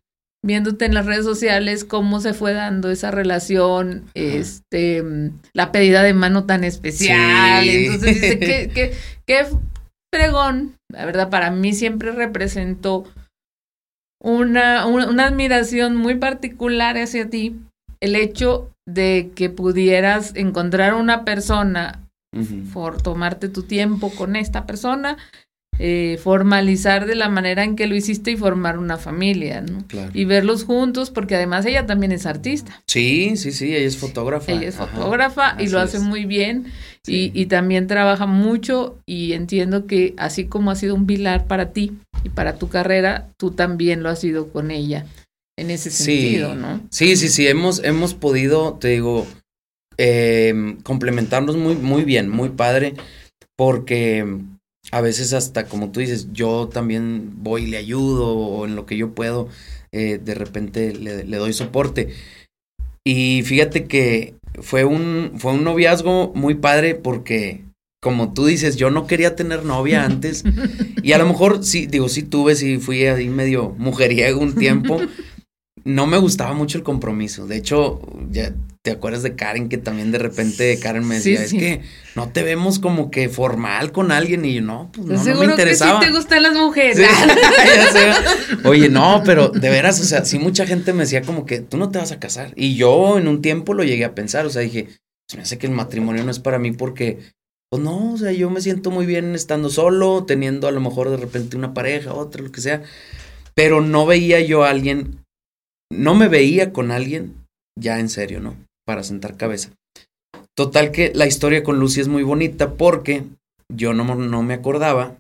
viéndote 0.47 0.85
en 0.85 0.95
las 0.95 1.07
redes 1.07 1.25
sociales 1.25 1.85
cómo 1.85 2.21
se 2.21 2.33
fue 2.33 2.53
dando 2.53 2.91
esa 2.91 3.11
relación, 3.11 4.05
este, 4.15 5.03
la 5.53 5.73
pedida 5.73 6.03
de 6.03 6.15
mano 6.15 6.45
tan 6.45 6.65
especial. 6.65 7.67
Entonces 7.69 8.15
dice 8.15 8.39
que, 8.39 8.69
que, 8.75 8.93
que 9.27 9.47
fregón, 10.15 10.77
la 10.91 11.05
verdad, 11.05 11.29
para 11.29 11.51
mí 11.51 11.75
siempre 11.75 12.13
representó 12.13 13.05
una, 14.23 14.87
una, 14.87 15.27
admiración 15.27 15.97
muy 15.97 16.15
particular 16.15 16.97
hacia 16.97 17.29
ti, 17.29 17.57
el 18.01 18.17
hecho 18.17 18.71
de 18.89 19.33
que 19.35 19.51
pudieras 19.51 20.35
encontrar 20.37 20.95
una 20.95 21.25
persona 21.25 22.03
por 22.73 23.01
tomarte 23.01 23.49
tu 23.49 23.63
tiempo 23.63 24.11
con 24.11 24.37
esta 24.37 24.67
persona 24.67 25.17
eh, 25.79 26.19
formalizar 26.23 27.07
de 27.07 27.15
la 27.15 27.29
manera 27.29 27.65
en 27.65 27.77
que 27.77 27.87
lo 27.87 27.95
hiciste 27.95 28.31
y 28.31 28.37
formar 28.37 28.79
una 28.79 28.97
familia, 28.97 29.61
¿no? 29.61 29.85
Y 30.15 30.25
verlos 30.25 30.65
juntos, 30.65 31.11
porque 31.11 31.37
además 31.37 31.67
ella 31.67 31.87
también 31.87 32.13
es 32.13 32.27
artista. 32.27 32.83
Sí, 32.87 33.37
sí, 33.37 33.53
sí, 33.53 33.75
ella 33.75 33.87
es 33.87 33.97
fotógrafa. 33.97 34.53
Ella 34.53 34.69
es 34.69 34.77
fotógrafa 34.77 35.57
y 35.59 35.69
lo 35.69 35.81
hace 35.81 35.99
muy 35.99 36.25
bien 36.25 36.67
y, 37.07 37.31
y, 37.35 37.47
también 37.47 37.87
trabaja 37.87 38.27
mucho 38.27 38.99
y 39.07 39.33
entiendo 39.33 39.87
que 39.87 40.15
así 40.17 40.47
como 40.47 40.71
ha 40.71 40.77
sido 40.77 40.95
un 40.95 41.07
pilar 41.07 41.47
para 41.47 41.73
ti 41.73 41.93
y 42.25 42.31
para 42.31 42.57
tu 42.57 42.69
carrera, 42.69 43.29
tú 43.37 43.53
también 43.53 44.03
lo 44.03 44.09
has 44.09 44.21
sido 44.21 44.49
con 44.49 44.71
ella 44.71 45.07
en 45.59 45.71
ese 45.71 45.91
sentido, 45.91 46.55
¿no? 46.55 46.81
Sí, 46.91 47.17
sí, 47.17 47.29
sí, 47.29 47.47
hemos, 47.47 47.83
hemos 47.83 48.15
podido, 48.15 48.75
te 48.75 48.89
digo, 48.89 49.27
eh, 49.99 50.77
complementarnos 50.83 51.57
muy, 51.57 51.75
muy 51.77 52.05
bien, 52.05 52.29
muy 52.29 52.51
padre, 52.51 52.95
porque 53.57 54.27
a 54.93 55.01
veces 55.01 55.33
hasta 55.33 55.67
como 55.67 55.91
tú 55.91 56.01
dices, 56.01 56.29
yo 56.33 56.69
también 56.73 57.33
voy 57.43 57.65
y 57.65 57.67
le 57.67 57.77
ayudo 57.77 58.37
o 58.37 58.67
en 58.67 58.77
lo 58.77 58.87
que 58.87 58.97
yo 58.97 59.15
puedo, 59.15 59.49
eh, 59.93 60.19
de 60.23 60.35
repente 60.35 60.95
le, 60.95 61.37
doy 61.37 61.53
soporte. 61.53 62.11
Y 63.05 63.43
fíjate 63.45 63.85
que 63.85 64.35
fue 64.61 64.85
un, 64.85 65.33
fue 65.37 65.53
un 65.53 65.65
noviazgo 65.65 66.33
muy 66.35 66.55
padre 66.55 66.95
porque, 66.95 67.65
como 68.01 68.33
tú 68.33 68.47
dices, 68.47 68.77
yo 68.77 68.91
no 68.91 69.07
quería 69.07 69.37
tener 69.37 69.65
novia 69.65 70.05
antes. 70.05 70.45
y 71.03 71.13
a 71.13 71.19
lo 71.19 71.27
mejor 71.27 71.65
sí, 71.65 71.87
digo, 71.87 72.09
sí 72.09 72.23
tuve, 72.23 72.55
sí 72.55 72.79
fui 72.79 73.05
ahí 73.07 73.29
medio 73.29 73.75
mujeriego 73.79 74.41
un 74.41 74.55
tiempo. 74.55 75.01
No 75.87 76.07
me 76.07 76.19
gustaba 76.19 76.53
mucho 76.53 76.77
el 76.77 76.85
compromiso. 76.85 77.47
De 77.47 77.57
hecho, 77.57 78.01
ya 78.31 78.53
¿Te 78.87 78.93
acuerdas 78.93 79.25
de 79.25 79.35
Karen 79.35 79.69
que 79.69 79.79
también 79.79 80.13
de 80.13 80.19
repente 80.19 80.79
Karen 80.79 81.05
me 81.09 81.17
decía, 81.17 81.43
es 81.43 81.51
que 81.51 81.81
no 82.15 82.29
te 82.29 82.45
vemos 82.45 82.79
como 82.79 83.11
que 83.11 83.29
formal 83.29 83.91
con 83.91 84.13
alguien 84.13 84.45
y 84.45 84.55
yo, 84.55 84.63
no, 84.63 84.93
pues 84.93 85.25
no, 85.25 85.35
no 85.35 85.41
me 85.41 85.47
interesaba. 85.47 85.99
Que 85.99 86.07
sí 86.07 86.13
te 86.13 86.17
gustan 86.17 86.43
las 86.45 86.55
mujeres. 86.55 87.01
Oye, 88.65 88.89
no, 88.89 89.25
pero 89.27 89.49
de 89.49 89.71
veras, 89.71 90.01
o 90.01 90.05
sea, 90.05 90.25
sí 90.25 90.39
mucha 90.39 90.69
gente 90.69 90.93
me 90.93 91.01
decía 91.03 91.23
como 91.23 91.47
que 91.47 91.59
tú 91.59 91.79
no 91.79 91.91
te 91.91 91.99
vas 91.99 92.13
a 92.13 92.21
casar. 92.21 92.53
Y 92.55 92.77
yo 92.77 93.19
en 93.19 93.27
un 93.27 93.43
tiempo 93.43 93.75
lo 93.75 93.83
llegué 93.83 94.05
a 94.05 94.15
pensar, 94.15 94.47
o 94.47 94.51
sea, 94.51 94.63
dije, 94.63 94.87
se 95.29 95.37
me 95.37 95.43
hace 95.43 95.59
que 95.59 95.67
el 95.67 95.73
matrimonio 95.73 96.23
no 96.23 96.31
es 96.31 96.39
para 96.39 96.61
mí 96.61 96.71
porque, 96.71 97.19
pues 97.69 97.83
no, 97.83 98.13
o 98.13 98.17
sea, 98.17 98.31
yo 98.31 98.51
me 98.51 98.61
siento 98.61 98.93
muy 98.93 99.05
bien 99.05 99.35
estando 99.35 99.69
solo, 99.69 100.27
teniendo 100.29 100.69
a 100.69 100.71
lo 100.71 100.81
mejor 100.81 101.11
de 101.11 101.17
repente 101.17 101.57
una 101.57 101.75
pareja, 101.75 102.15
otra, 102.15 102.41
lo 102.41 102.53
que 102.53 102.61
sea. 102.61 102.85
Pero 103.53 103.81
no 103.81 104.07
veía 104.07 104.39
yo 104.39 104.63
a 104.63 104.71
alguien, 104.71 105.26
no 105.93 106.15
me 106.15 106.29
veía 106.29 106.73
con 106.73 106.91
alguien 106.91 107.35
ya 107.79 108.01
en 108.01 108.09
serio, 108.09 108.41
¿no? 108.41 108.57
para 108.87 109.03
sentar 109.03 109.37
cabeza. 109.37 109.73
Total 110.57 110.93
que 110.93 111.13
la 111.15 111.27
historia 111.27 111.63
con 111.63 111.79
Lucy 111.79 112.01
es 112.01 112.09
muy 112.09 112.23
bonita 112.23 112.75
porque 112.75 113.25
yo 113.71 113.93
no, 113.93 114.15
no 114.15 114.43
me 114.43 114.55
acordaba. 114.55 115.19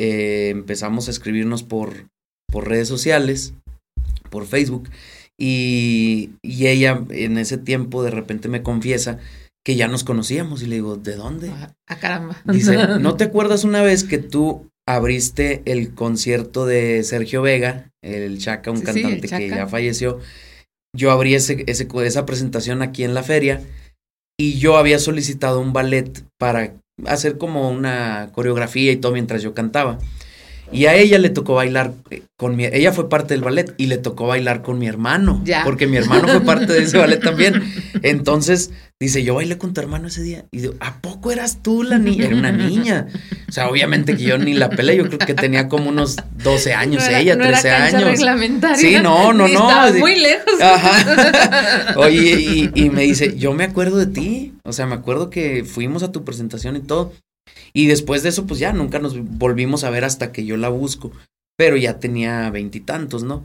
Eh, 0.00 0.48
empezamos 0.48 1.06
a 1.06 1.12
escribirnos 1.12 1.62
por, 1.62 2.08
por 2.50 2.66
redes 2.66 2.88
sociales, 2.88 3.54
por 4.30 4.46
Facebook, 4.46 4.88
y, 5.38 6.30
y, 6.42 6.66
ella 6.66 7.04
en 7.10 7.38
ese 7.38 7.58
tiempo 7.58 8.02
de 8.02 8.10
repente 8.10 8.48
me 8.48 8.62
confiesa 8.62 9.18
que 9.64 9.76
ya 9.76 9.86
nos 9.88 10.02
conocíamos 10.02 10.62
y 10.62 10.66
le 10.66 10.76
digo, 10.76 10.96
¿de 10.96 11.16
dónde? 11.16 11.50
A 11.50 11.64
ah, 11.64 11.74
ah, 11.88 11.98
caramba. 11.98 12.42
Dice, 12.46 12.76
¿no 13.00 13.16
te 13.16 13.24
acuerdas 13.24 13.64
una 13.64 13.82
vez 13.82 14.04
que 14.04 14.18
tú 14.18 14.70
abriste 14.86 15.62
el 15.64 15.94
concierto 15.94 16.66
de 16.66 17.02
Sergio 17.04 17.42
Vega, 17.42 17.90
el 18.02 18.38
Chaca, 18.38 18.70
un 18.70 18.80
cantante 18.80 19.28
que 19.28 19.48
ya 19.48 19.66
falleció? 19.66 20.20
yo 20.94 21.10
abrí 21.10 21.34
ese, 21.34 21.64
ese, 21.66 21.88
esa 22.04 22.26
presentación 22.26 22.82
aquí 22.82 23.04
en 23.04 23.14
la 23.14 23.22
feria 23.22 23.62
y 24.38 24.58
yo 24.58 24.76
había 24.76 24.98
solicitado 24.98 25.60
un 25.60 25.72
ballet 25.72 26.24
para 26.38 26.74
hacer 27.06 27.38
como 27.38 27.70
una 27.70 28.30
coreografía 28.32 28.92
y 28.92 28.96
todo 28.96 29.12
mientras 29.12 29.42
yo 29.42 29.54
cantaba. 29.54 29.98
Y 30.70 30.86
a 30.86 30.94
ella 30.94 31.18
le 31.18 31.28
tocó 31.28 31.54
bailar 31.54 31.92
eh, 32.10 32.22
con 32.38 32.56
mi... 32.56 32.64
Ella 32.64 32.92
fue 32.92 33.10
parte 33.10 33.34
del 33.34 33.42
ballet 33.42 33.74
y 33.76 33.86
le 33.86 33.98
tocó 33.98 34.26
bailar 34.26 34.62
con 34.62 34.78
mi 34.78 34.86
hermano. 34.86 35.42
Ya. 35.44 35.64
Porque 35.64 35.86
mi 35.86 35.98
hermano 35.98 36.28
fue 36.28 36.40
parte 36.40 36.72
de 36.72 36.84
ese 36.84 36.96
ballet 36.96 37.20
también. 37.20 37.62
Entonces, 38.02 38.70
dice, 39.06 39.22
yo 39.24 39.34
bailé 39.34 39.58
con 39.58 39.74
tu 39.74 39.80
hermano 39.80 40.08
ese 40.08 40.22
día. 40.22 40.44
Y 40.50 40.60
digo, 40.60 40.74
¿a 40.80 41.00
poco 41.00 41.30
eras 41.32 41.58
tú 41.62 41.82
la 41.82 41.98
niña? 41.98 42.26
Era 42.26 42.36
una 42.36 42.52
niña. 42.52 43.06
O 43.48 43.52
sea, 43.52 43.68
obviamente 43.68 44.16
que 44.16 44.22
yo 44.22 44.38
ni 44.38 44.54
la 44.54 44.70
pelé. 44.70 44.96
Yo 44.96 45.06
creo 45.06 45.18
que 45.18 45.34
tenía 45.34 45.68
como 45.68 45.88
unos 45.90 46.16
12 46.42 46.74
años 46.74 47.02
No 47.02 47.08
era- 47.08 47.20
ella, 47.20 47.36
no 47.36 47.44
era 47.44 47.60
13 47.60 47.68
cancha 47.76 47.96
años. 47.98 48.10
reglamentaria. 48.10 48.76
Sí, 48.76 48.94
no, 49.02 49.32
no, 49.32 49.46
no. 49.46 49.46
estabas 49.46 49.94
de- 49.94 50.00
muy 50.00 50.18
lejos. 50.18 50.60
Ajá. 50.60 51.94
Oye, 51.96 52.40
y, 52.40 52.70
y 52.74 52.90
me 52.90 53.02
dice, 53.02 53.36
yo 53.36 53.52
me 53.54 53.64
acuerdo 53.64 53.98
de 53.98 54.06
ti. 54.06 54.54
O 54.64 54.72
sea, 54.72 54.86
me 54.86 54.94
acuerdo 54.94 55.30
que 55.30 55.64
fuimos 55.64 56.02
a 56.02 56.12
tu 56.12 56.24
presentación 56.24 56.76
y 56.76 56.80
todo. 56.80 57.12
Y 57.72 57.86
después 57.86 58.22
de 58.22 58.28
eso, 58.28 58.46
pues 58.46 58.60
ya 58.60 58.72
nunca 58.72 58.98
nos 58.98 59.18
volvimos 59.18 59.84
a 59.84 59.90
ver 59.90 60.04
hasta 60.04 60.32
que 60.32 60.44
yo 60.44 60.56
la 60.56 60.68
busco. 60.68 61.12
Pero 61.58 61.76
ya 61.76 61.98
tenía 61.98 62.48
veintitantos, 62.50 63.22
¿no? 63.24 63.44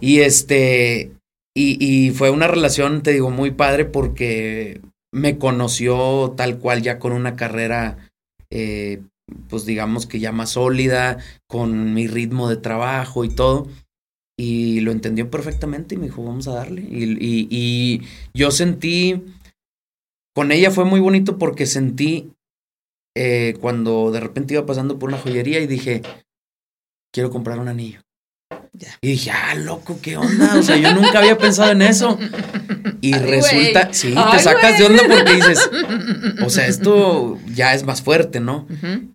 Y 0.00 0.20
este, 0.20 1.12
y, 1.56 1.78
y 1.80 2.10
fue 2.10 2.28
una 2.28 2.48
relación, 2.48 3.02
te 3.02 3.12
digo, 3.12 3.30
muy 3.30 3.50
padre 3.50 3.86
porque 3.86 4.82
me 5.10 5.38
conoció 5.38 6.34
tal 6.36 6.58
cual 6.58 6.82
ya 6.82 6.98
con 6.98 7.12
una 7.12 7.34
carrera, 7.34 8.10
eh, 8.50 9.02
pues 9.48 9.64
digamos 9.64 10.06
que 10.06 10.20
ya 10.20 10.32
más 10.32 10.50
sólida, 10.50 11.16
con 11.48 11.94
mi 11.94 12.08
ritmo 12.08 12.50
de 12.50 12.58
trabajo 12.58 13.24
y 13.24 13.30
todo. 13.30 13.68
Y 14.38 14.80
lo 14.80 14.92
entendió 14.92 15.30
perfectamente 15.30 15.94
y 15.94 15.98
me 15.98 16.04
dijo, 16.06 16.22
vamos 16.22 16.46
a 16.46 16.52
darle. 16.52 16.82
Y, 16.82 17.04
y, 17.12 17.48
y 17.50 18.02
yo 18.34 18.50
sentí, 18.50 19.24
con 20.34 20.52
ella 20.52 20.70
fue 20.70 20.84
muy 20.84 21.00
bonito 21.00 21.38
porque 21.38 21.64
sentí 21.64 22.32
eh, 23.16 23.54
cuando 23.62 24.10
de 24.10 24.20
repente 24.20 24.52
iba 24.52 24.66
pasando 24.66 24.98
por 24.98 25.08
una 25.08 25.18
joyería 25.18 25.60
y 25.60 25.66
dije, 25.66 26.02
quiero 27.14 27.30
comprar 27.30 27.58
un 27.58 27.68
anillo. 27.68 28.05
Ya. 28.78 28.88
Y 29.00 29.08
dije, 29.08 29.30
ah, 29.30 29.54
loco, 29.54 29.98
¿qué 30.02 30.16
onda? 30.16 30.58
O 30.58 30.62
sea, 30.62 30.76
yo 30.76 30.94
nunca 30.94 31.18
había 31.18 31.38
pensado 31.38 31.72
en 31.72 31.82
eso. 31.82 32.18
Y 33.00 33.14
Ay, 33.14 33.20
resulta, 33.20 33.92
sí, 33.92 34.14
Ay, 34.16 34.36
te 34.36 34.42
sacas 34.42 34.78
de 34.78 34.84
onda 34.84 35.02
porque 35.08 35.34
dices, 35.34 35.70
o 36.44 36.50
sea, 36.50 36.66
esto 36.66 37.38
ya 37.54 37.74
es 37.74 37.84
más 37.84 38.02
fuerte, 38.02 38.40
¿no? 38.40 38.66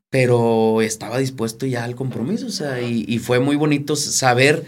Pero 0.10 0.82
estaba 0.82 1.19
dispuesto 1.19 1.65
ya 1.65 1.84
al 1.84 1.95
compromiso, 1.95 2.47
o 2.47 2.52
sea, 2.52 2.82
y, 2.82 3.06
y 3.08 3.19
fue 3.19 3.39
muy 3.39 3.56
bonito 3.56 3.95
saber 3.95 4.65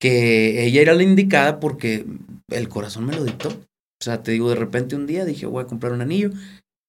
que 0.00 0.64
ella 0.64 0.80
era 0.80 0.94
la 0.94 1.02
indicada 1.02 1.60
porque 1.60 2.06
el 2.50 2.68
corazón 2.68 3.06
me 3.06 3.14
lo 3.14 3.24
dictó. 3.24 3.48
O 3.48 4.04
sea, 4.04 4.22
te 4.22 4.32
digo, 4.32 4.48
de 4.48 4.54
repente 4.54 4.94
un 4.94 5.06
día 5.06 5.24
dije, 5.24 5.46
voy 5.46 5.64
a 5.64 5.66
comprar 5.66 5.92
un 5.92 6.00
anillo 6.00 6.30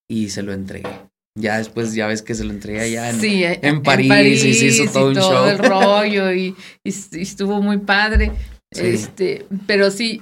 y 0.08 0.30
se 0.30 0.44
lo 0.44 0.54
entregué. 0.54 1.09
Ya 1.38 1.58
después, 1.58 1.94
ya 1.94 2.08
ves 2.08 2.22
que 2.22 2.36
se 2.36 2.44
lo 2.44 2.52
entregué 2.52 2.82
allá 2.82 3.10
en, 3.12 3.20
Sí, 3.20 3.44
en 3.44 3.82
París 3.84 4.44
y 4.44 4.54
se 4.54 4.66
hizo 4.66 4.92
todo 4.92 5.10
un 5.10 5.16
show. 5.16 5.46
el 5.48 5.58
rollo 5.60 6.34
y, 6.34 6.56
y- 6.84 6.94
y 7.14 7.22
estuvo 7.22 7.62
muy 7.62 7.78
padre. 7.78 8.32
Sí. 8.72 8.82
Este, 8.86 9.46
pero 9.68 9.90
sí, 9.92 10.22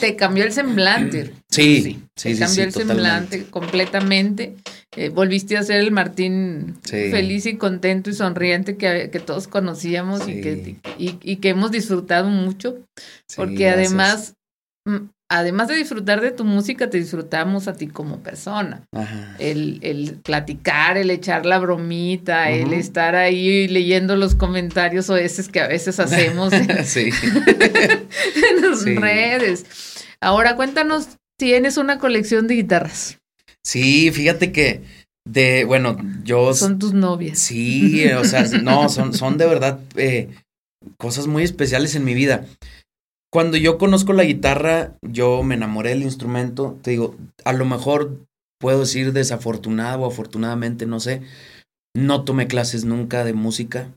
te 0.00 0.16
cambió 0.16 0.44
el 0.44 0.52
semblante. 0.52 1.32
Sí, 1.52 1.82
sí, 1.82 2.02
te 2.14 2.34
sí, 2.34 2.40
cambió 2.40 2.48
sí, 2.48 2.60
el 2.62 2.72
totalmente. 2.72 2.94
semblante 3.36 3.50
completamente. 3.50 4.56
Eh, 4.96 5.10
volviste 5.10 5.58
a 5.58 5.62
ser 5.62 5.80
el 5.80 5.90
Martín 5.90 6.76
feliz 7.10 7.44
y 7.44 7.56
contento 7.58 8.08
y 8.08 8.14
sonriente 8.14 8.76
que, 8.78 9.10
que 9.12 9.20
todos 9.20 9.48
conocíamos 9.48 10.26
y, 10.28 10.40
que, 10.40 10.76
y, 10.98 11.18
y 11.22 11.36
que 11.36 11.50
hemos 11.50 11.70
disfrutado 11.72 12.30
mucho. 12.30 12.78
Porque 13.36 13.64
gracias. 13.66 13.76
además, 13.88 14.34
mm, 14.86 14.96
además 15.38 15.68
de 15.68 15.74
disfrutar 15.76 16.20
de 16.20 16.30
tu 16.30 16.44
música, 16.44 16.88
te 16.90 16.98
disfrutamos 16.98 17.68
a 17.68 17.72
ti 17.74 17.86
como 17.86 18.18
persona. 18.20 18.82
Ajá. 18.92 19.36
El, 19.38 19.78
el 19.82 20.18
platicar, 20.22 20.96
el 20.96 21.10
echar 21.10 21.46
la 21.46 21.58
bromita, 21.58 22.50
el 22.50 22.72
estar 22.72 23.14
ahí 23.16 23.68
leyendo 23.68 24.16
los 24.16 24.34
comentarios 24.34 25.08
o 25.10 25.16
esos 25.16 25.48
que 25.48 25.60
a 25.60 25.68
veces 25.68 25.98
hacemos 26.00 26.52
en, 26.52 26.84
sí. 26.84 27.10
en 28.50 28.62
las 28.70 28.80
Sí. 28.82 28.94
redes. 28.96 29.64
Ahora 30.20 30.56
cuéntanos, 30.56 31.08
tienes 31.38 31.76
una 31.76 31.98
colección 31.98 32.46
de 32.46 32.54
guitarras. 32.54 33.18
Sí, 33.64 34.10
fíjate 34.12 34.52
que 34.52 34.82
de, 35.24 35.64
bueno, 35.64 35.96
yo 36.24 36.52
Son 36.54 36.78
tus 36.78 36.92
novias. 36.94 37.38
sí, 37.38 38.06
o 38.12 38.24
sea, 38.24 38.42
no, 38.62 38.88
son, 38.88 39.14
son 39.14 39.38
de 39.38 39.46
verdad 39.46 39.78
eh, 39.96 40.28
cosas 40.98 41.26
muy 41.28 41.44
especiales 41.44 41.94
en 41.94 42.04
mi 42.04 42.14
vida. 42.14 42.44
Cuando 43.32 43.56
yo 43.56 43.78
conozco 43.78 44.12
la 44.12 44.24
guitarra, 44.24 44.98
yo 45.00 45.42
me 45.42 45.54
enamoré 45.54 45.90
del 45.90 46.02
instrumento. 46.02 46.78
Te 46.82 46.90
digo, 46.90 47.16
a 47.44 47.54
lo 47.54 47.64
mejor 47.64 48.26
puedo 48.60 48.80
decir 48.80 49.14
desafortunado 49.14 50.02
o 50.02 50.06
afortunadamente, 50.06 50.84
no 50.84 51.00
sé. 51.00 51.22
No 51.96 52.24
tomé 52.24 52.46
clases 52.46 52.84
nunca 52.84 53.24
de 53.24 53.32
música. 53.32 53.88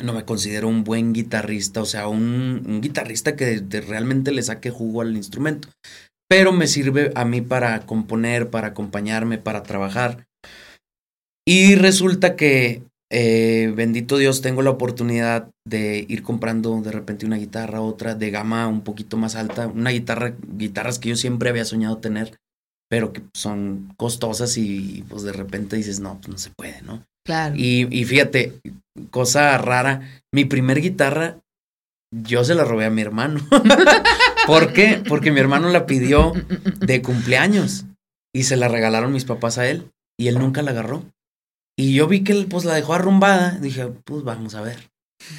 No 0.00 0.12
me 0.12 0.24
considero 0.24 0.66
un 0.66 0.82
buen 0.82 1.12
guitarrista, 1.12 1.80
o 1.80 1.84
sea, 1.84 2.08
un, 2.08 2.80
guitarrista 2.80 3.36
que 3.36 3.60
realmente 3.86 4.32
le 4.32 4.42
saque 4.42 4.70
jugo 4.70 5.02
al 5.02 5.16
instrumento. 5.16 5.68
Pero 6.28 6.52
me 6.52 6.66
sirve 6.66 7.12
a 7.14 7.24
mí 7.24 7.40
para 7.40 7.86
componer, 7.86 8.50
para 8.50 8.68
acompañarme, 8.68 9.38
para 9.38 9.62
trabajar. 9.62 10.26
Y 11.46 11.76
resulta 11.76 12.34
que, 12.34 12.82
eh, 13.10 13.72
bendito 13.74 14.18
Dios, 14.18 14.42
tengo 14.42 14.62
la 14.62 14.70
oportunidad 14.70 15.50
de 15.66 16.04
ir 16.08 16.22
comprando 16.22 16.80
de 16.80 16.92
repente 16.92 17.26
una 17.26 17.36
guitarra, 17.36 17.80
otra 17.80 18.14
de 18.14 18.30
gama 18.30 18.66
un 18.68 18.82
poquito 18.82 19.16
más 19.16 19.34
alta, 19.34 19.66
una 19.66 19.90
guitarra, 19.90 20.34
guitarras 20.56 20.98
que 20.98 21.10
yo 21.10 21.16
siempre 21.16 21.50
había 21.50 21.64
soñado 21.64 21.98
tener, 21.98 22.38
pero 22.90 23.12
que 23.12 23.22
son 23.34 23.92
costosas 23.96 24.56
y 24.56 25.04
pues 25.08 25.22
de 25.22 25.32
repente 25.32 25.76
dices, 25.76 26.00
no, 26.00 26.18
pues 26.20 26.28
no 26.28 26.38
se 26.38 26.50
puede, 26.50 26.82
¿no? 26.82 27.04
Claro. 27.24 27.54
Y, 27.56 27.86
y 27.90 28.04
fíjate, 28.04 28.60
cosa 29.10 29.56
rara, 29.58 30.22
mi 30.32 30.44
primer 30.44 30.80
guitarra 30.80 31.38
yo 32.10 32.44
se 32.44 32.54
la 32.54 32.64
robé 32.64 32.86
a 32.86 32.90
mi 32.90 33.02
hermano. 33.02 33.40
¿Por 34.46 34.72
qué? 34.72 35.02
Porque 35.06 35.30
mi 35.30 35.40
hermano 35.40 35.68
la 35.68 35.86
pidió 35.86 36.32
de 36.80 37.02
cumpleaños 37.02 37.84
y 38.34 38.44
se 38.44 38.56
la 38.56 38.68
regalaron 38.68 39.12
mis 39.12 39.24
papás 39.24 39.58
a 39.58 39.68
él 39.68 39.90
y 40.18 40.28
él 40.28 40.38
nunca 40.38 40.62
la 40.62 40.70
agarró. 40.70 41.04
Y 41.78 41.94
yo 41.94 42.08
vi 42.08 42.24
que 42.24 42.32
él 42.32 42.46
pues 42.50 42.64
la 42.64 42.74
dejó 42.74 42.94
arrumbada, 42.94 43.52
dije, 43.60 43.86
pues 44.04 44.24
vamos 44.24 44.54
a 44.54 44.62
ver. 44.62 44.90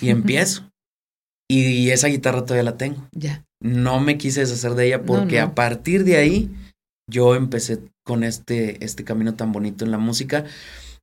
Y 0.02 0.10
empiezo. 0.10 0.70
Y 1.52 1.90
esa 1.90 2.08
guitarra 2.08 2.46
todavía 2.46 2.64
la 2.64 2.78
tengo. 2.78 3.08
Ya. 3.12 3.44
No 3.62 4.00
me 4.00 4.18
quise 4.18 4.40
deshacer 4.42 4.76
de 4.76 4.88
ella 4.88 5.00
No, 5.00 5.06
porque 5.06 5.40
no. 5.40 5.48
a 5.48 5.56
partir 5.56 6.04
de 6.06 6.16
ahí 6.18 6.50
yo 7.12 7.36
empecé 7.36 7.80
con 8.06 8.24
este, 8.24 8.84
este 8.86 9.04
camino 9.04 9.34
tan 9.36 9.52
bonito 9.52 9.84
en 9.84 9.92
la 9.92 9.98
música. 9.98 10.46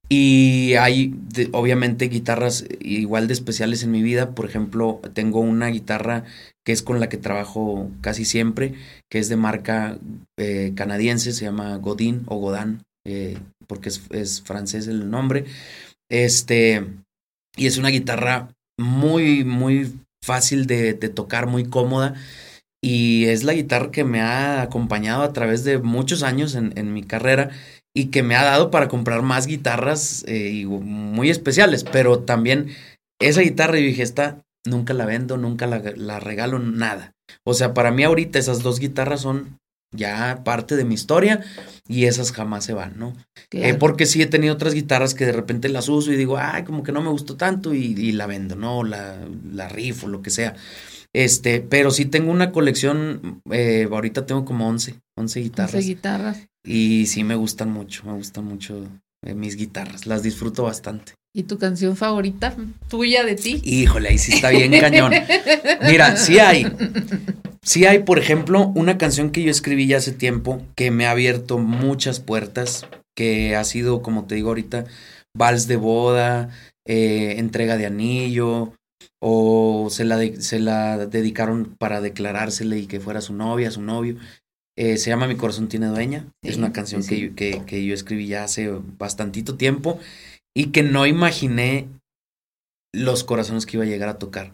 Y 0.08 0.74
hay 0.74 1.12
de- 1.34 1.48
obviamente 1.52 2.08
guitarras 2.08 2.64
igual 2.80 3.26
de 3.26 3.34
especiales 3.34 3.82
en 3.82 3.90
mi 3.90 4.02
vida. 4.02 4.34
Por 4.34 4.46
ejemplo, 4.46 5.00
tengo 5.14 5.40
una 5.40 5.66
guitarra 5.66 6.24
que 6.64 6.72
es 6.72 6.82
con 6.82 7.00
la 7.00 7.08
que 7.08 7.16
trabajo 7.16 7.90
casi 8.00 8.24
siempre, 8.24 8.74
que 9.10 9.18
es 9.18 9.28
de 9.28 9.36
marca 9.36 9.98
eh, 10.38 10.72
canadiense, 10.76 11.32
se 11.32 11.44
llama 11.44 11.76
Godin 11.76 12.22
o 12.26 12.36
Godin, 12.38 12.82
eh, 13.06 13.38
porque 13.66 13.88
es, 13.88 14.42
francés 14.42 14.88
el 14.88 15.10
nombre. 15.10 15.44
Este, 16.10 16.84
y 17.56 17.66
es 17.66 17.78
una 17.78 17.88
guitarra 17.88 18.48
muy, 18.78 19.44
muy 19.44 19.94
fácil 20.22 20.66
de, 20.66 20.94
tocar, 20.94 21.46
muy 21.46 21.64
cómoda. 21.64 22.14
Y 22.82 23.26
es 23.26 23.44
la 23.44 23.54
guitarra 23.54 23.90
que 23.90 24.04
me 24.04 24.20
ha 24.20 24.62
acompañado 24.62 25.22
a 25.22 25.32
través 25.32 25.64
de 25.64 25.78
muchos 25.78 26.22
años 26.22 26.54
en, 26.54 26.92
mi 26.92 27.02
carrera 27.02 27.50
y 27.94 28.06
que 28.06 28.22
me 28.22 28.36
ha 28.36 28.44
dado 28.44 28.70
para 28.70 28.88
comprar 28.88 29.22
más 29.22 29.46
guitarras 29.46 30.24
eh, 30.28 30.50
y 30.50 30.66
muy 30.66 31.30
especiales. 31.30 31.84
Pero 31.84 32.20
también 32.20 32.68
esa 33.20 33.40
guitarra, 33.40 33.78
yo 33.78 33.86
dije, 33.86 34.02
esta 34.02 34.42
nunca 34.66 34.94
la 34.94 35.06
vendo, 35.06 35.36
nunca 35.36 35.66
la, 35.66 35.78
la 35.96 36.20
regalo, 36.20 36.58
nada. 36.58 37.12
O 37.44 37.54
sea, 37.54 37.72
para 37.72 37.92
mí 37.92 38.04
ahorita 38.04 38.38
esas 38.38 38.62
dos 38.62 38.78
guitarras 38.78 39.20
son 39.20 39.58
ya 39.92 40.42
parte 40.44 40.76
de 40.76 40.84
mi 40.84 40.94
historia 40.94 41.44
y 41.88 42.04
esas 42.04 42.32
jamás 42.32 42.64
se 42.64 42.74
van, 42.74 42.98
¿no? 42.98 43.16
Eh, 43.52 43.74
porque 43.74 44.06
sí 44.06 44.20
he 44.22 44.26
tenido 44.26 44.54
otras 44.54 44.74
guitarras 44.74 45.14
que 45.14 45.26
de 45.26 45.32
repente 45.32 45.68
las 45.68 45.88
uso 45.88 46.12
y 46.12 46.16
digo, 46.16 46.38
ay, 46.38 46.64
como 46.64 46.82
que 46.82 46.92
no 46.92 47.00
me 47.00 47.10
gustó 47.10 47.36
tanto 47.36 47.74
y, 47.74 47.94
y 47.96 48.12
la 48.12 48.26
vendo, 48.26 48.56
¿no? 48.56 48.84
La, 48.84 49.16
la 49.52 49.68
rifo, 49.68 50.08
lo 50.08 50.22
que 50.22 50.30
sea. 50.30 50.54
Este, 51.12 51.60
pero 51.60 51.90
sí 51.90 52.04
tengo 52.04 52.30
una 52.30 52.52
colección, 52.52 53.40
eh, 53.50 53.88
ahorita 53.90 54.26
tengo 54.26 54.44
como 54.44 54.68
11, 54.68 54.96
11 55.16 55.40
guitarras. 55.40 55.74
Once 55.74 55.88
guitarras. 55.88 56.48
Y 56.62 57.06
sí 57.06 57.24
me 57.24 57.36
gustan 57.36 57.72
mucho, 57.72 58.02
me 58.04 58.12
gustan 58.12 58.44
mucho 58.44 58.86
eh, 59.24 59.34
mis 59.34 59.56
guitarras, 59.56 60.06
las 60.06 60.22
disfruto 60.22 60.64
bastante. 60.64 61.14
¿Y 61.34 61.44
tu 61.44 61.58
canción 61.58 61.96
favorita 61.96 62.54
tuya 62.88 63.24
de 63.24 63.34
ti? 63.34 63.60
Híjole, 63.64 64.10
ahí 64.10 64.18
sí 64.18 64.32
está 64.34 64.50
bien 64.50 64.78
cañón. 64.78 65.12
Mira, 65.82 66.16
sí 66.16 66.38
hay. 66.38 66.66
Sí 67.66 67.84
hay, 67.84 68.04
por 68.04 68.20
ejemplo, 68.20 68.68
una 68.76 68.96
canción 68.96 69.30
que 69.30 69.42
yo 69.42 69.50
escribí 69.50 69.88
ya 69.88 69.96
hace 69.96 70.12
tiempo 70.12 70.62
que 70.76 70.92
me 70.92 71.06
ha 71.06 71.10
abierto 71.10 71.58
muchas 71.58 72.20
puertas, 72.20 72.86
que 73.16 73.56
ha 73.56 73.64
sido, 73.64 74.02
como 74.02 74.26
te 74.26 74.36
digo 74.36 74.48
ahorita, 74.50 74.84
vals 75.36 75.66
de 75.66 75.74
boda, 75.76 76.50
eh, 76.86 77.34
entrega 77.38 77.76
de 77.76 77.86
anillo, 77.86 78.72
o 79.20 79.88
se 79.90 80.04
la, 80.04 80.16
de- 80.16 80.40
se 80.40 80.60
la 80.60 80.96
dedicaron 81.06 81.74
para 81.76 82.00
declarársele 82.00 82.78
y 82.78 82.86
que 82.86 83.00
fuera 83.00 83.20
su 83.20 83.34
novia, 83.34 83.72
su 83.72 83.82
novio. 83.82 84.16
Eh, 84.78 84.96
se 84.98 85.10
llama 85.10 85.26
Mi 85.26 85.36
corazón 85.36 85.68
tiene 85.68 85.86
dueña. 85.86 86.26
es 86.44 86.58
una 86.58 86.72
canción 86.72 87.02
sí, 87.02 87.08
que, 87.08 87.16
sí. 87.28 87.34
que, 87.34 87.62
que 87.66 87.84
yo 87.84 87.94
escribí 87.94 88.28
ya 88.28 88.44
hace 88.44 88.70
bastantito 88.98 89.56
tiempo 89.56 89.98
y 90.54 90.66
que 90.66 90.84
no 90.84 91.04
imaginé 91.06 91.88
los 92.94 93.24
corazones 93.24 93.66
que 93.66 93.76
iba 93.78 93.84
a 93.84 93.88
llegar 93.88 94.08
a 94.08 94.18
tocar. 94.18 94.52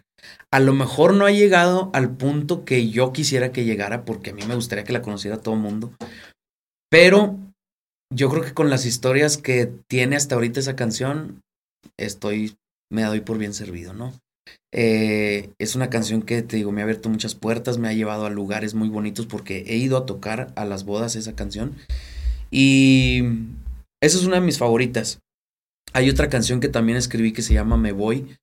A 0.50 0.60
lo 0.60 0.72
mejor 0.72 1.14
no 1.14 1.26
ha 1.26 1.30
llegado 1.30 1.90
al 1.94 2.16
punto 2.16 2.64
que 2.64 2.88
yo 2.90 3.12
quisiera 3.12 3.52
que 3.52 3.64
llegara, 3.64 4.04
porque 4.04 4.30
a 4.30 4.34
mí 4.34 4.42
me 4.46 4.54
gustaría 4.54 4.84
que 4.84 4.92
la 4.92 5.02
conociera 5.02 5.38
todo 5.38 5.54
el 5.54 5.60
mundo. 5.60 5.92
Pero 6.90 7.38
yo 8.14 8.28
creo 8.28 8.42
que 8.42 8.54
con 8.54 8.70
las 8.70 8.84
historias 8.84 9.36
que 9.36 9.72
tiene 9.88 10.16
hasta 10.16 10.34
ahorita 10.34 10.60
esa 10.60 10.76
canción, 10.76 11.40
estoy, 11.98 12.56
me 12.90 13.02
doy 13.02 13.20
por 13.20 13.38
bien 13.38 13.54
servido, 13.54 13.94
¿no? 13.94 14.12
Eh, 14.72 15.50
es 15.58 15.74
una 15.76 15.90
canción 15.90 16.22
que, 16.22 16.42
te 16.42 16.56
digo, 16.56 16.72
me 16.72 16.80
ha 16.80 16.84
abierto 16.84 17.08
muchas 17.08 17.34
puertas, 17.34 17.78
me 17.78 17.88
ha 17.88 17.92
llevado 17.92 18.26
a 18.26 18.30
lugares 18.30 18.74
muy 18.74 18.88
bonitos 18.88 19.26
porque 19.26 19.64
he 19.66 19.76
ido 19.76 19.96
a 19.96 20.06
tocar 20.06 20.52
a 20.56 20.64
las 20.64 20.84
bodas 20.84 21.16
esa 21.16 21.34
canción. 21.34 21.76
Y 22.50 23.22
esa 24.02 24.18
es 24.18 24.24
una 24.24 24.36
de 24.36 24.42
mis 24.42 24.58
favoritas. 24.58 25.20
Hay 25.94 26.10
otra 26.10 26.28
canción 26.28 26.60
que 26.60 26.68
también 26.68 26.98
escribí 26.98 27.32
que 27.32 27.42
se 27.42 27.54
llama 27.54 27.76
Me 27.76 27.92
Voy 27.92 28.36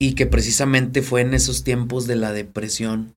y 0.00 0.14
que 0.14 0.26
precisamente 0.26 1.02
fue 1.02 1.22
en 1.22 1.34
esos 1.34 1.64
tiempos 1.64 2.06
de 2.06 2.16
la 2.16 2.32
depresión 2.32 3.14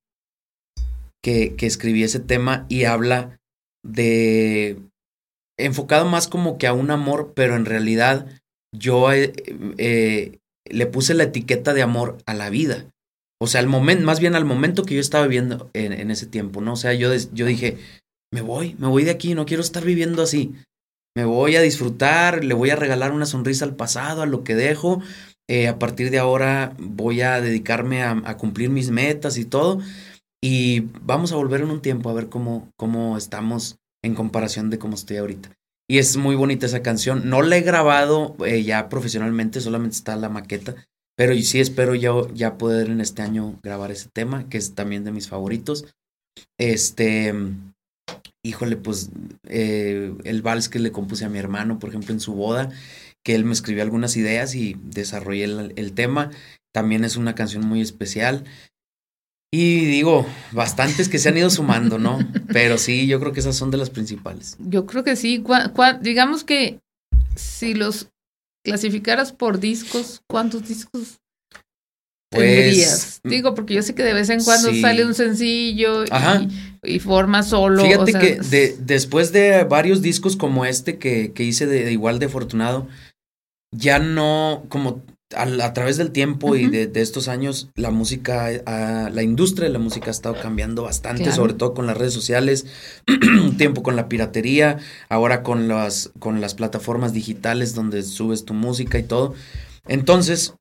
que, 1.24 1.56
que 1.56 1.66
escribí 1.66 2.04
ese 2.04 2.20
tema 2.20 2.66
y 2.70 2.86
habla 2.86 3.40
de 3.84 4.78
enfocado 5.58 6.06
más 6.06 6.28
como 6.28 6.58
que 6.58 6.68
a 6.68 6.74
un 6.74 6.90
amor, 6.92 7.34
pero 7.36 7.56
en 7.56 7.66
realidad 7.66 8.28
yo 8.74 9.12
eh, 9.12 9.34
eh, 9.78 10.40
le 10.66 10.86
puse 10.86 11.14
la 11.14 11.24
etiqueta 11.24 11.74
de 11.74 11.82
amor 11.82 12.18
a 12.26 12.34
la 12.34 12.50
vida. 12.50 12.86
O 13.42 13.48
sea, 13.48 13.62
al 13.62 13.68
momento, 13.68 14.06
más 14.06 14.20
bien 14.20 14.36
al 14.36 14.46
momento 14.46 14.86
que 14.86 14.96
yo 14.96 15.02
estaba 15.02 15.26
viviendo 15.26 15.70
en, 15.74 16.12
ese 16.12 16.26
tiempo, 16.26 16.62
¿no? 16.62 16.74
O 16.74 16.76
sea, 16.76 16.94
yo, 16.94 17.14
yo 17.34 17.46
dije, 17.46 17.78
me 18.34 18.42
voy, 18.42 18.76
me 18.80 18.88
voy 18.88 19.04
de 19.04 19.12
aquí, 19.12 19.34
no 19.34 19.46
quiero 19.46 19.64
estar 19.64 19.84
viviendo 19.84 20.22
así. 20.22 20.54
Me 21.16 21.26
voy 21.26 21.56
a 21.56 21.62
disfrutar, 21.62 22.44
le 22.44 22.54
voy 22.54 22.70
a 22.70 22.76
regalar 22.76 23.12
una 23.12 23.26
sonrisa 23.26 23.66
al 23.66 23.76
pasado, 23.76 24.22
a 24.22 24.26
lo 24.26 24.44
que 24.44 24.56
dejo. 24.56 25.02
Eh, 25.50 25.68
a 25.68 25.80
partir 25.80 26.12
de 26.12 26.20
ahora 26.20 26.76
voy 26.78 27.22
a 27.22 27.42
dedicarme 27.42 28.04
a, 28.04 28.38
cumplir 28.38 28.70
mis 28.70 28.92
metas 28.92 29.38
y 29.38 29.46
todo. 29.46 29.82
Y 30.42 30.82
vamos 31.02 31.32
a 31.32 31.38
volver 31.38 31.62
en 31.62 31.72
un 31.72 31.82
tiempo 31.82 32.10
a 32.10 32.14
ver 32.14 32.30
cómo, 32.30 32.70
cómo 32.78 33.18
estamos 33.18 33.78
en 34.04 34.14
comparación 34.14 34.70
de 34.70 34.78
cómo 34.78 34.94
estoy 34.94 35.18
ahorita. 35.18 35.50
Y 35.90 35.98
es 35.98 36.18
muy 36.18 36.36
bonita 36.36 36.68
esa 36.68 36.84
canción. 36.84 37.28
No 37.32 37.42
la 37.42 37.58
he 37.58 37.62
grabado 37.62 38.36
eh, 38.46 38.62
ya 38.62 38.90
profesionalmente, 38.90 39.60
solamente 39.60 39.96
está 39.96 40.16
la 40.16 40.30
maqueta. 40.30 40.76
Pero 41.18 41.34
sí 41.42 41.60
espero 41.60 41.96
yo 41.96 42.32
ya 42.32 42.60
poder 42.60 42.92
en 42.92 43.02
este 43.02 43.24
año 43.24 43.60
grabar 43.64 43.92
ese 43.92 44.08
tema, 44.14 44.48
que 44.50 44.60
es 44.60 44.76
también 44.76 45.04
de 45.04 45.12
mis 45.12 45.30
favoritos. 45.30 45.88
Este, 46.60 47.34
híjole, 48.44 48.78
pues 48.78 49.10
eh, 49.48 50.14
el 50.24 50.42
vals 50.42 50.70
que 50.70 50.80
le 50.80 50.92
compuse 50.92 51.26
a 51.26 51.30
mi 51.30 51.40
hermano, 51.40 51.80
por 51.80 51.90
ejemplo, 51.90 52.14
en 52.14 52.20
su 52.20 52.34
boda, 52.34 52.70
que 53.24 53.36
él 53.36 53.46
me 53.46 53.54
escribió 53.54 53.84
algunas 53.84 54.16
ideas 54.18 54.56
y 54.56 54.78
desarrollé 54.82 55.44
el 55.44 55.94
tema. 55.94 56.32
También 56.74 57.04
es 57.04 57.16
una 57.16 57.36
canción 57.36 57.66
muy 57.66 57.82
especial. 57.82 58.46
Y 59.52 59.86
digo, 59.86 60.28
bastantes 60.52 61.10
que 61.10 61.18
se 61.18 61.30
han 61.30 61.38
ido 61.38 61.50
sumando, 61.50 61.98
¿no? 61.98 62.20
Pero 62.54 62.78
sí, 62.78 63.08
yo 63.08 63.20
creo 63.20 63.34
que 63.34 63.40
esas 63.40 63.56
son 63.56 63.72
de 63.72 63.78
las 63.78 63.90
principales. 63.90 64.58
Yo 64.60 64.86
creo 64.86 65.04
que 65.04 65.16
sí. 65.16 65.44
digamos 66.02 66.44
que 66.44 66.80
si 67.36 67.74
los 67.74 68.10
clasificaras 68.64 69.32
por 69.32 69.60
discos, 69.60 70.22
¿cuántos 70.28 70.68
discos 70.68 71.19
tendrías? 72.30 73.20
Pues, 73.22 73.32
Digo, 73.32 73.56
porque 73.56 73.74
yo 73.74 73.82
sé 73.82 73.96
que 73.96 74.04
de 74.04 74.14
vez 74.14 74.30
en 74.30 74.44
cuando 74.44 74.74
sale 74.76 75.06
un 75.06 75.14
sencillo 75.14 76.04
y, 76.84 77.00
forma 77.00 77.44
solo. 77.44 77.84
Fíjate 77.84 78.14
que 78.14 78.40
de, 78.40 78.78
después 78.80 79.32
de 79.32 79.64
varios 79.64 80.02
discos 80.02 80.36
como 80.36 80.66
este 80.66 80.98
que, 80.98 81.34
que 81.34 81.44
hice 81.44 81.66
de, 81.68 81.86
de 81.86 81.92
igual 81.92 82.20
de 82.20 82.28
afortunado, 82.28 82.88
ya 83.72 84.00
no, 84.00 84.66
como 84.70 85.04
a, 85.36 85.74
través 85.74 85.98
del 85.98 86.12
tiempo 86.12 86.56
y 86.56 86.68
de, 86.68 86.90
estos 86.96 87.28
años, 87.28 87.70
la 87.76 87.92
música, 87.92 88.50
la 89.12 89.24
industria 89.24 89.68
de 89.68 89.74
la 89.74 89.80
música 89.80 90.08
ha 90.08 90.12
estado 90.12 90.36
cambiando 90.42 90.84
bastante, 90.84 91.32
sobre 91.32 91.54
todo 91.54 91.74
con 91.74 91.86
las 91.86 91.98
redes 91.98 92.14
sociales, 92.14 92.66
un 93.08 93.58
tiempo 93.58 93.84
con 93.84 93.96
la 93.96 94.10
piratería, 94.10 94.78
ahora 95.08 95.44
con 95.44 95.68
las, 95.68 96.12
con 96.20 96.42
las 96.42 96.56
plataformas 96.56 97.14
digitales 97.14 97.76
donde 97.76 98.04
subes 98.04 98.46
tu 98.46 98.54
música 98.54 98.98
y 98.98 99.04
todo. 99.04 99.36
Entonces, 99.88 100.56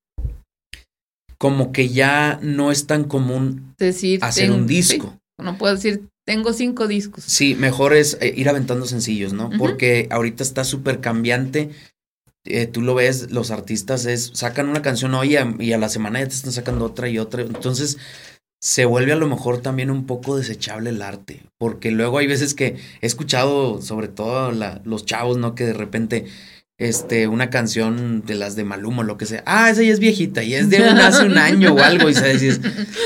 como 1.38 1.72
que 1.72 1.88
ya 1.88 2.38
no 2.42 2.70
es 2.72 2.86
tan 2.86 3.04
común 3.04 3.74
Decir, 3.78 4.20
hacer 4.22 4.50
un 4.50 4.66
disco. 4.66 5.18
No 5.38 5.56
puedo 5.56 5.74
decir, 5.74 6.08
tengo 6.26 6.52
cinco 6.52 6.88
discos. 6.88 7.24
Sí, 7.24 7.54
mejor 7.54 7.94
es 7.94 8.18
eh, 8.20 8.34
ir 8.36 8.48
aventando 8.48 8.86
sencillos, 8.86 9.32
¿no? 9.32 9.50
Porque 9.56 10.08
ahorita 10.10 10.42
está 10.42 10.64
súper 10.64 11.00
cambiante 11.00 11.70
eh, 12.50 12.66
tú 12.66 12.80
lo 12.80 12.94
ves, 12.94 13.30
los 13.30 13.50
artistas 13.50 14.06
es, 14.06 14.30
sacan 14.34 14.68
una 14.68 14.80
canción 14.80 15.14
hoy 15.14 15.36
y 15.58 15.72
a, 15.72 15.78
la 15.78 15.88
semana 15.88 16.20
ya 16.20 16.28
te 16.28 16.34
están 16.34 16.52
sacando 16.52 16.86
otra 16.86 17.08
y 17.08 17.18
otra. 17.18 17.42
Entonces 17.42 17.98
se 18.60 18.86
vuelve 18.86 19.12
a 19.12 19.16
lo 19.16 19.28
mejor 19.28 19.60
también 19.60 19.90
un 19.90 20.06
poco 20.06 20.36
desechable 20.36 20.90
el 20.90 21.02
arte, 21.02 21.42
porque 21.58 21.90
luego 21.90 22.18
hay 22.18 22.26
veces 22.26 22.54
que 22.54 22.76
he 23.00 23.06
escuchado, 23.06 23.82
sobre 23.82 24.08
todo 24.08 24.50
los 24.84 25.04
chavos, 25.04 25.36
¿no? 25.36 25.54
Que 25.54 25.66
de 25.66 25.74
repente 25.74 26.26
este, 26.78 27.26
una 27.26 27.50
canción 27.50 28.24
de 28.24 28.36
las 28.36 28.54
de 28.54 28.64
Maluma 28.64 29.02
lo 29.02 29.18
que 29.18 29.26
sea. 29.26 29.42
Ah, 29.46 29.68
esa 29.68 29.82
ya 29.82 29.92
es 29.92 29.98
viejita 29.98 30.44
y 30.44 30.54
es 30.54 30.70
de 30.70 30.78
hace 30.78 31.26
un 31.26 31.36
año 31.36 31.74
o 31.74 31.82
algo. 31.82 32.08
Y 32.08 32.14
se 32.14 32.32
dices, 32.32 32.60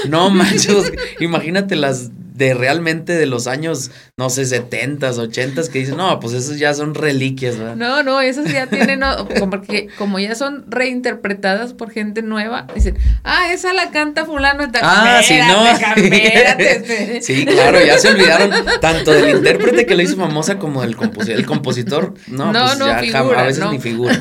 no 0.08 0.30
manches, 0.30 0.92
imagínate 1.20 1.74
las 1.74 2.10
de 2.42 2.54
realmente 2.54 3.14
de 3.14 3.26
los 3.26 3.46
años, 3.46 3.90
no 4.16 4.28
sé, 4.30 4.44
setentas, 4.44 5.18
ochentas, 5.18 5.68
que 5.68 5.78
dicen, 5.78 5.96
no, 5.96 6.18
pues 6.18 6.34
esos 6.34 6.58
ya 6.58 6.74
son 6.74 6.94
reliquias, 6.94 7.56
¿verdad? 7.56 7.76
No, 7.76 8.02
no, 8.02 8.20
esas 8.20 8.52
ya 8.52 8.66
tienen, 8.66 9.00
como, 9.38 9.62
como 9.96 10.18
ya 10.18 10.34
son 10.34 10.64
reinterpretadas 10.68 11.72
por 11.72 11.90
gente 11.90 12.22
nueva, 12.22 12.66
dicen, 12.74 12.98
ah, 13.22 13.52
esa 13.52 13.72
la 13.72 13.90
canta 13.90 14.24
fulano. 14.24 14.64
Ah, 14.82 15.20
sí, 15.22 15.38
no. 15.46 15.62
sí, 17.22 17.46
claro, 17.46 17.84
ya 17.84 17.98
se 17.98 18.08
olvidaron 18.08 18.50
tanto 18.80 19.12
del 19.12 19.36
intérprete 19.36 19.86
que 19.86 19.94
lo 19.94 20.02
hizo 20.02 20.16
famosa 20.16 20.58
como 20.58 20.82
del 20.82 20.96
compositor. 20.96 21.38
El 21.38 21.46
compositor, 21.46 22.14
no, 22.26 22.52
no, 22.52 22.64
pues 22.66 22.78
no 22.78 22.86
ya 22.86 23.18
a 23.18 23.42
veces 23.44 23.64
ni 23.70 23.78
figura. 23.78 24.18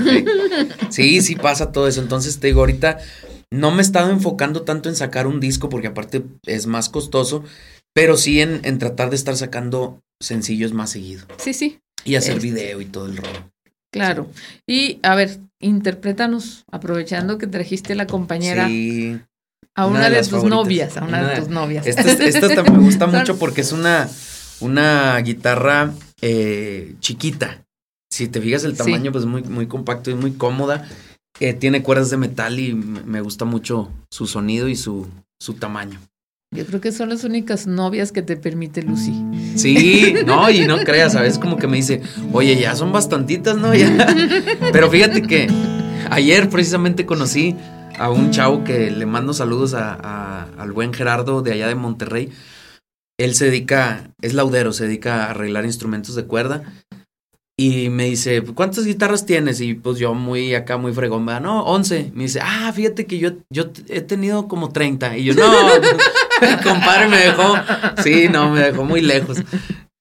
Sí, 0.90 1.22
sí 1.22 1.36
pasa 1.36 1.72
todo 1.72 1.88
eso. 1.88 2.02
Entonces 2.02 2.40
te 2.40 2.48
digo, 2.48 2.60
ahorita 2.60 3.00
no 3.52 3.72
me 3.72 3.80
he 3.80 3.82
estado 3.82 4.12
enfocando 4.12 4.64
tanto 4.64 4.90
en 4.90 4.96
sacar 4.96 5.28
un 5.28 5.40
disco 5.40 5.70
porque 5.70 5.88
aparte 5.88 6.24
es 6.46 6.68
más 6.68 6.90
costoso, 6.90 7.44
pero 7.94 8.18
sí 8.18 8.42
en, 8.42 8.62
en 8.64 8.80
tratar 8.80 9.10
de 9.10 9.18
estar 9.18 9.36
sacando 9.36 10.02
sencillos 10.22 10.74
más 10.74 10.92
seguido. 10.92 11.26
Sí, 11.38 11.54
sí. 11.54 11.80
Y 12.06 12.16
hacer 12.16 12.40
video 12.40 12.82
y 12.82 12.86
todo 12.86 13.06
el 13.06 13.18
rollo. 13.18 13.52
Claro. 13.92 14.30
Y 14.66 15.00
a 15.04 15.16
ver, 15.16 15.40
interprétanos, 15.60 16.64
aprovechando 16.72 17.38
que 17.38 17.48
trajiste 17.48 17.94
la 17.96 18.08
compañera. 18.08 18.68
Sí. 18.68 19.20
A 19.76 19.86
una, 19.86 20.10
de, 20.10 20.22
tus 20.24 20.44
novias, 20.44 20.98
a 20.98 21.06
una, 21.06 21.30
de 21.30 21.40
tus 21.40 21.48
novias. 21.48 21.88
Esta, 21.88 22.02
esta 22.02 22.64
me 22.64 22.80
gusta 22.80 23.08
mucho 23.08 23.40
porque 23.40 23.62
es 23.62 23.72
una, 23.72 24.10
una 24.60 25.18
guitarra 25.20 25.94
eh, 26.22 26.96
chiquita. 27.00 27.64
Si 28.10 28.28
te 28.28 28.42
fijas 28.42 28.66
el 28.66 28.76
tamaño, 28.76 29.14
pues 29.14 29.26
muy, 29.26 29.44
muy 29.44 29.68
compacto 29.68 30.12
y 30.12 30.16
muy 30.16 30.34
cómoda. 30.34 30.90
Eh, 31.42 31.56
tiene 31.56 31.82
cuerdas 31.82 32.12
de 32.12 32.18
metal 32.18 32.60
y 32.60 32.76
me 32.76 33.20
gusta 33.20 33.46
mucho 33.46 33.90
su 34.12 34.28
sonido 34.28 34.68
y 34.68 34.76
su, 34.76 35.08
su 35.40 35.56
tamaño. 35.56 36.00
Yo 36.56 36.68
creo 36.68 36.80
que 36.80 36.92
son 36.92 37.10
las 37.10 37.24
únicas 37.24 37.66
novias 37.66 38.12
que 38.12 38.22
te 38.22 38.38
permite 38.38 38.84
Lucy. 38.84 39.26
Sí, 39.56 40.14
no, 40.24 40.52
y 40.52 40.68
no 40.68 40.78
creas, 40.84 41.14
¿sabes? 41.14 41.40
Como 41.40 41.58
que 41.58 41.66
me 41.66 41.78
dice, 41.78 42.04
oye, 42.32 42.62
ya 42.62 42.76
son 42.76 42.92
bastantitas, 42.92 43.58
¿no? 43.58 43.72
Pero 44.72 44.92
fíjate 44.92 45.24
que 45.24 45.48
ayer 46.12 46.48
precisamente 46.48 47.08
conocí 47.08 47.56
a 47.98 48.12
un 48.12 48.30
chavo 48.30 48.64
que 48.64 48.92
le 48.92 49.08
mando 49.08 49.34
saludos 49.34 49.74
a, 49.74 50.44
al 50.60 50.72
buen 50.74 50.94
Gerardo 50.94 51.42
de 51.42 51.54
allá 51.54 51.68
de 51.68 51.76
Monterrey. 51.76 52.30
Él 53.18 53.34
se 53.34 53.46
dedica, 53.46 54.12
es 54.22 54.36
laudero, 54.36 54.74
se 54.74 54.86
dedica 54.86 55.26
a 55.26 55.32
arreglar 55.32 55.66
instrumentos 55.66 56.14
de 56.14 56.26
cuerda. 56.26 56.62
Y 57.58 57.90
me 57.90 58.06
dice, 58.06 58.42
¿cuántas 58.42 58.86
guitarras 58.86 59.26
tienes? 59.26 59.62
Y 59.62 59.76
pues 59.76 60.00
yo 60.00 60.14
muy 60.14 60.56
acá, 60.56 60.78
muy 60.78 60.94
fregón, 60.94 61.26
no, 61.26 61.64
11. 61.64 62.12
Me 62.16 62.24
dice, 62.24 62.40
ah, 62.42 62.72
fíjate 62.74 63.06
que 63.06 63.20
yo, 63.20 63.34
yo 63.52 63.72
he 63.88 64.02
tenido 64.02 64.48
como 64.48 64.72
30. 64.72 65.18
Y 65.18 65.26
yo, 65.26 65.34
no, 65.36 65.44
compadre 66.64 67.08
me 67.08 67.18
dejó, 67.18 67.56
sí, 68.04 68.28
no, 68.30 68.52
me 68.52 68.62
dejó 68.62 68.84
muy 68.84 69.02
lejos. 69.02 69.44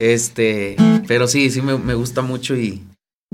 Este, 0.01 0.77
pero 1.07 1.29
sí, 1.29 1.51
sí 1.51 1.61
me, 1.61 1.77
me 1.77 1.95
gusta 1.95 2.23
mucho 2.23 2.57
y... 2.57 2.83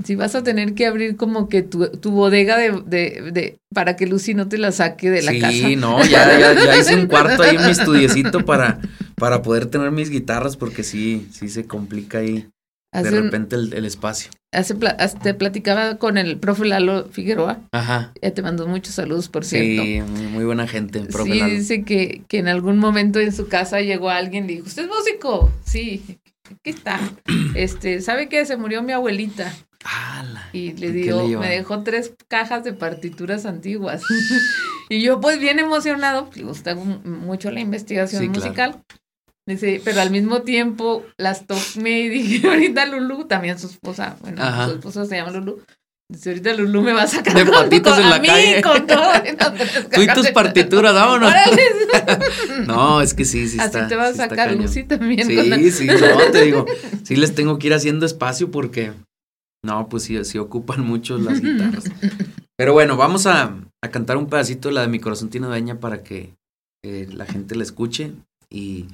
Si 0.03 0.15
vas 0.15 0.35
a 0.35 0.43
tener 0.43 0.75
que 0.75 0.85
abrir 0.85 1.15
como 1.15 1.49
que 1.49 1.63
tu, 1.63 1.87
tu 1.89 2.11
bodega 2.11 2.55
de, 2.57 2.83
de, 2.85 3.31
de, 3.31 3.57
para 3.73 3.95
que 3.95 4.05
Lucy 4.05 4.35
no 4.35 4.47
te 4.47 4.59
la 4.59 4.71
saque 4.71 5.09
de 5.09 5.23
la 5.23 5.31
casa. 5.31 5.51
Sí, 5.51 5.75
no, 5.75 6.03
ya, 6.05 6.37
ya, 6.37 6.53
ya, 6.53 6.77
hice 6.77 6.95
un 6.95 7.07
cuarto 7.07 7.41
ahí, 7.41 7.57
mi 7.57 7.71
estudiecito 7.71 8.45
para, 8.45 8.79
para 9.15 9.41
poder 9.41 9.65
tener 9.65 9.89
mis 9.89 10.11
guitarras, 10.11 10.55
porque 10.55 10.83
sí, 10.83 11.27
sí 11.31 11.49
se 11.49 11.65
complica 11.65 12.19
ahí 12.19 12.47
de 12.91 13.11
repente 13.11 13.55
el, 13.55 13.85
espacio. 13.85 14.31
Hace, 14.51 14.75
te 15.21 15.33
platicaba 15.33 15.97
con 15.97 16.17
el 16.17 16.37
profe 16.37 16.65
Lalo 16.65 17.09
Figueroa. 17.09 17.59
Ajá. 17.71 18.13
Ya 18.21 18.31
te 18.33 18.41
mando 18.41 18.67
muchos 18.67 18.95
saludos, 18.95 19.29
por 19.29 19.45
cierto. 19.45 19.83
Sí, 19.83 20.01
muy 20.01 20.45
buena 20.45 20.67
gente, 20.67 20.99
el 20.99 21.07
profe 21.07 21.31
sí, 21.31 21.41
dice 21.43 21.83
que, 21.83 22.23
que 22.27 22.39
en 22.39 22.47
algún 22.47 22.77
momento 22.77 23.19
en 23.19 23.33
su 23.33 23.47
casa 23.47 23.81
llegó 23.81 24.09
alguien 24.09 24.45
y 24.45 24.55
dijo, 24.55 24.67
¿usted 24.67 24.83
es 24.83 24.89
músico? 24.89 25.51
Sí. 25.65 26.19
aquí 26.45 26.69
está. 26.69 26.99
Este, 27.55 28.01
¿sabe 28.01 28.29
qué? 28.29 28.45
Se 28.45 28.57
murió 28.57 28.81
mi 28.81 28.93
abuelita. 28.93 29.53
Y 30.53 30.73
le 30.73 30.91
digo, 30.91 31.27
me 31.39 31.49
dejó 31.49 31.83
tres 31.83 32.13
cajas 32.27 32.63
de 32.63 32.73
partituras 32.73 33.45
antiguas. 33.45 34.01
y 34.89 35.01
yo, 35.01 35.19
pues, 35.19 35.39
bien 35.39 35.59
emocionado, 35.59 36.29
le 36.35 36.43
gusta 36.43 36.75
mucho 36.75 37.51
la 37.51 37.59
investigación 37.59 38.27
musical. 38.29 38.83
Dice, 39.47 39.81
pero 39.83 40.01
al 40.01 40.11
mismo 40.11 40.41
tiempo 40.41 41.05
las 41.17 41.47
tomé 41.47 42.01
y 42.01 42.09
dije, 42.09 42.47
ahorita 42.47 42.85
Lulu, 42.85 43.25
también 43.25 43.57
su 43.57 43.67
esposa, 43.67 44.17
bueno, 44.21 44.43
su 44.65 44.71
esposa 44.73 45.05
se 45.05 45.15
llama 45.15 45.31
Lulu, 45.31 45.61
Dice, 46.09 46.29
ahorita 46.29 46.53
Lulu 46.53 46.81
me 46.81 46.93
va 46.93 47.03
a 47.03 47.07
sacar 47.07 47.33
de 47.33 47.45
patitos 47.45 47.97
en 47.97 48.09
la 48.09 48.21
calle. 48.21 48.61
Con 48.61 48.87
todo, 48.87 49.11
Tú 49.93 50.01
y 50.01 50.07
tus 50.07 50.29
partituras, 50.31 50.93
vámonos. 50.93 51.33
no, 52.67 53.01
es 53.01 53.13
que 53.13 53.25
sí, 53.25 53.47
sí 53.49 53.57
Así 53.59 53.77
te 53.89 53.95
va 53.95 54.07
a 54.07 54.13
sacar 54.13 54.53
Lucy 54.53 54.83
también. 54.83 55.27
Sí, 55.27 55.71
sí, 55.71 55.85
no, 55.85 56.31
te 56.31 56.43
digo. 56.43 56.65
Sí 57.03 57.17
les 57.17 57.35
tengo 57.35 57.59
que 57.59 57.67
ir 57.67 57.73
haciendo 57.73 58.05
espacio 58.05 58.51
porque, 58.51 58.93
no, 59.65 59.89
pues 59.89 60.03
sí, 60.03 60.23
sí 60.23 60.37
ocupan 60.37 60.79
mucho 60.79 61.17
las 61.17 61.41
guitarras. 61.41 61.85
Pero 62.55 62.71
bueno, 62.71 62.95
vamos 62.95 63.27
a, 63.27 63.55
a 63.83 63.89
cantar 63.89 64.15
un 64.15 64.27
pedacito 64.27 64.69
de 64.69 64.75
la 64.75 64.81
de 64.81 64.87
Mi 64.87 64.99
Corazón 64.99 65.29
Tiene 65.29 65.47
Dueña 65.47 65.81
para 65.81 66.03
que 66.03 66.33
eh, 66.85 67.07
la 67.11 67.25
gente 67.25 67.55
la 67.55 67.63
escuche 67.63 68.13
y 68.49 68.85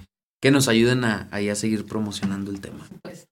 que 0.43 0.51
nos 0.51 0.67
ayuden 0.67 1.05
a, 1.05 1.29
seguir 1.55 1.85
promocionando 1.85 2.51
el 2.51 2.59
tema. 2.59 2.85
Pues. 3.01 3.29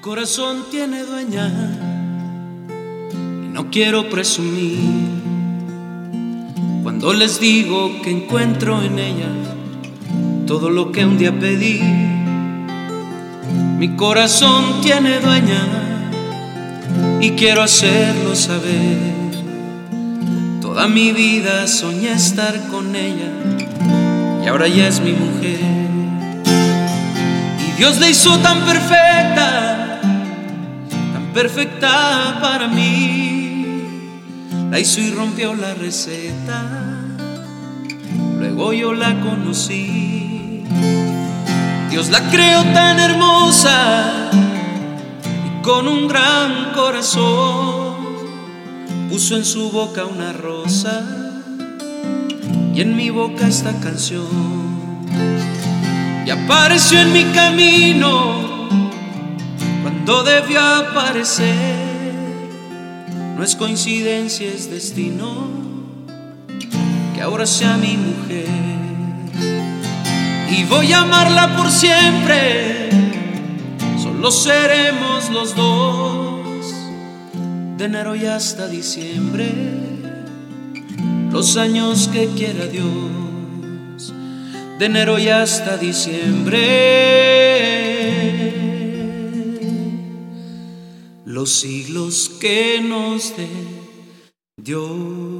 corazón 0.00 0.64
tiene 0.72 1.04
dueña 1.04 1.48
y 3.44 3.46
no 3.46 3.70
quiero 3.70 4.10
presumir 4.10 4.80
cuando 6.82 7.12
les 7.12 7.38
digo 7.38 8.02
que 8.02 8.10
encuentro 8.10 8.82
en 8.82 8.98
ella 8.98 9.51
todo 10.46 10.70
lo 10.70 10.92
que 10.92 11.04
un 11.04 11.18
día 11.18 11.32
pedí. 11.38 11.80
Mi 13.78 13.96
corazón 13.96 14.80
tiene 14.82 15.20
dueña 15.20 15.66
y 17.20 17.30
quiero 17.32 17.62
hacerlo 17.62 18.34
saber. 18.34 18.98
Toda 20.60 20.88
mi 20.88 21.12
vida 21.12 21.66
soñé 21.66 22.12
estar 22.12 22.68
con 22.68 22.94
ella 22.94 23.30
y 24.44 24.48
ahora 24.48 24.68
ya 24.68 24.88
es 24.88 25.00
mi 25.00 25.12
mujer. 25.12 25.60
Y 27.68 27.78
Dios 27.78 27.98
la 27.98 28.08
hizo 28.08 28.38
tan 28.38 28.60
perfecta 28.64 29.82
perfecta 31.32 32.38
para 32.40 32.68
mí. 32.68 33.66
La 34.70 34.78
hizo 34.78 35.00
y 35.00 35.10
rompió 35.10 35.54
la 35.54 35.74
receta, 35.74 36.91
luego 38.52 38.72
yo 38.72 38.92
la 38.92 39.18
conocí. 39.20 40.64
Dios 41.90 42.10
la 42.10 42.20
creó 42.30 42.62
tan 42.72 42.98
hermosa 42.98 44.30
y 45.46 45.62
con 45.62 45.88
un 45.88 46.06
gran 46.08 46.72
corazón 46.74 47.96
puso 49.08 49.36
en 49.36 49.44
su 49.44 49.70
boca 49.70 50.04
una 50.04 50.32
rosa 50.32 51.02
y 52.74 52.80
en 52.80 52.96
mi 52.96 53.10
boca 53.10 53.46
esta 53.46 53.72
canción. 53.80 54.26
Y 56.26 56.30
apareció 56.30 57.00
en 57.00 57.12
mi 57.12 57.24
camino 57.24 58.68
cuando 59.82 60.22
debió 60.22 60.60
aparecer. 60.60 61.92
No 63.36 63.42
es 63.42 63.56
coincidencia, 63.56 64.48
es 64.48 64.70
destino 64.70 65.71
ahora 67.22 67.46
sea 67.46 67.76
mi 67.76 67.96
mujer. 67.96 68.46
Y 70.50 70.64
voy 70.64 70.92
a 70.92 71.00
amarla 71.02 71.56
por 71.56 71.70
siempre, 71.70 72.90
solo 74.02 74.30
seremos 74.30 75.30
los 75.30 75.56
dos, 75.56 76.74
de 77.78 77.84
enero 77.84 78.14
y 78.14 78.26
hasta 78.26 78.68
diciembre, 78.68 79.50
los 81.30 81.56
años 81.56 82.08
que 82.12 82.26
quiera 82.28 82.66
Dios, 82.66 84.12
de 84.78 84.84
enero 84.84 85.18
y 85.18 85.28
hasta 85.28 85.78
diciembre. 85.78 87.32
los 91.32 91.50
siglos 91.50 92.30
que 92.40 92.80
nos 92.82 93.34
dé 93.36 93.48
Dios. 94.56 95.31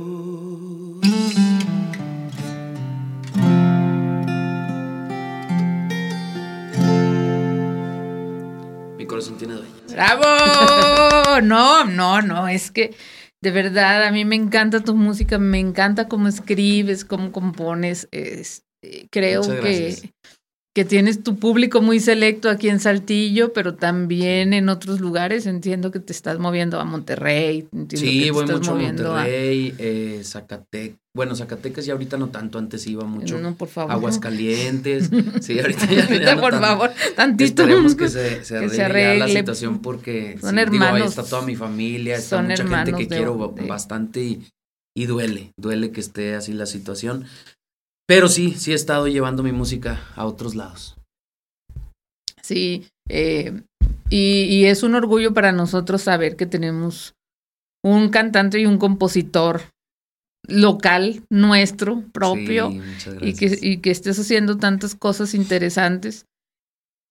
Tiene 9.38 9.54
dueño. 9.54 9.70
¡Bravo! 9.90 11.40
No, 11.42 11.84
no, 11.84 12.22
no, 12.22 12.48
es 12.48 12.70
que 12.70 12.94
de 13.42 13.50
verdad 13.50 14.04
a 14.04 14.12
mí 14.12 14.24
me 14.24 14.36
encanta 14.36 14.80
tu 14.80 14.94
música, 14.94 15.38
me 15.38 15.58
encanta 15.58 16.08
cómo 16.08 16.28
escribes, 16.28 17.04
cómo 17.04 17.32
compones. 17.32 18.08
Es, 18.12 18.64
eh, 18.82 19.06
creo 19.10 19.42
que 19.42 20.12
que 20.74 20.86
tienes 20.86 21.22
tu 21.22 21.36
público 21.36 21.82
muy 21.82 22.00
selecto 22.00 22.48
aquí 22.48 22.70
en 22.70 22.80
Saltillo, 22.80 23.52
pero 23.52 23.74
también 23.74 24.54
en 24.54 24.70
otros 24.70 25.00
lugares. 25.00 25.44
Entiendo 25.46 25.90
que 25.90 26.00
te 26.00 26.12
estás 26.12 26.38
moviendo 26.38 26.80
a 26.80 26.84
Monterrey. 26.84 27.68
sí, 27.90 28.30
voy 28.30 28.46
mucho 28.46 28.72
a 28.72 28.74
Monterrey, 28.76 29.74
eh, 29.78 30.22
Zacatecas. 30.24 30.98
Bueno, 31.14 31.36
Zacatecas 31.36 31.84
ya 31.84 31.92
ahorita 31.92 32.16
no 32.16 32.30
tanto, 32.30 32.58
antes 32.58 32.86
iba 32.86 33.04
mucho. 33.04 33.38
No, 33.38 33.54
por 33.54 33.68
favor. 33.68 33.92
Aguascalientes. 33.92 35.10
sí, 35.42 35.60
ahorita 35.60 35.84
ya, 35.84 36.04
ahorita 36.04 36.40
por 36.40 36.58
favor, 36.58 36.90
tantito. 37.16 37.62
Esperemos 37.64 37.94
que 37.94 38.08
se, 38.08 38.42
se 38.44 38.82
arregle, 38.82 39.18
la 39.18 39.28
situación 39.28 39.80
porque 39.80 40.38
son 40.40 40.58
hermanos. 40.58 41.02
ahí 41.02 41.06
está 41.06 41.22
toda 41.22 41.42
mi 41.42 41.54
familia, 41.54 42.16
está 42.16 42.40
mucha 42.40 42.66
gente 42.66 42.94
que 42.94 43.08
quiero 43.08 43.36
bastante 43.68 44.22
y, 44.22 44.46
y 44.96 45.04
duele, 45.04 45.52
duele 45.58 45.92
que 45.92 46.00
esté 46.00 46.34
así 46.34 46.54
la 46.54 46.64
situación. 46.64 47.26
Pero 48.06 48.28
sí, 48.28 48.54
sí 48.54 48.72
he 48.72 48.74
estado 48.74 49.08
llevando 49.08 49.42
mi 49.42 49.52
música 49.52 50.00
a 50.16 50.26
otros 50.26 50.54
lados. 50.54 50.96
Sí, 52.42 52.86
eh, 53.08 53.62
y, 54.10 54.64
es 54.64 54.82
un 54.82 54.94
orgullo 54.94 55.32
para 55.32 55.52
nosotros 55.52 56.02
saber 56.02 56.36
que 56.36 56.46
tenemos 56.46 57.14
un 57.84 58.10
cantante 58.10 58.60
y 58.60 58.66
un 58.66 58.78
compositor 58.78 59.62
local, 60.46 61.22
nuestro, 61.30 62.02
propio, 62.12 62.72
y, 63.20 63.34
que, 63.34 63.58
y 63.60 63.78
que 63.78 63.90
estés 63.90 64.18
haciendo 64.18 64.58
tantas 64.58 64.94
cosas 64.94 65.34
interesantes. 65.34 66.26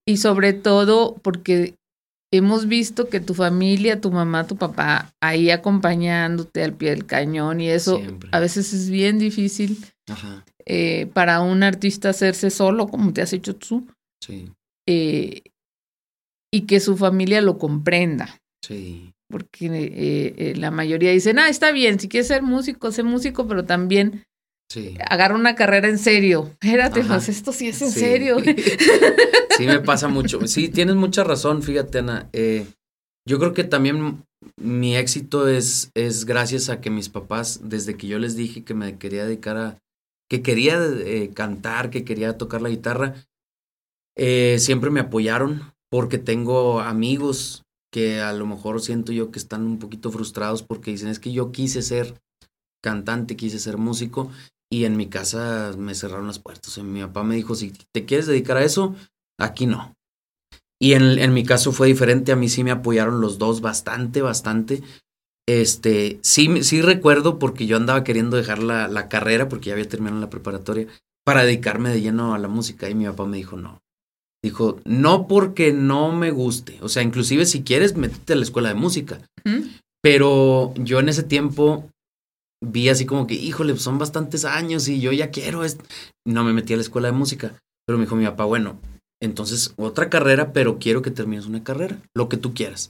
Y 0.05 0.17
sobre 0.17 0.53
todo 0.53 1.15
porque 1.21 1.75
hemos 2.33 2.67
visto 2.67 3.09
que 3.09 3.19
tu 3.19 3.33
familia, 3.33 4.01
tu 4.01 4.11
mamá, 4.11 4.47
tu 4.47 4.57
papá, 4.57 5.13
ahí 5.21 5.49
acompañándote 5.49 6.63
al 6.63 6.73
pie 6.73 6.91
del 6.91 7.05
cañón 7.05 7.61
y 7.61 7.69
eso 7.69 8.01
a 8.31 8.39
veces 8.39 8.73
es 8.73 8.89
bien 8.89 9.19
difícil 9.19 9.77
eh, 10.65 11.07
para 11.13 11.41
un 11.41 11.63
artista 11.63 12.09
hacerse 12.09 12.49
solo, 12.49 12.87
como 12.87 13.13
te 13.13 13.21
has 13.21 13.33
hecho 13.33 13.55
tú. 13.55 13.87
Sí. 14.23 14.51
Eh, 14.87 15.41
y 16.53 16.61
que 16.61 16.79
su 16.79 16.97
familia 16.97 17.41
lo 17.41 17.57
comprenda. 17.57 18.37
Sí. 18.65 19.13
Porque 19.29 19.69
eh, 19.71 20.53
la 20.57 20.71
mayoría 20.71 21.11
dicen, 21.11 21.39
ah, 21.39 21.49
está 21.49 21.71
bien, 21.71 21.99
si 21.99 22.09
quieres 22.09 22.27
ser 22.27 22.43
músico, 22.43 22.91
sé 22.91 23.03
músico, 23.03 23.47
pero 23.47 23.63
también 23.63 24.25
sí. 24.69 24.95
agarra 25.09 25.35
una 25.35 25.55
carrera 25.55 25.87
en 25.87 25.97
serio. 25.97 26.49
Espérate, 26.51 27.03
pues 27.03 27.29
esto 27.29 27.53
sí 27.53 27.69
es 27.69 27.81
en 27.81 27.91
serio. 27.91 28.37
sí, 29.57 29.65
me 29.65 29.79
pasa 29.79 30.09
mucho. 30.09 30.45
Sí, 30.47 30.67
tienes 30.67 30.95
mucha 30.95 31.23
razón, 31.23 31.63
fíjate, 31.63 31.99
Ana. 31.99 32.29
yo 33.25 33.39
creo 33.39 33.53
que 33.53 33.63
también 33.63 34.25
mi 34.57 34.97
éxito 34.97 35.47
es, 35.47 35.91
es 35.93 36.25
gracias 36.25 36.69
a 36.69 36.81
que 36.81 36.89
mis 36.89 37.09
papás, 37.09 37.61
desde 37.63 37.95
que 37.95 38.07
yo 38.07 38.19
les 38.19 38.35
dije 38.35 38.63
que 38.63 38.73
me 38.73 38.97
quería 38.97 39.25
dedicar 39.25 39.57
a, 39.57 39.77
que 40.31 40.41
quería 40.41 40.79
eh, 40.81 41.31
cantar, 41.33 41.89
que 41.89 42.05
quería 42.05 42.37
tocar 42.37 42.61
la 42.61 42.69
guitarra, 42.69 43.15
eh, 44.17 44.59
siempre 44.59 44.89
me 44.89 45.01
apoyaron 45.01 45.73
porque 45.89 46.17
tengo 46.17 46.79
amigos 46.79 47.63
que 47.91 48.21
a 48.21 48.31
lo 48.31 48.45
mejor 48.45 48.79
siento 48.79 49.11
yo 49.11 49.29
que 49.29 49.39
están 49.39 49.63
un 49.63 49.77
poquito 49.77 50.09
frustrados 50.09 50.63
porque 50.63 50.91
dicen 50.91 51.09
es 51.09 51.19
que 51.19 51.33
yo 51.33 51.51
quise 51.51 51.81
ser 51.81 52.21
cantante, 52.81 53.35
quise 53.35 53.59
ser 53.59 53.77
músico 53.77 54.31
y 54.71 54.85
en 54.85 54.95
mi 54.95 55.09
casa 55.09 55.75
me 55.77 55.95
cerraron 55.95 56.27
las 56.27 56.39
puertas. 56.39 56.77
mi 56.77 57.01
papá 57.01 57.23
me 57.23 57.35
dijo, 57.35 57.53
si 57.53 57.73
te 57.91 58.05
quieres 58.05 58.25
dedicar 58.25 58.55
a 58.55 58.63
eso, 58.63 58.95
aquí 59.37 59.65
no. 59.65 59.97
Y 60.79 60.93
en, 60.93 61.19
en 61.19 61.33
mi 61.33 61.43
caso 61.43 61.73
fue 61.73 61.87
diferente, 61.87 62.31
a 62.31 62.37
mí 62.37 62.47
sí 62.47 62.63
me 62.63 62.71
apoyaron 62.71 63.19
los 63.19 63.37
dos 63.37 63.59
bastante, 63.59 64.21
bastante. 64.21 64.81
Este, 65.59 66.19
sí, 66.21 66.63
sí 66.63 66.81
recuerdo 66.81 67.39
porque 67.39 67.65
yo 67.65 67.77
andaba 67.77 68.03
queriendo 68.03 68.37
dejar 68.37 68.63
la, 68.63 68.87
la 68.87 69.09
carrera 69.09 69.49
porque 69.49 69.67
ya 69.67 69.73
había 69.73 69.89
terminado 69.89 70.21
la 70.21 70.29
preparatoria 70.29 70.87
para 71.25 71.43
dedicarme 71.43 71.89
de 71.89 72.01
lleno 72.01 72.33
a 72.33 72.39
la 72.39 72.47
música 72.47 72.89
y 72.89 72.95
mi 72.95 73.05
papá 73.05 73.25
me 73.25 73.37
dijo, 73.37 73.57
no, 73.57 73.81
Dijo, 74.43 74.79
no 74.85 75.27
porque 75.27 75.71
no 75.71 76.11
me 76.11 76.31
guste, 76.31 76.79
o 76.81 76.89
sea, 76.89 77.03
inclusive 77.03 77.45
si 77.45 77.61
quieres, 77.61 77.95
métete 77.95 78.33
a 78.33 78.35
la 78.35 78.41
escuela 78.41 78.69
de 78.69 78.75
música. 78.75 79.21
Pero 80.01 80.73
yo 80.77 80.99
en 80.99 81.09
ese 81.09 81.21
tiempo 81.21 81.87
vi 82.63 82.89
así 82.89 83.05
como 83.05 83.27
que, 83.27 83.35
híjole, 83.35 83.77
son 83.77 83.99
bastantes 83.99 84.45
años 84.45 84.87
y 84.87 84.99
yo 84.99 85.11
ya 85.11 85.29
quiero. 85.29 85.63
est-". 85.63 85.81
No 86.25 86.43
me 86.43 86.53
metí 86.53 86.73
a 86.73 86.77
la 86.77 86.81
escuela 86.81 87.09
de 87.09 87.17
música. 87.17 87.55
Pero 87.85 87.99
me 87.99 88.05
dijo 88.05 88.15
mi 88.15 88.25
papá, 88.25 88.45
bueno, 88.45 88.79
entonces 89.21 89.73
otra 89.77 90.09
carrera, 90.09 90.53
pero 90.53 90.79
quiero 90.79 91.03
que 91.03 91.11
termines 91.11 91.45
una 91.45 91.63
carrera, 91.63 91.99
lo 92.15 92.27
que 92.27 92.37
tú 92.37 92.55
quieras. 92.55 92.89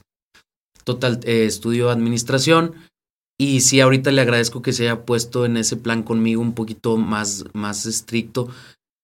Total, 0.84 1.20
eh, 1.24 1.46
estudio 1.46 1.90
administración 1.90 2.74
y 3.42 3.60
sí, 3.60 3.80
ahorita 3.80 4.12
le 4.12 4.20
agradezco 4.20 4.62
que 4.62 4.72
se 4.72 4.84
haya 4.84 5.04
puesto 5.04 5.44
en 5.44 5.56
ese 5.56 5.76
plan 5.76 6.04
conmigo 6.04 6.40
un 6.40 6.54
poquito 6.54 6.96
más, 6.96 7.44
más 7.54 7.86
estricto, 7.86 8.48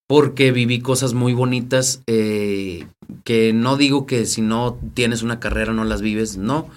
porque 0.08 0.52
viví 0.52 0.80
cosas 0.80 1.12
muy 1.12 1.34
bonitas 1.34 2.02
eh, 2.06 2.86
que 3.24 3.52
no 3.52 3.76
digo 3.76 4.06
que 4.06 4.26
si 4.26 4.40
no 4.40 4.78
tienes 4.94 5.22
una 5.22 5.40
carrera 5.40 5.72
no 5.72 5.84
las 5.84 6.02
vives, 6.02 6.36
no, 6.36 6.70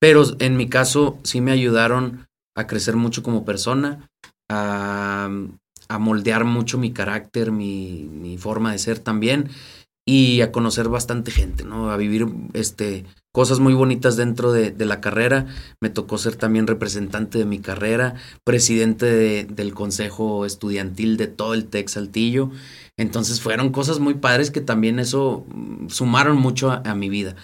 pero 0.00 0.24
en 0.40 0.56
mi 0.56 0.68
caso 0.68 1.18
sí 1.22 1.40
me 1.40 1.52
ayudaron 1.52 2.26
a 2.56 2.66
crecer 2.66 2.96
mucho 2.96 3.22
como 3.22 3.44
persona, 3.44 4.08
a, 4.50 5.30
moldear 6.00 6.44
mucho 6.44 6.76
mi 6.76 6.92
carácter, 6.92 7.52
mi, 7.52 8.08
mi 8.10 8.36
forma 8.36 8.72
de 8.72 8.78
ser 8.78 8.98
también 8.98 9.50
y 10.04 10.40
a 10.40 10.50
conocer 10.50 10.88
bastante 10.88 11.30
gente, 11.30 11.64
¿no? 11.64 11.90
A 11.90 11.96
vivir 11.96 12.26
este, 12.52 13.04
cosas 13.34 13.58
muy 13.58 13.74
bonitas 13.74 14.16
dentro 14.16 14.52
de, 14.52 14.70
de 14.70 14.84
la 14.86 15.00
carrera. 15.00 15.46
Me 15.80 15.90
tocó 15.90 16.18
ser 16.18 16.36
también 16.36 16.68
representante 16.68 17.36
de 17.36 17.44
mi 17.44 17.58
carrera, 17.58 18.14
presidente 18.44 19.06
de- 19.06 19.44
del 19.44 19.74
consejo 19.74 20.46
estudiantil 20.46 21.16
de 21.16 21.26
todo 21.26 21.52
el 21.54 21.64
TEC 21.66 21.88
Saltillo. 21.88 22.50
Entonces 22.96 23.40
fueron 23.40 23.70
cosas 23.72 23.98
muy 23.98 24.14
padres 24.14 24.52
que 24.52 24.60
también 24.60 25.00
eso 25.00 25.44
mm, 25.52 25.88
sumaron 25.88 26.36
mucho 26.36 26.70
a, 26.70 26.76
a 26.84 26.94
mi 26.94 27.08
vida. 27.08 27.34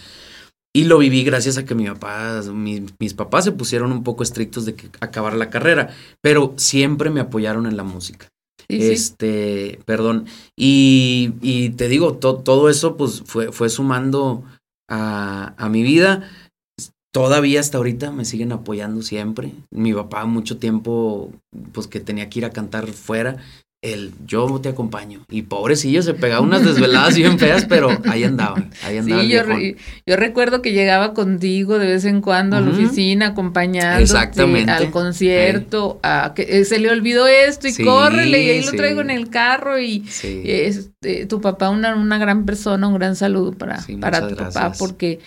Y 0.72 0.84
lo 0.84 0.98
viví 0.98 1.24
gracias 1.24 1.58
a 1.58 1.64
que 1.64 1.74
mi 1.74 1.86
papá, 1.88 2.40
mi- 2.54 2.86
mis 3.00 3.14
papás 3.14 3.42
se 3.42 3.50
pusieron 3.50 3.90
un 3.90 4.04
poco 4.04 4.22
estrictos 4.22 4.64
de 4.66 4.76
que 4.76 4.88
acabar 5.00 5.34
la 5.34 5.50
carrera, 5.50 5.90
pero 6.22 6.54
siempre 6.56 7.10
me 7.10 7.18
apoyaron 7.20 7.66
en 7.66 7.76
la 7.76 7.82
música. 7.82 8.28
Sí, 8.68 8.80
sí. 8.80 8.92
este, 8.92 9.80
perdón. 9.84 10.26
Y, 10.56 11.32
y 11.42 11.70
te 11.70 11.88
digo, 11.88 12.14
to- 12.18 12.36
todo 12.36 12.68
eso 12.70 12.96
pues 12.96 13.24
fue, 13.26 13.50
fue 13.50 13.68
sumando 13.68 14.44
a, 14.90 15.54
a 15.56 15.68
mi 15.70 15.82
vida. 15.82 16.28
Todavía 17.12 17.58
hasta 17.58 17.78
ahorita 17.78 18.12
me 18.12 18.24
siguen 18.24 18.52
apoyando 18.52 19.02
siempre. 19.02 19.52
Mi 19.70 19.92
papá 19.92 20.26
mucho 20.26 20.58
tiempo, 20.58 21.32
pues 21.72 21.86
que 21.88 22.00
tenía 22.00 22.28
que 22.28 22.40
ir 22.40 22.44
a 22.44 22.50
cantar 22.50 22.86
fuera. 22.88 23.38
El 23.82 24.12
yo 24.26 24.60
te 24.60 24.68
acompaño. 24.68 25.24
Y 25.30 25.40
pobrecillo, 25.42 26.02
se 26.02 26.12
pegaba 26.12 26.42
unas 26.42 26.62
desveladas 26.64 27.16
bien 27.16 27.38
feas, 27.38 27.64
pero 27.64 27.88
ahí 28.10 28.24
andaba. 28.24 28.62
Ahí 28.82 28.98
andaba. 28.98 29.22
Sí, 29.22 29.28
yo, 29.30 29.44
viejón. 29.46 29.56
re- 29.56 29.76
yo 30.06 30.16
recuerdo 30.16 30.60
que 30.60 30.72
llegaba 30.72 31.14
contigo 31.14 31.78
de 31.78 31.86
vez 31.86 32.04
en 32.04 32.20
cuando 32.20 32.56
a 32.58 32.60
la 32.60 32.70
oficina 32.72 33.28
acompañándote 33.28 34.02
Exactamente. 34.02 34.70
al 34.70 34.90
concierto, 34.90 35.98
a 36.02 36.32
que 36.36 36.42
eh, 36.60 36.64
se 36.66 36.78
le 36.78 36.90
olvidó 36.90 37.26
esto 37.26 37.68
y 37.68 37.72
Sí, 37.72 37.82
córrele 37.82 38.42
y 38.42 38.50
ahí 38.50 38.62
lo 38.62 38.70
sí. 38.72 38.76
traigo 38.76 39.00
en 39.00 39.08
el 39.10 39.30
carro 39.30 39.78
y 39.78 40.04
Sí. 40.08 40.42
este, 40.44 41.24
tu 41.24 41.40
papá 41.40 41.70
una, 41.70 41.94
una 41.96 42.18
gran 42.18 42.44
persona, 42.44 42.86
un 42.86 42.94
gran 42.96 43.16
saludo 43.16 43.52
para, 43.52 43.80
para 43.98 44.28
tu 44.28 44.36
papá 44.36 44.72
porque 44.78 45.20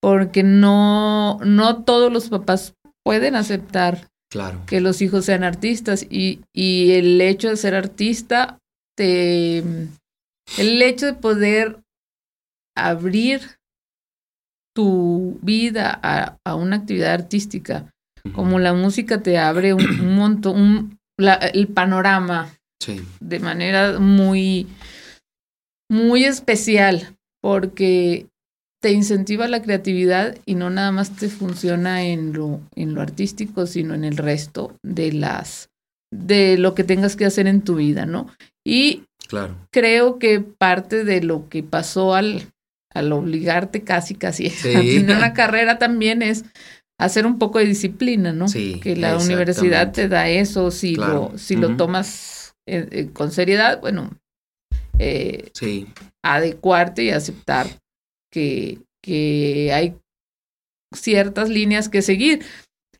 porque 0.00 0.42
no 0.42 1.38
no 1.44 1.84
todos 1.84 2.10
los 2.10 2.30
papás 2.30 2.72
pueden 3.04 3.34
aceptar 3.36 4.08
claro. 4.30 4.62
que 4.66 4.80
los 4.80 5.02
hijos 5.02 5.24
sean 5.26 5.44
artistas 5.44 6.06
y, 6.08 6.40
y 6.54 6.92
el 6.92 7.20
hecho 7.20 7.48
de 7.48 7.56
ser 7.56 7.74
artista 7.74 8.58
te 8.96 9.58
el 9.58 10.82
hecho 10.82 11.06
de 11.06 11.14
poder 11.14 11.80
abrir 12.76 13.40
tu 14.74 15.38
vida 15.42 15.98
a, 16.02 16.38
a 16.44 16.54
una 16.54 16.76
actividad 16.76 17.12
artística 17.14 17.92
como 18.34 18.58
la 18.58 18.72
música 18.74 19.22
te 19.22 19.38
abre 19.38 19.74
un, 19.74 19.84
un 20.00 20.14
montón 20.14 20.60
un- 20.60 20.98
la- 21.18 21.34
el 21.34 21.68
panorama 21.68 22.54
Sí. 22.82 23.00
de 23.20 23.40
manera 23.40 23.98
muy 23.98 24.66
muy 25.90 26.24
especial 26.24 27.16
porque 27.42 28.26
te 28.80 28.92
incentiva 28.92 29.46
la 29.48 29.62
creatividad 29.62 30.36
y 30.46 30.54
no 30.54 30.70
nada 30.70 30.90
más 30.92 31.14
te 31.16 31.28
funciona 31.28 32.02
en 32.04 32.32
lo 32.32 32.60
en 32.74 32.94
lo 32.94 33.02
artístico 33.02 33.66
sino 33.66 33.94
en 33.94 34.04
el 34.04 34.16
resto 34.16 34.74
de 34.82 35.12
las 35.12 35.68
de 36.12 36.56
lo 36.58 36.74
que 36.74 36.82
tengas 36.84 37.14
que 37.16 37.26
hacer 37.26 37.46
en 37.46 37.62
tu 37.62 37.76
vida 37.76 38.06
no 38.06 38.28
y 38.66 39.04
Claro. 39.28 39.54
creo 39.70 40.18
que 40.18 40.40
parte 40.40 41.04
de 41.04 41.22
lo 41.22 41.48
que 41.48 41.62
pasó 41.62 42.14
al 42.14 42.42
al 42.92 43.12
obligarte 43.12 43.82
casi 43.82 44.14
casi 44.16 44.50
Sí. 44.50 44.74
a 44.74 44.80
tener 44.80 45.16
una 45.16 45.32
carrera 45.34 45.78
también 45.78 46.22
es 46.22 46.44
hacer 46.98 47.26
un 47.26 47.38
poco 47.38 47.58
de 47.60 47.66
disciplina 47.66 48.32
no 48.32 48.48
Sí, 48.48 48.80
que 48.80 48.96
la 48.96 49.16
universidad 49.18 49.92
te 49.92 50.08
da 50.08 50.28
eso 50.28 50.70
si 50.70 50.96
Claro. 50.96 51.30
lo 51.32 51.38
si 51.38 51.54
lo 51.56 51.76
tomas 51.76 52.54
eh, 52.66 52.88
eh, 52.90 53.10
con 53.12 53.30
seriedad 53.30 53.80
bueno 53.80 54.10
eh, 54.98 55.50
Sí. 55.54 55.86
adecuarte 56.24 57.04
y 57.04 57.10
aceptar 57.10 57.66
que, 58.30 58.78
que 59.02 59.72
hay 59.72 59.94
ciertas 60.94 61.48
líneas 61.48 61.88
que 61.88 62.02
seguir. 62.02 62.40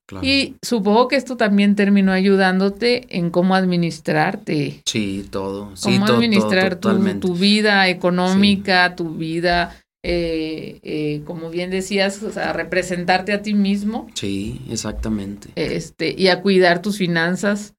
Claro. 0.06 0.26
Y 0.26 0.56
supongo 0.62 1.06
que 1.06 1.14
esto 1.16 1.36
también 1.36 1.76
terminó 1.76 2.10
ayudándote 2.10 3.06
en 3.16 3.30
cómo 3.30 3.54
administrarte, 3.54 4.82
Sí, 4.84 5.24
todo. 5.30 5.76
Sí, 5.76 5.84
cómo 5.84 5.98
todo, 5.98 6.06
todo, 6.06 6.16
administrar 6.16 6.76
tu, 7.20 7.34
vida 7.34 7.88
económica, 7.88 8.96
tu 8.96 9.14
vida, 9.14 9.80
eh, 10.02 10.80
eh, 10.82 11.22
como 11.26 11.48
bien 11.50 11.70
decías, 11.70 12.22
o 12.24 12.32
sea, 12.32 12.52
representarte 12.52 13.32
a 13.32 13.42
ti 13.42 13.54
mismo 13.54 14.08
Sí, 14.14 14.60
exactamente. 14.68 15.50
este, 15.54 16.12
y 16.18 16.26
a 16.26 16.42
cuidar 16.42 16.82
tus 16.82 16.98
finanzas 16.98 17.74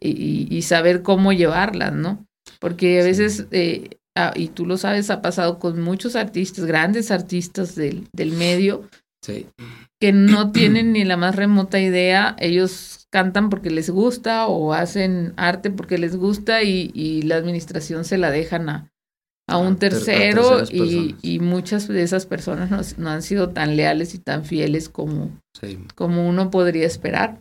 y, 0.00 0.62
saber 0.62 1.02
cómo 1.02 1.32
llevarlas, 1.32 1.92
¿no? 1.92 2.24
Porque 2.60 3.00
a 3.00 3.02
Sí. 3.02 3.08
veces, 3.08 3.46
eh, 3.50 3.98
ah, 4.16 4.32
y 4.34 4.48
tú 4.48 4.66
lo 4.66 4.76
sabes, 4.76 5.10
ha 5.10 5.22
pasado 5.22 5.58
con 5.58 5.80
muchos 5.80 6.16
artistas, 6.16 6.64
grandes 6.64 7.10
artistas 7.10 7.74
del, 7.74 8.08
del 8.12 8.32
medio, 8.32 8.88
Sí, 9.24 9.46
que 10.00 10.12
no 10.12 10.52
tienen 10.52 10.92
ni 10.92 11.04
la 11.04 11.16
más 11.16 11.36
remota 11.36 11.80
idea, 11.80 12.36
ellos 12.38 13.06
cantan 13.10 13.48
porque 13.48 13.70
les 13.70 13.90
gusta 13.90 14.46
o 14.48 14.74
hacen 14.74 15.32
arte 15.36 15.70
porque 15.70 15.98
les 15.98 16.16
gusta 16.16 16.62
y, 16.62 16.90
y 16.94 17.22
la 17.22 17.36
administración 17.36 18.04
se 18.04 18.18
la 18.18 18.30
dejan 18.30 18.68
a, 18.68 18.90
a 19.48 19.58
un 19.58 19.74
a 19.74 19.76
tercero 19.76 20.64
y, 20.70 21.16
y 21.22 21.38
muchas 21.38 21.86
de 21.88 22.02
esas 22.02 22.26
personas 22.26 22.70
no, 22.70 22.80
no 23.02 23.10
han 23.10 23.22
sido 23.22 23.50
tan 23.50 23.76
leales 23.76 24.14
y 24.14 24.18
tan 24.18 24.44
fieles 24.44 24.88
como, 24.88 25.30
sí. 25.58 25.78
como 25.94 26.28
uno 26.28 26.50
podría 26.50 26.86
esperar. 26.86 27.40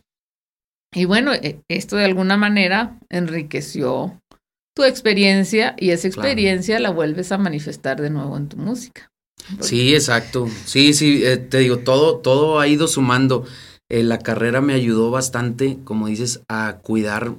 Y 0.94 1.06
bueno, 1.06 1.34
e- 1.34 1.60
esto 1.70 1.96
de 1.96 2.06
alguna 2.06 2.38
manera 2.38 3.00
enriqueció 3.10 4.22
tu 4.76 4.84
experiencia 4.84 5.76
y 5.78 5.92
esa 5.92 6.10
Claro. 6.10 6.28
experiencia 6.30 6.80
la 6.80 6.90
vuelves 6.90 7.32
a 7.32 7.38
manifestar 7.38 8.02
de 8.02 8.10
nuevo 8.10 8.38
en 8.38 8.50
tu 8.50 8.58
música. 8.58 9.10
Porque- 9.50 9.64
Sí, 9.66 9.94
exacto. 9.94 10.48
Sí, 10.66 10.94
sí, 10.94 11.24
eh, 11.26 11.38
te 11.38 11.60
digo, 11.60 11.80
todo, 11.80 12.18
todo 12.20 12.60
ha 12.60 12.68
ido 12.68 12.88
sumando. 12.88 13.46
Eh, 13.92 14.04
la 14.04 14.20
carrera 14.20 14.62
me 14.62 14.74
ayudó 14.74 15.12
bastante, 15.12 15.78
como 15.84 16.08
dices, 16.08 16.42
a 16.50 16.80
cuidar, 16.82 17.36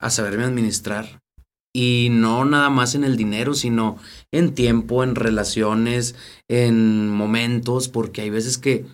a 0.00 0.10
saberme 0.10 0.44
administrar. 0.44 1.20
Y 1.74 2.08
no 2.10 2.44
nada 2.44 2.70
más 2.70 2.94
en 2.94 3.04
el 3.04 3.16
dinero, 3.16 3.54
sino 3.54 3.98
en 4.32 4.54
tiempo, 4.54 5.04
en 5.04 5.14
relaciones, 5.14 6.16
en 6.50 7.08
momentos, 7.08 7.88
porque 7.88 8.22
hay 8.22 8.30
veces 8.30 8.58
que 8.58 8.84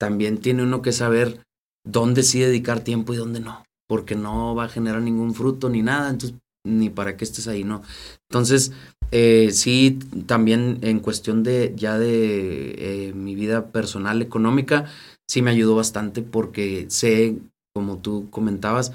también 0.00 0.38
tiene 0.38 0.62
uno 0.62 0.82
que 0.82 0.92
saber 0.92 1.40
dónde 1.86 2.22
sí 2.22 2.40
dedicar 2.40 2.80
tiempo 2.80 3.12
y 3.12 3.16
dónde 3.16 3.40
no, 3.40 3.64
porque 3.88 4.14
no 4.14 4.54
va 4.54 4.64
a 4.64 4.68
generar 4.68 5.02
ningún 5.02 5.34
fruto 5.34 5.68
ni 5.68 5.82
nada, 5.82 6.10
entonces 6.10 6.38
ni 6.64 6.90
para 6.90 7.16
qué 7.16 7.24
estés 7.24 7.48
ahí, 7.48 7.64
¿no? 7.64 7.82
Entonces, 8.30 8.72
eh, 9.10 9.50
sí, 9.52 9.98
también 10.26 10.78
en 10.82 11.00
cuestión 11.00 11.42
de 11.42 11.74
ya 11.76 11.98
de 11.98 13.08
eh, 13.08 13.12
mi 13.14 13.34
vida 13.34 13.66
personal 13.70 14.22
económica, 14.22 14.86
sí 15.28 15.42
me 15.42 15.50
ayudó 15.50 15.76
bastante 15.76 16.22
porque 16.22 16.86
sé, 16.88 17.36
como 17.74 17.98
tú 17.98 18.28
comentabas, 18.30 18.92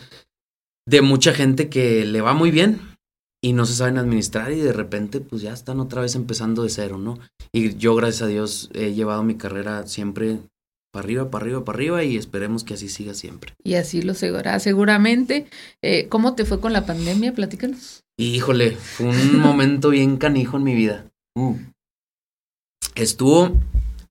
de 0.88 1.01
mucha 1.01 1.34
gente 1.34 1.70
que 1.70 2.05
le 2.05 2.22
va 2.22 2.34
muy 2.34 2.49
bien 2.49 2.80
y 3.43 3.53
no 3.53 3.65
se 3.65 3.76
saben 3.76 3.97
administrar 3.97 4.51
y 4.51 4.59
de 4.59 4.74
repente 4.74 5.20
pues 5.20 5.41
ya 5.41 5.53
están 5.53 5.80
otra 5.80 6.01
vez 6.01 6.15
empezando 6.15 6.63
de 6.63 6.70
cero, 6.70 6.97
¿no? 6.97 7.20
Y 7.51 7.76
yo 7.76 7.95
gracias 7.95 8.24
a 8.24 8.28
Dios 8.28 8.70
he 8.74 8.93
llevado 8.93 9.24
mi 9.24 9.36
carrera 9.36 9.86
siempre 9.86 10.39
para 10.97 11.05
arriba, 11.05 11.29
para 11.29 11.45
arriba, 11.45 11.63
para 11.63 11.77
arriba 11.77 12.03
y 12.03 12.17
esperemos 12.17 12.63
que 12.63 12.73
así 12.73 12.89
siga 12.89 13.13
siempre. 13.13 13.53
Y 13.63 13.75
así 13.75 14.01
lo 14.01 14.15
seguirá 14.15 14.59
seguramente. 14.59 15.45
Eh, 15.83 16.07
¿Cómo 16.09 16.33
te 16.33 16.43
fue 16.43 16.59
con 16.59 16.73
la 16.73 16.87
pandemia? 16.87 17.35
Platícanos. 17.35 18.03
Híjole, 18.19 18.71
fue 18.71 19.05
un 19.05 19.37
momento 19.39 19.91
bien 19.91 20.17
canijo 20.17 20.57
en 20.57 20.63
mi 20.63 20.73
vida. 20.73 21.05
Uh. 21.37 21.55
Estuvo 22.95 23.59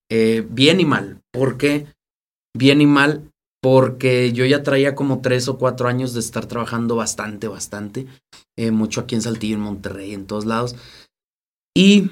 eh, 0.09 0.47
bien 0.49 0.79
y 0.79 0.85
mal. 0.85 1.23
¿Por 1.33 1.59
qué? 1.59 1.89
Bien 2.57 2.81
y 2.81 2.87
mal, 2.87 3.33
porque 3.61 4.33
yo 4.33 4.45
ya 4.45 4.63
traía 4.63 4.95
como 4.95 5.23
tres 5.23 5.49
o 5.49 5.59
cuatro 5.59 5.89
años 5.89 6.15
de 6.15 6.21
estar 6.21 6.47
trabajando 6.47 6.95
bastante, 6.95 7.49
bastante. 7.49 8.07
eh, 8.57 8.71
mucho 8.71 9.01
aquí 9.01 9.17
en 9.17 9.23
Saltillo, 9.23 9.57
en 9.57 9.61
Monterrey, 9.63 10.15
en 10.15 10.29
todos 10.29 10.47
lados. 10.47 10.77
Y 11.77 12.11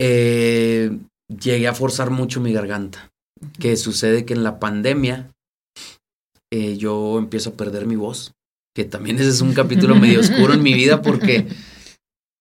eh, 0.00 0.98
llegué 1.28 1.68
a 1.68 1.74
forzar 1.74 2.10
mucho 2.10 2.40
mi 2.40 2.52
garganta. 2.52 3.12
Que 3.58 3.76
sucede 3.76 4.24
que 4.24 4.34
en 4.34 4.42
la 4.42 4.58
pandemia 4.58 5.30
eh, 6.52 6.76
yo 6.76 7.18
empiezo 7.18 7.50
a 7.50 7.54
perder 7.54 7.86
mi 7.86 7.96
voz. 7.96 8.32
Que 8.74 8.84
también 8.84 9.16
ese 9.16 9.28
es 9.28 9.40
un 9.40 9.54
capítulo 9.54 9.94
medio 10.00 10.20
oscuro 10.20 10.54
en 10.54 10.62
mi 10.62 10.74
vida 10.74 11.02
porque 11.02 11.48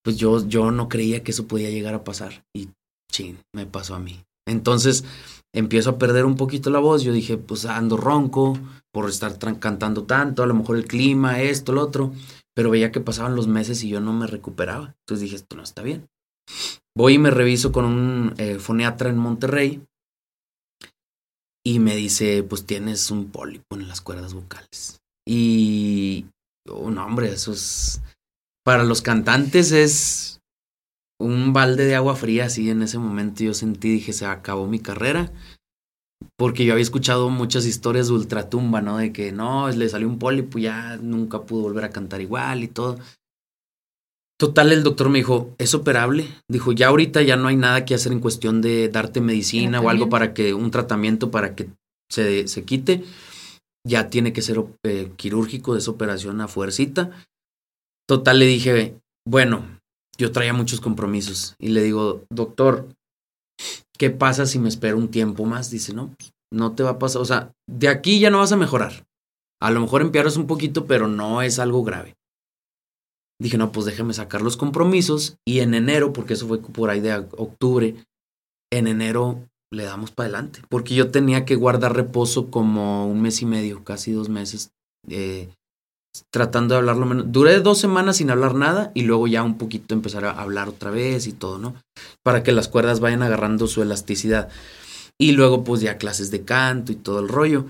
pues 0.03 0.17
yo, 0.17 0.47
yo 0.47 0.71
no 0.71 0.87
creía 0.87 1.23
que 1.23 1.31
eso 1.31 1.47
podía 1.47 1.69
llegar 1.69 1.93
a 1.95 2.03
pasar. 2.03 2.43
Y 2.53 2.69
chin, 3.11 3.39
me 3.53 3.65
pasó 3.65 3.95
a 3.95 3.99
mí. 3.99 4.23
Entonces 4.47 5.03
empiezo 5.53 5.91
a 5.91 5.97
perder 5.97 6.25
un 6.25 6.35
poquito 6.35 6.69
la 6.69 6.79
voz. 6.79 7.03
Yo 7.03 7.11
dije, 7.11 7.37
pues 7.37 7.65
ando 7.65 7.97
ronco 7.97 8.57
por 8.93 9.09
estar 9.09 9.37
cantando 9.59 10.03
tanto, 10.03 10.43
a 10.43 10.47
lo 10.47 10.53
mejor 10.53 10.77
el 10.77 10.85
clima, 10.85 11.41
esto, 11.41 11.73
lo 11.73 11.81
otro. 11.81 12.13
Pero 12.53 12.69
veía 12.69 12.91
que 12.91 13.01
pasaban 13.01 13.35
los 13.35 13.47
meses 13.47 13.83
y 13.83 13.89
yo 13.89 13.99
no 13.99 14.13
me 14.13 14.27
recuperaba. 14.27 14.95
Entonces 14.99 15.21
dije, 15.21 15.35
esto 15.35 15.55
no 15.55 15.63
está 15.63 15.81
bien. 15.81 16.07
Voy 16.95 17.15
y 17.15 17.19
me 17.19 17.31
reviso 17.31 17.71
con 17.71 17.85
un 17.85 18.33
eh, 18.37 18.59
foniatra 18.59 19.09
en 19.09 19.17
Monterrey 19.17 19.81
y 21.65 21.79
me 21.79 21.95
dice, 21.95 22.43
pues 22.43 22.65
tienes 22.65 23.09
un 23.09 23.31
pólipo 23.31 23.75
en 23.75 23.87
las 23.87 23.99
cuerdas 23.99 24.35
vocales. 24.35 24.99
Y, 25.27 26.27
oh, 26.69 26.91
no, 26.91 27.03
hombre, 27.05 27.29
eso 27.29 27.53
es, 27.53 28.01
para 28.63 28.83
los 28.83 29.01
cantantes 29.01 29.71
es 29.71 30.41
un 31.19 31.53
balde 31.53 31.85
de 31.85 31.95
agua 31.95 32.15
fría, 32.15 32.45
así 32.45 32.69
en 32.69 32.83
ese 32.83 32.99
momento 32.99 33.43
yo 33.43 33.55
sentí, 33.55 33.89
dije, 33.89 34.13
se 34.13 34.27
acabó 34.27 34.67
mi 34.67 34.79
carrera. 34.79 35.31
Porque 36.37 36.65
yo 36.65 36.73
había 36.73 36.83
escuchado 36.83 37.29
muchas 37.29 37.65
historias 37.65 38.07
de 38.07 38.13
ultratumba, 38.13 38.81
¿no? 38.81 38.97
De 38.97 39.11
que 39.11 39.31
no, 39.31 39.69
le 39.69 39.89
salió 39.89 40.07
un 40.07 40.19
pólipo, 40.19 40.59
ya 40.59 40.97
nunca 40.97 41.43
pudo 41.43 41.63
volver 41.63 41.85
a 41.85 41.89
cantar 41.89 42.21
igual 42.21 42.63
y 42.63 42.67
todo. 42.67 42.99
Total, 44.37 44.73
el 44.73 44.83
doctor 44.83 45.09
me 45.09 45.19
dijo, 45.19 45.55
es 45.57 45.73
operable. 45.73 46.27
Dijo, 46.49 46.73
ya 46.73 46.87
ahorita 46.87 47.21
ya 47.21 47.37
no 47.37 47.47
hay 47.47 47.55
nada 47.55 47.85
que 47.85 47.95
hacer 47.95 48.11
en 48.11 48.19
cuestión 48.19 48.61
de 48.61 48.89
darte 48.89 49.21
medicina 49.21 49.79
o 49.79 49.89
algo 49.89 50.09
para 50.09 50.33
que, 50.33 50.53
un 50.53 50.71
tratamiento 50.71 51.31
para 51.31 51.55
que 51.55 51.69
se, 52.11 52.47
se 52.47 52.63
quite. 52.65 53.03
Ya 53.87 54.09
tiene 54.09 54.33
que 54.33 54.41
ser 54.41 54.61
eh, 54.83 55.11
quirúrgico 55.15 55.73
de 55.73 55.79
esa 55.79 55.91
operación 55.91 56.41
a 56.41 56.49
fuercita. 56.49 57.11
Total, 58.07 58.39
le 58.39 58.45
dije, 58.45 58.97
bueno, 59.25 59.63
yo 60.17 60.31
traía 60.31 60.53
muchos 60.53 60.81
compromisos. 60.81 61.55
Y 61.57 61.69
le 61.69 61.81
digo, 61.81 62.23
doctor, 62.29 62.89
¿qué 63.97 64.09
pasa 64.09 64.45
si 64.45 64.59
me 64.59 64.69
espero 64.69 64.97
un 64.97 65.09
tiempo 65.09 65.45
más? 65.45 65.71
Dice, 65.71 65.93
no, 65.93 66.13
no 66.51 66.73
te 66.73 66.83
va 66.83 66.91
a 66.91 66.99
pasar. 66.99 67.21
O 67.21 67.25
sea, 67.25 67.53
de 67.69 67.87
aquí 67.87 68.19
ya 68.19 68.29
no 68.29 68.39
vas 68.39 68.51
a 68.51 68.57
mejorar. 68.57 69.05
A 69.61 69.71
lo 69.71 69.79
mejor 69.79 70.01
empeoras 70.01 70.35
un 70.35 70.47
poquito, 70.47 70.85
pero 70.85 71.07
no 71.07 71.41
es 71.41 71.57
algo 71.59 71.83
grave. 71.83 72.15
Dije, 73.41 73.57
no, 73.57 73.71
pues 73.71 73.85
déjame 73.85 74.13
sacar 74.13 74.41
los 74.41 74.57
compromisos 74.57 75.37
y 75.45 75.59
en 75.59 75.73
enero, 75.73 76.13
porque 76.13 76.33
eso 76.33 76.47
fue 76.47 76.61
por 76.61 76.89
ahí 76.89 77.01
de 77.01 77.15
octubre, 77.15 77.95
en 78.71 78.87
enero 78.87 79.47
le 79.71 79.83
damos 79.83 80.11
para 80.11 80.29
adelante. 80.29 80.61
Porque 80.69 80.95
yo 80.95 81.11
tenía 81.11 81.45
que 81.45 81.55
guardar 81.55 81.95
reposo 81.95 82.49
como 82.49 83.07
un 83.07 83.21
mes 83.21 83.41
y 83.41 83.45
medio, 83.45 83.83
casi 83.83 84.11
dos 84.13 84.29
meses, 84.29 84.71
eh, 85.09 85.49
tratando 86.31 86.73
de 86.73 86.79
hablar 86.79 86.95
lo 86.95 87.05
menos. 87.05 87.25
Duré 87.31 87.59
dos 87.59 87.77
semanas 87.77 88.17
sin 88.17 88.31
hablar 88.31 88.55
nada 88.55 88.91
y 88.93 89.01
luego 89.01 89.27
ya 89.27 89.43
un 89.43 89.57
poquito 89.57 89.93
empezar 89.93 90.25
a 90.25 90.31
hablar 90.31 90.69
otra 90.69 90.91
vez 90.91 91.27
y 91.27 91.33
todo, 91.33 91.59
¿no? 91.59 91.75
Para 92.23 92.43
que 92.43 92.53
las 92.53 92.69
cuerdas 92.69 92.99
vayan 93.01 93.21
agarrando 93.21 93.67
su 93.67 93.81
elasticidad. 93.81 94.49
Y 95.17 95.33
luego 95.33 95.63
pues 95.63 95.81
ya 95.81 95.97
clases 95.97 96.31
de 96.31 96.43
canto 96.43 96.91
y 96.91 96.95
todo 96.95 97.19
el 97.19 97.27
rollo. 97.27 97.65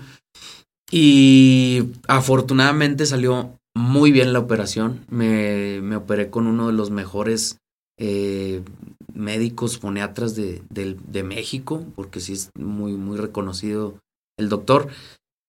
Y 0.90 1.90
afortunadamente 2.06 3.06
salió 3.06 3.58
muy 3.76 4.10
bien 4.10 4.32
la 4.32 4.38
operación. 4.38 5.04
Me, 5.10 5.80
me 5.82 5.96
operé 5.96 6.30
con 6.30 6.46
uno 6.46 6.68
de 6.68 6.72
los 6.72 6.90
mejores 6.90 7.58
eh, 7.98 8.62
médicos 9.12 9.78
foniatras 9.78 10.34
de, 10.34 10.62
de, 10.70 11.22
México, 11.22 11.84
porque 11.94 12.20
sí 12.20 12.32
es 12.32 12.50
muy, 12.58 12.92
muy 12.92 13.18
reconocido 13.18 13.98
el 14.38 14.48
doctor. 14.48 14.88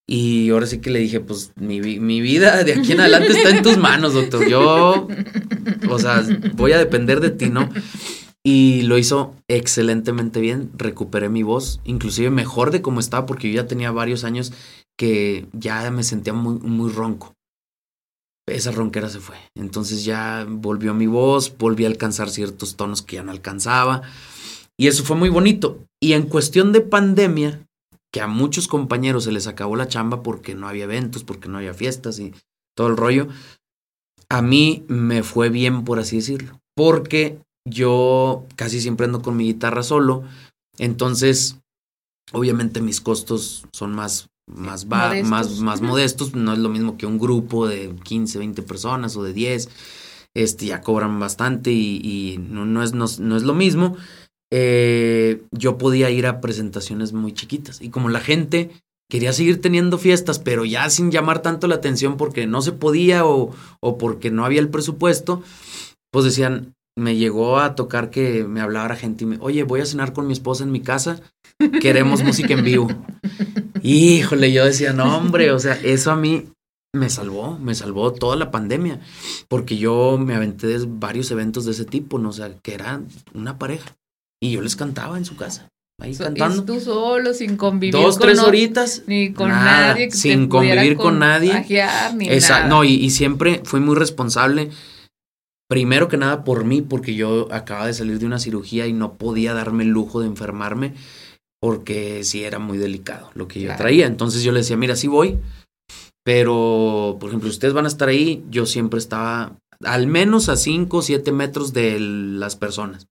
Y 0.06 0.50
ahora 0.50 0.66
sí 0.66 0.80
que 0.80 0.90
le 0.90 0.98
dije, 0.98 1.20
pues 1.20 1.52
mi, 1.56 1.80
mi 1.80 2.20
vida 2.20 2.64
de 2.64 2.74
aquí 2.74 2.92
en 2.92 3.00
adelante 3.00 3.32
está 3.32 3.50
en 3.50 3.62
tus 3.62 3.78
manos, 3.88 4.12
doctor. 4.12 4.46
Yo, 4.46 5.08
o 5.88 5.98
sea, 5.98 6.22
voy 6.54 6.72
a 6.72 6.78
depender 6.78 7.20
de 7.20 7.30
ti, 7.30 7.48
¿no? 7.48 7.70
Y 8.44 8.82
lo 8.82 8.98
hizo 8.98 9.34
excelentemente 9.48 10.40
bien, 10.40 10.70
recuperé 10.76 11.30
mi 11.30 11.42
voz, 11.42 11.80
inclusive 11.84 12.30
mejor 12.30 12.72
de 12.72 12.82
como 12.82 13.00
estaba, 13.00 13.24
porque 13.24 13.50
yo 13.50 13.62
ya 13.62 13.66
tenía 13.66 13.90
varios 13.90 14.24
años 14.24 14.52
que 14.98 15.46
ya 15.52 15.90
me 15.90 16.02
sentía 16.02 16.34
muy, 16.34 16.58
muy 16.58 16.90
ronco 16.90 17.34
esa 18.50 18.70
ronquera 18.70 19.08
se 19.08 19.20
fue. 19.20 19.36
Entonces 19.54 20.04
ya 20.04 20.46
volvió 20.48 20.94
mi 20.94 21.06
voz, 21.06 21.56
volví 21.56 21.84
a 21.84 21.88
alcanzar 21.88 22.30
ciertos 22.30 22.76
tonos 22.76 23.02
que 23.02 23.16
ya 23.16 23.22
no 23.22 23.30
alcanzaba. 23.30 24.02
Y 24.76 24.86
eso 24.86 25.04
fue 25.04 25.16
muy 25.16 25.28
bonito. 25.28 25.84
Y 26.00 26.12
en 26.12 26.24
cuestión 26.24 26.72
de 26.72 26.80
pandemia, 26.80 27.66
que 28.12 28.20
a 28.20 28.26
muchos 28.26 28.68
compañeros 28.68 29.24
se 29.24 29.32
les 29.32 29.46
acabó 29.46 29.76
la 29.76 29.88
chamba 29.88 30.22
porque 30.22 30.54
no 30.54 30.68
había 30.68 30.84
eventos, 30.84 31.24
porque 31.24 31.48
no 31.48 31.58
había 31.58 31.74
fiestas 31.74 32.18
y 32.18 32.32
todo 32.76 32.86
el 32.86 32.96
rollo, 32.96 33.28
a 34.28 34.42
mí 34.42 34.84
me 34.88 35.22
fue 35.22 35.48
bien, 35.48 35.84
por 35.84 35.98
así 35.98 36.16
decirlo. 36.16 36.60
Porque 36.74 37.38
yo 37.66 38.46
casi 38.56 38.80
siempre 38.80 39.06
ando 39.06 39.22
con 39.22 39.36
mi 39.36 39.44
guitarra 39.44 39.82
solo. 39.82 40.24
Entonces, 40.78 41.58
obviamente 42.32 42.80
mis 42.80 43.00
costos 43.00 43.64
son 43.72 43.92
más 43.92 44.28
más, 44.48 44.86
modestos. 44.86 45.28
más, 45.28 45.60
más 45.60 45.80
modestos, 45.80 46.34
no 46.34 46.52
es 46.52 46.58
lo 46.58 46.68
mismo 46.68 46.96
que 46.96 47.06
un 47.06 47.18
grupo 47.18 47.66
de 47.66 47.94
15, 48.04 48.38
20 48.38 48.62
personas 48.62 49.16
o 49.16 49.22
de 49.22 49.32
10, 49.32 49.68
este, 50.34 50.66
ya 50.66 50.80
cobran 50.80 51.18
bastante 51.20 51.70
y, 51.72 52.38
no, 52.38 52.64
no, 52.64 52.82
es, 52.82 52.92
no, 52.92 53.04
es 53.06 53.42
lo 53.42 53.54
mismo. 53.54 53.96
Eh, 54.50 55.42
yo 55.52 55.76
podía 55.76 56.10
ir 56.10 56.26
a 56.26 56.40
presentaciones 56.40 57.12
muy 57.12 57.32
chiquitas 57.32 57.82
y 57.82 57.90
como 57.90 58.08
la 58.08 58.20
gente 58.20 58.70
quería 59.10 59.32
seguir 59.32 59.60
teniendo 59.60 59.98
fiestas, 59.98 60.38
pero 60.38 60.64
ya 60.64 60.88
sin 60.90 61.10
llamar 61.10 61.42
tanto 61.42 61.66
la 61.66 61.76
atención 61.76 62.16
porque 62.16 62.46
no 62.46 62.62
se 62.62 62.72
podía 62.72 63.26
o, 63.26 63.54
o 63.80 63.98
porque 63.98 64.30
no 64.30 64.44
había 64.44 64.60
el 64.60 64.68
presupuesto, 64.68 65.42
pues 66.10 66.24
decían, 66.24 66.74
me 66.98 67.16
llegó 67.16 67.60
a 67.60 67.74
tocar 67.76 68.10
que 68.10 68.44
me 68.44 68.60
hablara 68.60 68.96
gente 68.96 69.24
y 69.24 69.26
me, 69.28 69.38
oye, 69.40 69.62
voy 69.62 69.80
a 69.80 69.86
cenar 69.86 70.12
con 70.12 70.26
mi 70.26 70.32
esposa 70.32 70.64
en 70.64 70.72
mi 70.72 70.80
casa, 70.80 71.20
queremos 71.80 72.22
música 72.24 72.54
en 72.54 72.64
vivo. 72.64 72.88
Híjole, 73.82 74.52
yo 74.52 74.64
decía, 74.64 74.92
no, 74.92 75.16
hombre, 75.16 75.52
o 75.52 75.58
sea, 75.60 75.74
eso 75.74 76.10
a 76.10 76.16
mí 76.16 76.48
me 76.92 77.08
salvó, 77.08 77.56
me 77.58 77.76
salvó 77.76 78.12
toda 78.12 78.34
la 78.34 78.50
pandemia, 78.50 79.00
porque 79.48 79.78
yo 79.78 80.18
me 80.18 80.34
aventé 80.34 80.66
de 80.66 80.84
varios 80.88 81.30
eventos 81.30 81.64
de 81.64 81.70
ese 81.70 81.84
tipo, 81.84 82.18
¿no? 82.18 82.30
O 82.30 82.32
sea, 82.32 82.52
que 82.62 82.74
eran 82.74 83.06
una 83.32 83.58
pareja 83.58 83.94
y 84.42 84.50
yo 84.50 84.60
les 84.60 84.74
cantaba 84.74 85.16
en 85.16 85.24
su 85.24 85.36
casa. 85.36 85.68
Ahí 86.00 86.14
cantando. 86.16 86.64
Tú 86.64 86.80
solo, 86.80 87.34
sin 87.34 87.56
convivir 87.56 87.92
Dos, 87.92 88.18
tres 88.18 88.38
horitas. 88.38 89.02
Ni 89.06 89.32
con 89.32 89.48
nadie. 89.48 90.12
sin 90.12 90.48
convivir 90.48 90.96
con, 90.96 91.18
nadie. 91.18 91.64
Ni 92.14 92.28
Exacto. 92.28 92.68
No, 92.68 92.84
y, 92.84 92.94
y, 92.94 93.10
siempre 93.10 93.62
fui 93.64 93.80
muy 93.80 93.96
responsable. 93.96 94.70
Primero 95.68 96.08
que 96.08 96.16
nada 96.16 96.44
por 96.44 96.64
mí, 96.64 96.82
porque 96.82 97.14
yo 97.14 97.48
acababa 97.52 97.86
de 97.86 97.94
salir 97.94 98.18
de 98.18 98.26
una 98.26 98.38
cirugía 98.38 98.86
y 98.86 98.92
no 98.92 99.14
podía 99.14 99.52
darme 99.52 99.84
el 99.84 99.90
lujo 99.90 100.20
de 100.20 100.26
enfermarme 100.26 100.94
porque 101.60 102.24
sí 102.24 102.44
era 102.44 102.58
muy 102.58 102.78
delicado 102.78 103.30
lo 103.34 103.48
que 103.48 103.60
yo 103.60 103.76
traía. 103.76 104.06
Entonces 104.06 104.42
yo 104.42 104.52
le 104.52 104.60
decía, 104.60 104.76
mira, 104.76 104.96
sí 104.96 105.08
voy, 105.08 105.38
pero, 106.28 107.16
por 107.18 107.30
ejemplo, 107.30 107.48
si 107.48 107.54
ustedes 107.54 107.72
van 107.72 107.86
a 107.86 107.88
estar 107.88 108.10
ahí, 108.10 108.44
yo 108.50 108.66
siempre 108.66 108.98
estaba 108.98 109.56
al 109.82 110.06
menos 110.06 110.50
a 110.50 110.56
5 110.56 110.98
o 110.98 111.00
7 111.00 111.32
metros 111.32 111.72
de 111.72 111.98
las 111.98 112.54
personas. 112.54 113.06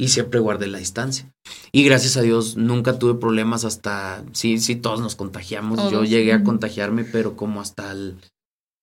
Y 0.00 0.10
siempre 0.10 0.38
guardé 0.38 0.68
la 0.68 0.78
distancia. 0.78 1.34
Y 1.72 1.82
gracias 1.82 2.16
a 2.16 2.22
Dios 2.22 2.56
nunca 2.56 3.00
tuve 3.00 3.14
problemas 3.14 3.64
hasta, 3.64 4.24
sí, 4.30 4.60
sí, 4.60 4.76
todos 4.76 5.00
nos 5.00 5.16
contagiamos. 5.16 5.90
Yo 5.90 6.04
llegué 6.04 6.32
a 6.32 6.44
contagiarme, 6.44 7.02
pero 7.02 7.34
como 7.34 7.60
hasta 7.60 7.90
el, 7.90 8.16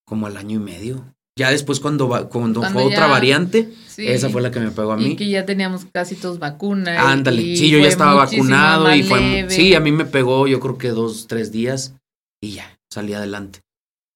como 0.06 0.28
al 0.28 0.36
año 0.36 0.58
y 0.58 0.62
medio. 0.62 1.16
Ya 1.38 1.52
después 1.52 1.82
cuando, 1.82 2.08
cuando, 2.30 2.64
fue 2.64 2.84
otra 2.84 3.08
variante, 3.08 3.70
esa 3.98 4.30
fue 4.30 4.42
la 4.42 4.52
que 4.52 4.62
me 4.62 4.72
pegó 4.72 4.94
a 4.94 4.98
mí. 4.98 5.08
Y 5.08 5.16
que 5.18 5.28
ya 5.28 5.46
teníamos 5.46 5.86
casi 5.92 6.16
todos 6.16 6.40
vacunas. 6.40 6.98
Ándale, 6.98 7.58
sí, 7.58 7.70
yo 7.70 7.78
ya 7.80 7.90
estaba 7.90 8.14
vacunado 8.14 8.94
y 8.96 9.04
fue... 9.04 9.48
Sí, 9.50 9.76
a 9.76 9.82
mí 9.82 9.92
me 9.92 10.06
pegó 10.06 10.48
yo 10.48 10.62
creo 10.62 10.78
que 10.78 10.90
dos, 10.90 11.28
tres 11.28 11.52
días 11.52 11.94
y 12.42 12.52
ya, 12.52 12.80
salí 12.90 13.14
adelante. 13.14 13.60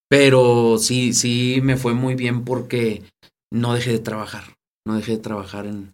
Pero 0.09 0.77
sí, 0.79 1.13
sí 1.13 1.59
me 1.61 1.75
fue 1.75 1.93
muy 1.93 2.15
bien 2.15 2.45
porque 2.45 3.03
no 3.51 3.73
dejé 3.73 3.91
de 3.91 3.99
trabajar, 3.99 4.55
no 4.87 4.95
dejé 4.95 5.13
de 5.13 5.17
trabajar 5.17 5.65
en, 5.65 5.93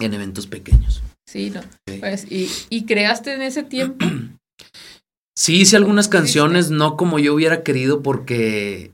en 0.00 0.14
eventos 0.14 0.48
pequeños. 0.48 1.02
Sí, 1.28 1.50
no. 1.50 1.60
Pues, 2.00 2.30
y, 2.30 2.50
¿Y 2.70 2.86
creaste 2.86 3.34
en 3.34 3.42
ese 3.42 3.62
tiempo? 3.62 4.04
Sí, 5.36 5.60
hice 5.60 5.76
algunas 5.76 6.08
canciones, 6.08 6.72
no 6.72 6.96
como 6.96 7.20
yo 7.20 7.32
hubiera 7.32 7.62
querido 7.62 8.02
porque 8.02 8.90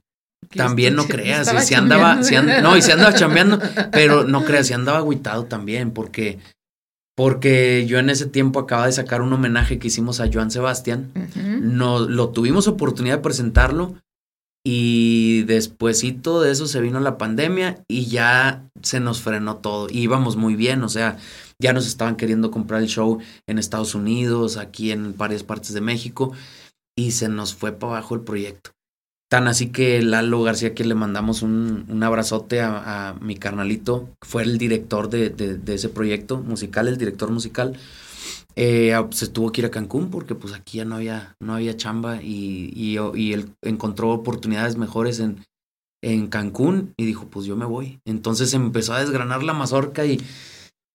también 0.55 0.95
no 0.95 1.07
creas, 1.07 1.53
y 1.53 1.66
si 1.66 1.74
andaba, 1.74 2.16
no, 2.62 2.76
y 2.76 2.82
si 2.82 2.92
andaba 2.92 3.14
chambeando, 3.14 3.61
pero 3.92 4.24
no 4.24 4.45
creas, 4.47 4.66
si 4.66 4.72
andaba 4.72 4.99
agüitado 4.99 5.45
también, 5.45 5.90
porque, 5.90 6.38
porque 7.16 7.86
yo 7.86 7.99
en 7.99 8.11
ese 8.11 8.26
tiempo 8.26 8.61
acaba 8.61 8.86
de 8.86 8.92
sacar 8.92 9.22
un 9.22 9.32
homenaje 9.32 9.78
que 9.78 9.88
hicimos 9.88 10.20
a 10.20 10.30
Joan 10.32 10.51
Sebastián, 10.51 11.11
no, 11.61 12.01
lo 12.01 12.30
tuvimos 12.30 12.68
oportunidad 12.68 13.16
de 13.16 13.22
presentarlo, 13.22 13.95
Y 14.66 15.42
despuésito 15.42 16.40
de 16.40 16.51
eso 16.51 16.66
se 16.66 16.80
vino 16.80 16.99
la 16.99 17.18
pandemia 17.18 17.84
y 17.86 18.07
ya 18.07 18.64
se 18.80 18.99
nos 18.99 19.20
frenó 19.20 19.57
todo. 19.57 19.88
Y 19.90 20.01
íbamos 20.01 20.36
muy 20.36 20.57
bien, 20.57 20.82
o 20.82 20.88
sea, 20.88 21.18
ya 21.61 21.72
nos 21.72 21.86
estaban 21.86 22.16
queriendo 22.16 22.51
comprar 22.51 22.80
el 22.80 22.88
show 22.88 23.18
en 23.47 23.59
Estados 23.59 23.95
Unidos, 23.95 24.57
aquí 24.57 24.90
en 24.90 25.16
varias 25.16 25.42
partes 25.42 25.74
de 25.74 25.80
México, 25.80 26.32
y 26.97 27.12
se 27.12 27.28
nos 27.28 27.55
fue 27.55 27.72
para 27.72 27.95
abajo 27.95 28.14
el 28.14 28.22
proyecto. 28.22 28.73
Tan 29.35 29.49
así 29.49 29.66
que 29.70 30.01
Lalo 30.01 30.45
García, 30.45 30.76
que 30.76 30.85
le 30.85 30.95
mandamos 30.95 31.43
un, 31.43 31.87
un 31.89 32.03
abrazote 32.05 32.61
a, 32.61 33.16
mi 33.20 33.35
carnalito, 33.35 34.09
fue 34.22 34.45
el 34.45 34.59
director 34.59 35.11
de, 35.11 35.28
de, 35.28 35.74
ese 35.74 35.89
proyecto 35.89 36.39
musical, 36.39 36.87
el 36.87 36.99
director 36.99 37.32
musical. 37.32 37.76
Eh, 38.55 38.95
se 39.11 39.26
tuvo 39.26 39.51
que 39.51 39.62
ir 39.62 39.66
a 39.66 39.72
Cancún 39.72 40.09
porque 40.09 40.37
pues 40.37 40.55
aquí 40.55 40.78
ya 40.78 40.85
no 40.85 40.95
había, 40.95 41.35
no 41.41 41.53
había 41.53 41.76
chamba 41.76 42.22
y, 42.22 42.70
y, 42.76 42.97
y 43.20 43.32
él 43.32 43.51
encontró 43.62 44.11
oportunidades 44.11 44.76
mejores 44.76 45.18
en, 45.18 45.45
en 46.01 46.28
Cancún 46.28 46.95
y 46.97 47.05
dijo, 47.05 47.26
pues 47.26 47.45
yo 47.45 47.57
me 47.57 47.66
voy. 47.66 47.99
Entonces 48.05 48.55
empezó 48.55 48.93
a 48.93 49.01
desgranar 49.01 49.43
la 49.43 49.53
mazorca 49.53 50.07
y 50.07 50.20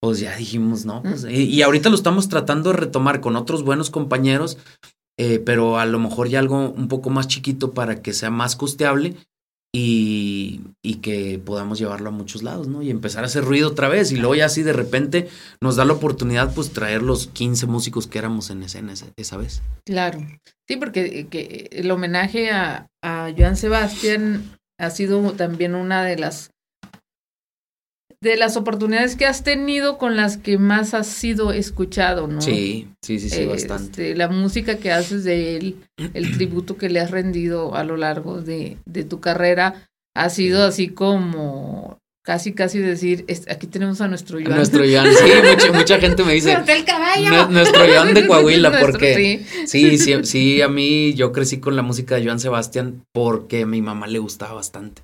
pues 0.01 0.21
ya 0.21 0.33
dijimos, 0.37 0.85
no, 0.85 1.03
pues, 1.03 1.25
y, 1.29 1.43
y, 1.43 1.61
ahorita 1.61 1.89
lo 1.89 1.95
estamos 1.95 2.29
tratando 2.29 2.69
de 2.69 2.77
retomar 2.77 3.19
con 3.19 3.35
otros 3.35 3.63
buenos 3.63 3.89
compañeros, 3.89 4.57
eh, 5.21 5.39
pero 5.39 5.77
a 5.77 5.85
lo 5.85 5.99
mejor 5.99 6.29
ya 6.29 6.39
algo 6.39 6.69
un 6.69 6.87
poco 6.87 7.09
más 7.09 7.27
chiquito 7.27 7.73
para 7.73 8.01
que 8.01 8.13
sea 8.13 8.29
más 8.29 8.55
costeable 8.55 9.17
y, 9.75 10.61
y, 10.81 10.95
que 10.95 11.41
podamos 11.43 11.77
llevarlo 11.77 12.07
a 12.07 12.13
muchos 12.13 12.41
lados, 12.41 12.69
¿no? 12.69 12.81
Y 12.81 12.89
empezar 12.89 13.23
a 13.23 13.27
hacer 13.27 13.43
ruido 13.43 13.67
otra 13.67 13.89
vez 13.89 14.13
y 14.13 14.15
luego 14.15 14.35
ya 14.35 14.45
así 14.45 14.63
de 14.63 14.71
repente 14.71 15.27
nos 15.61 15.75
da 15.75 15.83
la 15.83 15.91
oportunidad 15.91 16.55
pues 16.55 16.71
traer 16.71 17.03
los 17.03 17.27
15 17.27 17.65
músicos 17.65 18.07
que 18.07 18.17
éramos 18.17 18.49
en 18.49 18.63
escena 18.63 18.93
esa, 19.17 19.35
vez. 19.35 19.61
Claro, 19.85 20.25
sí, 20.65 20.77
porque 20.77 21.27
que 21.27 21.67
el 21.73 21.91
homenaje 21.91 22.49
a, 22.51 22.87
a 23.03 23.29
Joan 23.37 23.57
Sebastián 23.57 24.57
ha 24.79 24.89
sido 24.89 25.33
también 25.33 25.75
una 25.75 26.01
de 26.01 26.17
las 26.17 26.49
de 28.21 28.35
las 28.35 28.57
oportunidades 28.57 29.15
que 29.15 29.25
has 29.25 29.43
tenido 29.43 29.97
con 29.97 30.17
las 30.17 30.37
que 30.37 30.57
más 30.57 30.93
has 30.93 31.07
sido 31.07 31.53
escuchado, 31.53 32.27
¿no? 32.27 32.41
Sí, 32.41 32.89
sí, 33.01 33.19
sí, 33.19 33.29
sí, 33.29 33.45
bastante. 33.45 34.09
Este, 34.09 34.15
la 34.15 34.27
música 34.27 34.77
que 34.77 34.91
haces 34.91 35.23
de 35.23 35.55
él, 35.55 35.75
el 36.13 36.35
tributo 36.35 36.75
que 36.75 36.89
le 36.89 36.99
has 36.99 37.11
rendido 37.11 37.75
a 37.75 37.83
lo 37.83 37.95
largo 37.95 38.41
de, 38.41 38.77
de 38.85 39.05
tu 39.05 39.21
carrera, 39.21 39.89
ha 40.15 40.29
sido 40.29 40.65
así 40.65 40.89
como 40.89 41.97
casi, 42.25 42.53
casi 42.53 42.79
decir, 42.79 43.25
aquí 43.49 43.67
tenemos 43.67 44.01
a 44.01 44.09
nuestro 44.09 44.37
Joan. 44.37 44.57
Nuestro 44.57 44.83
Joan, 44.87 45.07
sí, 45.13 45.31
mucha, 45.49 45.71
mucha 45.71 45.99
gente 45.99 46.23
me 46.25 46.33
dice. 46.33 46.53
el 46.53 46.83
caballo! 46.83 47.47
Nuestro 47.47 47.87
Joan 47.87 48.13
de 48.13 48.27
Coahuila, 48.27 48.79
porque 48.81 49.45
sí. 49.65 49.97
sí, 49.97 50.23
sí, 50.23 50.61
a 50.61 50.67
mí 50.67 51.13
yo 51.13 51.31
crecí 51.31 51.59
con 51.59 51.77
la 51.77 51.83
música 51.83 52.15
de 52.15 52.25
Joan 52.25 52.41
Sebastián 52.41 53.05
porque 53.13 53.61
a 53.61 53.65
mi 53.65 53.81
mamá 53.81 54.07
le 54.07 54.19
gustaba 54.19 54.55
bastante. 54.55 55.03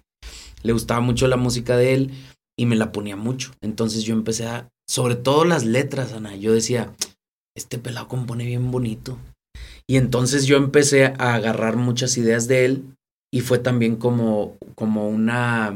Le 0.63 0.73
gustaba 0.73 0.99
mucho 0.99 1.27
la 1.27 1.37
música 1.37 1.77
de 1.77 1.93
él 1.93 2.11
y 2.57 2.65
me 2.65 2.75
la 2.75 2.91
ponía 2.91 3.15
mucho. 3.15 3.51
Entonces 3.61 4.03
yo 4.03 4.13
empecé 4.13 4.47
a, 4.47 4.69
sobre 4.87 5.15
todo 5.15 5.45
las 5.45 5.65
letras, 5.65 6.13
Ana, 6.13 6.35
yo 6.35 6.53
decía, 6.53 6.93
este 7.55 7.77
pelado 7.77 8.07
compone 8.07 8.45
bien 8.45 8.71
bonito. 8.71 9.17
Y 9.87 9.97
entonces 9.97 10.45
yo 10.45 10.57
empecé 10.57 11.05
a 11.05 11.35
agarrar 11.35 11.75
muchas 11.77 12.17
ideas 12.17 12.47
de 12.47 12.65
él 12.65 12.83
y 13.31 13.41
fue 13.41 13.59
también 13.59 13.97
como, 13.97 14.57
como 14.75 15.07
una, 15.07 15.75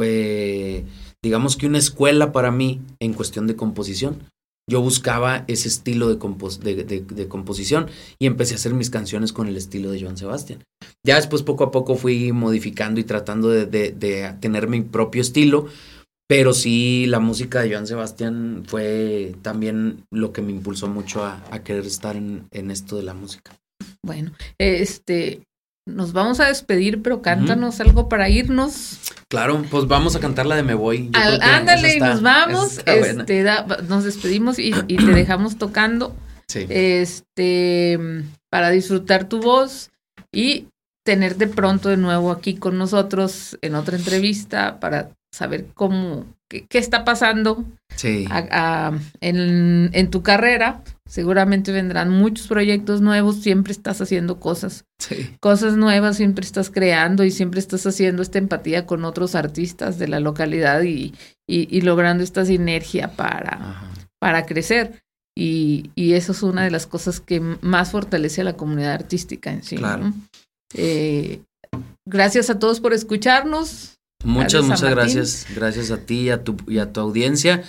eh, 0.00 0.84
digamos 1.22 1.56
que 1.56 1.66
una 1.66 1.78
escuela 1.78 2.32
para 2.32 2.50
mí 2.50 2.80
en 3.00 3.14
cuestión 3.14 3.46
de 3.46 3.56
composición 3.56 4.20
yo 4.70 4.80
buscaba 4.80 5.44
ese 5.48 5.68
estilo 5.68 6.08
de, 6.08 6.84
de, 6.84 7.28
composición 7.28 7.88
y 8.18 8.26
empecé 8.26 8.54
a 8.54 8.56
hacer 8.56 8.74
mis 8.74 8.90
canciones 8.90 9.32
con 9.32 9.48
el 9.48 9.56
estilo 9.56 9.90
de 9.90 10.00
Joan 10.00 10.16
Sebastián. 10.16 10.62
Ya 11.04 11.16
después 11.16 11.42
poco 11.42 11.64
a 11.64 11.70
poco 11.70 11.96
fui 11.96 12.32
modificando 12.32 13.00
y 13.00 13.04
tratando 13.04 13.48
de, 13.48 14.36
tener 14.40 14.68
mi 14.68 14.82
propio 14.82 15.20
estilo, 15.20 15.66
pero 16.28 16.52
sí 16.52 17.06
la 17.06 17.18
música 17.18 17.60
de 17.60 17.72
Joan 17.72 17.86
Sebastián 17.86 18.62
fue 18.66 19.34
también 19.42 20.04
lo 20.12 20.32
que 20.32 20.42
me 20.42 20.52
impulsó 20.52 20.88
mucho 20.88 21.24
a, 21.24 21.42
querer 21.64 21.86
estar 21.86 22.16
en, 22.16 22.46
en, 22.52 22.70
esto 22.70 22.96
de 22.96 23.02
la 23.02 23.14
música. 23.14 23.52
Bueno, 24.04 24.32
este, 24.58 25.42
nos 25.86 26.12
vamos 26.12 26.40
a 26.40 26.46
despedir, 26.46 27.02
pero 27.02 27.22
cántanos 27.22 27.80
algo 27.80 28.08
para 28.08 28.28
irnos. 28.28 28.98
Claro, 29.28 29.64
pues 29.70 29.86
vamos 29.86 30.14
a 30.14 30.20
cantar 30.20 30.46
la 30.46 30.56
de 30.56 30.62
Me 30.62 30.74
Voy. 30.74 31.10
ándale, 31.14 31.96
y 31.96 32.00
nos 32.00 32.22
vamos. 32.22 32.80
Este, 32.86 33.44
nos 33.88 34.04
despedimos 34.04 34.58
y, 34.58 34.70
te 34.70 34.96
dejamos 35.14 35.58
tocando. 35.58 36.14
Sí. 36.46 36.66
Este, 36.68 37.98
para 38.50 38.70
disfrutar 38.70 39.24
tu 39.24 39.40
voz 39.40 39.90
y 40.30 40.66
tenerte 41.04 41.48
pronto 41.48 41.88
de 41.88 41.96
nuevo 41.96 42.30
aquí 42.30 42.54
con 42.54 42.78
nosotros 42.78 43.58
en 43.62 43.74
otra 43.74 43.96
entrevista 43.96 44.78
para 44.78 45.10
saber 45.32 45.66
cómo, 45.74 46.26
qué, 46.48 46.66
está 46.72 47.04
pasando 47.04 47.64
sí. 47.96 48.28
en, 49.20 49.90
en, 49.92 50.10
tu 50.10 50.22
carrera. 50.22 50.82
Seguramente 51.12 51.72
vendrán 51.72 52.08
muchos 52.08 52.46
proyectos 52.46 53.02
nuevos, 53.02 53.42
siempre 53.42 53.74
estás 53.74 54.00
haciendo 54.00 54.40
cosas, 54.40 54.86
cosas 55.40 55.76
nuevas, 55.76 56.16
siempre 56.16 56.42
estás 56.42 56.70
creando 56.70 57.22
y 57.22 57.30
siempre 57.30 57.60
estás 57.60 57.86
haciendo 57.86 58.22
esta 58.22 58.38
empatía 58.38 58.86
con 58.86 59.04
otros 59.04 59.34
artistas 59.34 59.98
de 59.98 60.08
la 60.08 60.20
localidad 60.20 60.84
y, 60.84 61.12
y, 61.46 61.80
logrando 61.82 62.24
esta 62.24 62.46
sinergia 62.46 63.14
para, 63.14 63.92
para 64.18 64.46
crecer. 64.46 65.02
Y, 65.36 65.90
y, 65.96 66.14
eso 66.14 66.32
es 66.32 66.42
una 66.42 66.64
de 66.64 66.70
las 66.70 66.86
cosas 66.86 67.20
que 67.20 67.40
más 67.40 67.90
fortalece 67.90 68.40
a 68.40 68.44
la 68.44 68.56
comunidad 68.56 68.94
artística 68.94 69.52
en 69.52 69.62
sí. 69.64 69.76
Claro. 69.76 70.14
Eh, 70.72 71.42
gracias 72.08 72.48
a 72.48 72.58
todos 72.58 72.80
por 72.80 72.94
escucharnos. 72.94 73.98
Muchas, 74.24 74.64
muchas 74.64 74.90
gracias. 74.90 75.46
Gracias 75.54 75.90
a 75.90 75.98
ti 75.98 76.20
y 76.20 76.30
a 76.30 76.42
tu, 76.42 76.56
y 76.66 76.78
a 76.78 76.90
tu 76.90 77.00
audiencia 77.00 77.62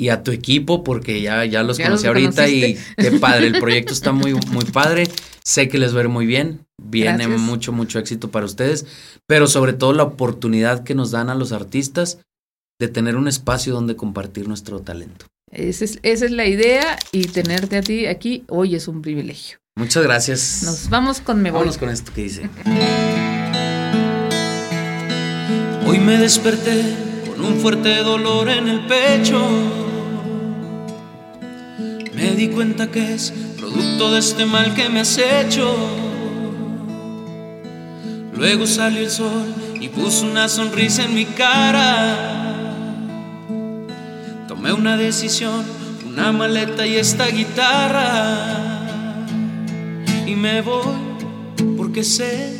y 0.00 0.08
a 0.08 0.22
tu 0.22 0.30
equipo, 0.30 0.82
porque 0.82 1.20
ya, 1.20 1.44
ya 1.44 1.62
los 1.62 1.78
conocí 1.78 2.06
ahorita 2.06 2.48
y 2.48 2.78
qué 2.96 3.12
padre. 3.20 3.48
El 3.48 3.58
proyecto 3.60 3.92
está 3.92 4.12
muy, 4.12 4.32
muy 4.32 4.64
padre. 4.64 5.06
Sé 5.44 5.68
que 5.68 5.76
les 5.76 5.94
va 5.94 5.98
a 5.98 6.04
ir 6.04 6.08
muy 6.08 6.24
bien. 6.24 6.66
Viene 6.82 7.28
mucho, 7.28 7.70
mucho 7.70 7.98
éxito 7.98 8.30
para 8.30 8.46
ustedes, 8.46 8.86
pero 9.26 9.46
sobre 9.46 9.74
todo 9.74 9.92
la 9.92 10.04
oportunidad 10.04 10.84
que 10.84 10.94
nos 10.94 11.10
dan 11.10 11.28
a 11.28 11.34
los 11.34 11.52
artistas 11.52 12.18
de 12.80 12.88
tener 12.88 13.16
un 13.16 13.28
espacio 13.28 13.74
donde 13.74 13.94
compartir 13.94 14.48
nuestro 14.48 14.80
talento. 14.80 15.26
Esa 15.52 15.84
es, 15.84 15.98
esa 16.02 16.24
es 16.24 16.30
la 16.30 16.46
idea 16.46 16.98
y 17.12 17.24
tenerte 17.24 17.76
a 17.76 17.82
ti 17.82 18.06
aquí 18.06 18.44
hoy 18.48 18.76
es 18.76 18.88
un 18.88 19.02
privilegio. 19.02 19.58
Muchas 19.76 20.02
gracias. 20.02 20.62
Nos 20.64 20.88
vamos 20.88 21.20
con 21.20 21.42
Me 21.42 21.50
Vámonos 21.50 21.76
con 21.76 21.90
esto 21.90 22.10
que 22.14 22.22
dice. 22.22 22.48
Hoy 25.86 25.98
me 25.98 26.16
desperté 26.16 26.96
con 27.26 27.44
un 27.44 27.60
fuerte 27.60 27.98
dolor 27.98 28.48
en 28.48 28.66
el 28.66 28.86
pecho. 28.86 29.89
Me 32.20 32.32
di 32.32 32.48
cuenta 32.48 32.90
que 32.90 33.14
es 33.14 33.32
producto 33.56 34.12
de 34.12 34.18
este 34.18 34.44
mal 34.44 34.74
que 34.74 34.90
me 34.90 35.00
has 35.00 35.16
hecho. 35.16 35.74
Luego 38.36 38.66
salió 38.66 39.00
el 39.00 39.10
sol 39.10 39.54
y 39.80 39.88
puso 39.88 40.26
una 40.26 40.46
sonrisa 40.50 41.04
en 41.04 41.14
mi 41.14 41.24
cara. 41.24 42.74
Tomé 44.48 44.70
una 44.74 44.98
decisión, 44.98 45.64
una 46.06 46.30
maleta 46.30 46.86
y 46.86 46.96
esta 46.96 47.26
guitarra. 47.28 48.84
Y 50.26 50.34
me 50.34 50.60
voy 50.60 50.94
porque 51.78 52.04
sé 52.04 52.54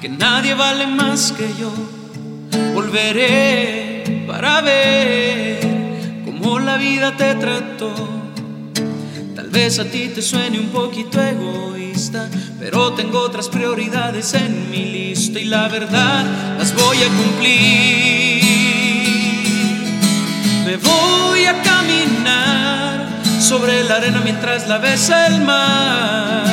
que 0.00 0.08
nadie 0.08 0.54
vale 0.54 0.86
más 0.86 1.32
que 1.32 1.46
yo 1.60 1.70
volveré 2.72 4.24
para 4.26 4.62
ver 4.62 5.60
cómo 6.24 6.58
la 6.58 6.78
vida 6.78 7.14
te 7.18 7.34
trató. 7.34 8.25
Tal 9.36 9.50
vez 9.50 9.78
a 9.78 9.84
ti 9.84 10.10
te 10.14 10.22
suene 10.22 10.58
un 10.58 10.68
poquito 10.68 11.20
egoísta, 11.20 12.26
pero 12.58 12.94
tengo 12.94 13.20
otras 13.20 13.50
prioridades 13.50 14.32
en 14.32 14.70
mi 14.70 14.86
lista 14.86 15.38
y 15.38 15.44
la 15.44 15.68
verdad 15.68 16.24
las 16.58 16.74
voy 16.74 16.96
a 17.02 17.08
cumplir. 17.08 18.42
Me 20.64 20.76
voy 20.78 21.44
a 21.44 21.62
caminar 21.62 23.06
sobre 23.38 23.84
la 23.84 23.96
arena 23.96 24.22
mientras 24.24 24.66
la 24.68 24.78
besa 24.78 25.26
el 25.26 25.42
mar, 25.42 26.46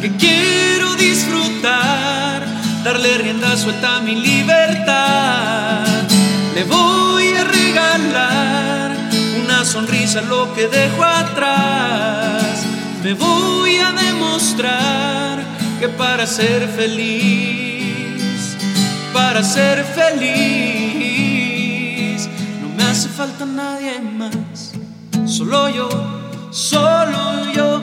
que 0.00 0.12
quiero 0.12 0.94
disfrutar 0.94 2.46
darle 2.84 3.18
rienda 3.18 3.56
suelta 3.56 3.96
a 3.96 4.00
mi 4.02 4.14
libertad. 4.14 5.84
Le 6.54 6.62
voy 6.62 7.26
a 7.32 7.42
regalar 7.42 8.29
sonrisa 9.70 10.20
lo 10.22 10.52
que 10.54 10.66
dejo 10.66 11.04
atrás. 11.04 12.66
Me 13.04 13.14
voy 13.14 13.76
a 13.76 13.92
demostrar 13.92 15.44
que 15.78 15.88
para 15.88 16.26
ser 16.26 16.66
feliz, 16.68 18.56
para 19.12 19.44
ser 19.44 19.84
feliz, 19.84 21.08
no 22.60 22.68
me 22.76 22.82
hace 22.82 23.08
falta 23.08 23.46
nadie 23.46 24.00
más. 24.00 24.72
Solo 25.24 25.68
yo, 25.70 25.88
solo 26.50 27.52
yo, 27.54 27.80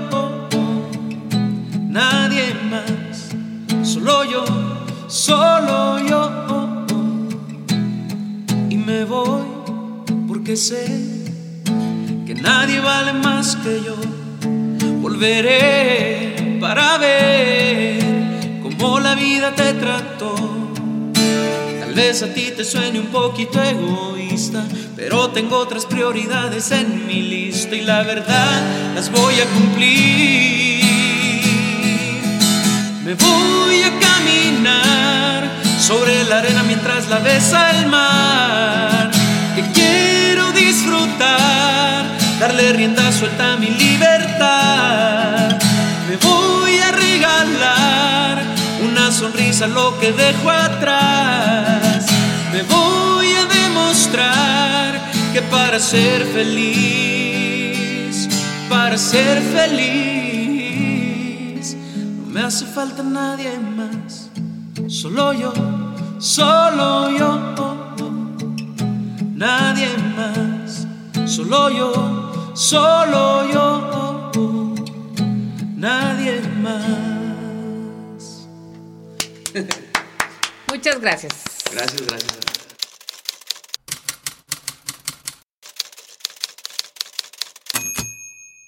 nadie 1.89 2.53
más. 2.69 3.29
Solo 3.87 4.25
yo 4.25 4.43
solo 5.07 5.99
yo. 6.05 6.85
Y 8.69 8.75
me 8.75 9.05
voy 9.05 9.43
porque 10.27 10.55
sé 10.55 11.16
que 12.27 12.35
nadie 12.35 12.81
vale 12.81 13.13
más 13.13 13.55
que 13.55 13.81
yo. 13.85 13.95
Volveré 15.01 16.57
para 16.59 16.97
ver 16.97 18.03
cómo 18.61 18.99
la 18.99 19.15
vida 19.15 19.55
te 19.55 19.73
trató. 19.75 20.35
Tal 21.79 21.93
vez 21.93 22.21
a 22.23 22.33
ti 22.33 22.51
te 22.53 22.65
suene 22.65 22.99
un 22.99 23.07
poquito 23.07 23.63
egoísta, 23.63 24.65
pero 24.97 25.29
tengo 25.29 25.57
otras 25.57 25.85
prioridades 25.85 26.71
en 26.71 27.07
mi 27.07 27.21
lista 27.21 27.77
y 27.77 27.81
la 27.83 28.03
verdad 28.03 28.61
las 28.93 29.09
voy 29.09 29.35
a 29.35 29.45
cumplir. 29.45 30.83
Me 33.05 33.13
voy 33.13 33.83
a 33.83 33.99
caminar 33.99 35.49
sobre 35.79 36.25
la 36.25 36.39
arena 36.39 36.61
mientras 36.63 37.07
la 37.07 37.19
besa 37.19 37.71
el 37.79 37.87
mar. 37.87 39.16
Disfrutar, 40.77 42.05
darle 42.39 42.71
rienda 42.71 43.11
suelta 43.11 43.53
a 43.53 43.57
mi 43.57 43.67
libertad. 43.67 45.57
Me 46.07 46.17
voy 46.17 46.77
a 46.77 46.91
regalar 46.91 48.43
una 48.87 49.11
sonrisa 49.11 49.65
lo 49.65 49.99
que 49.99 50.11
dejo 50.11 50.51
atrás. 50.51 52.05
Me 52.53 52.61
voy 52.61 53.33
a 53.33 53.45
demostrar 53.45 55.01
que 55.33 55.41
para 55.41 55.79
ser 55.79 56.23
feliz, 56.25 58.29
para 58.69 58.99
ser 58.99 59.41
feliz, 59.41 59.75
no 62.19 62.25
me 62.31 62.41
hace 62.41 62.67
falta 62.67 63.01
nadie 63.01 63.57
más. 63.57 64.29
Solo 64.87 65.33
yo, 65.33 65.51
solo 66.19 67.09
yo, 67.17 67.55
nadie 69.33 69.89
más. 70.15 70.56
Solo 71.27 71.69
yo, 71.69 72.53
solo 72.55 73.51
yo, 73.51 74.31
nadie 75.75 76.41
más. 76.61 78.47
Muchas 80.69 81.01
gracias. 81.01 81.33
Gracias, 81.71 82.01
gracias. 82.07 82.46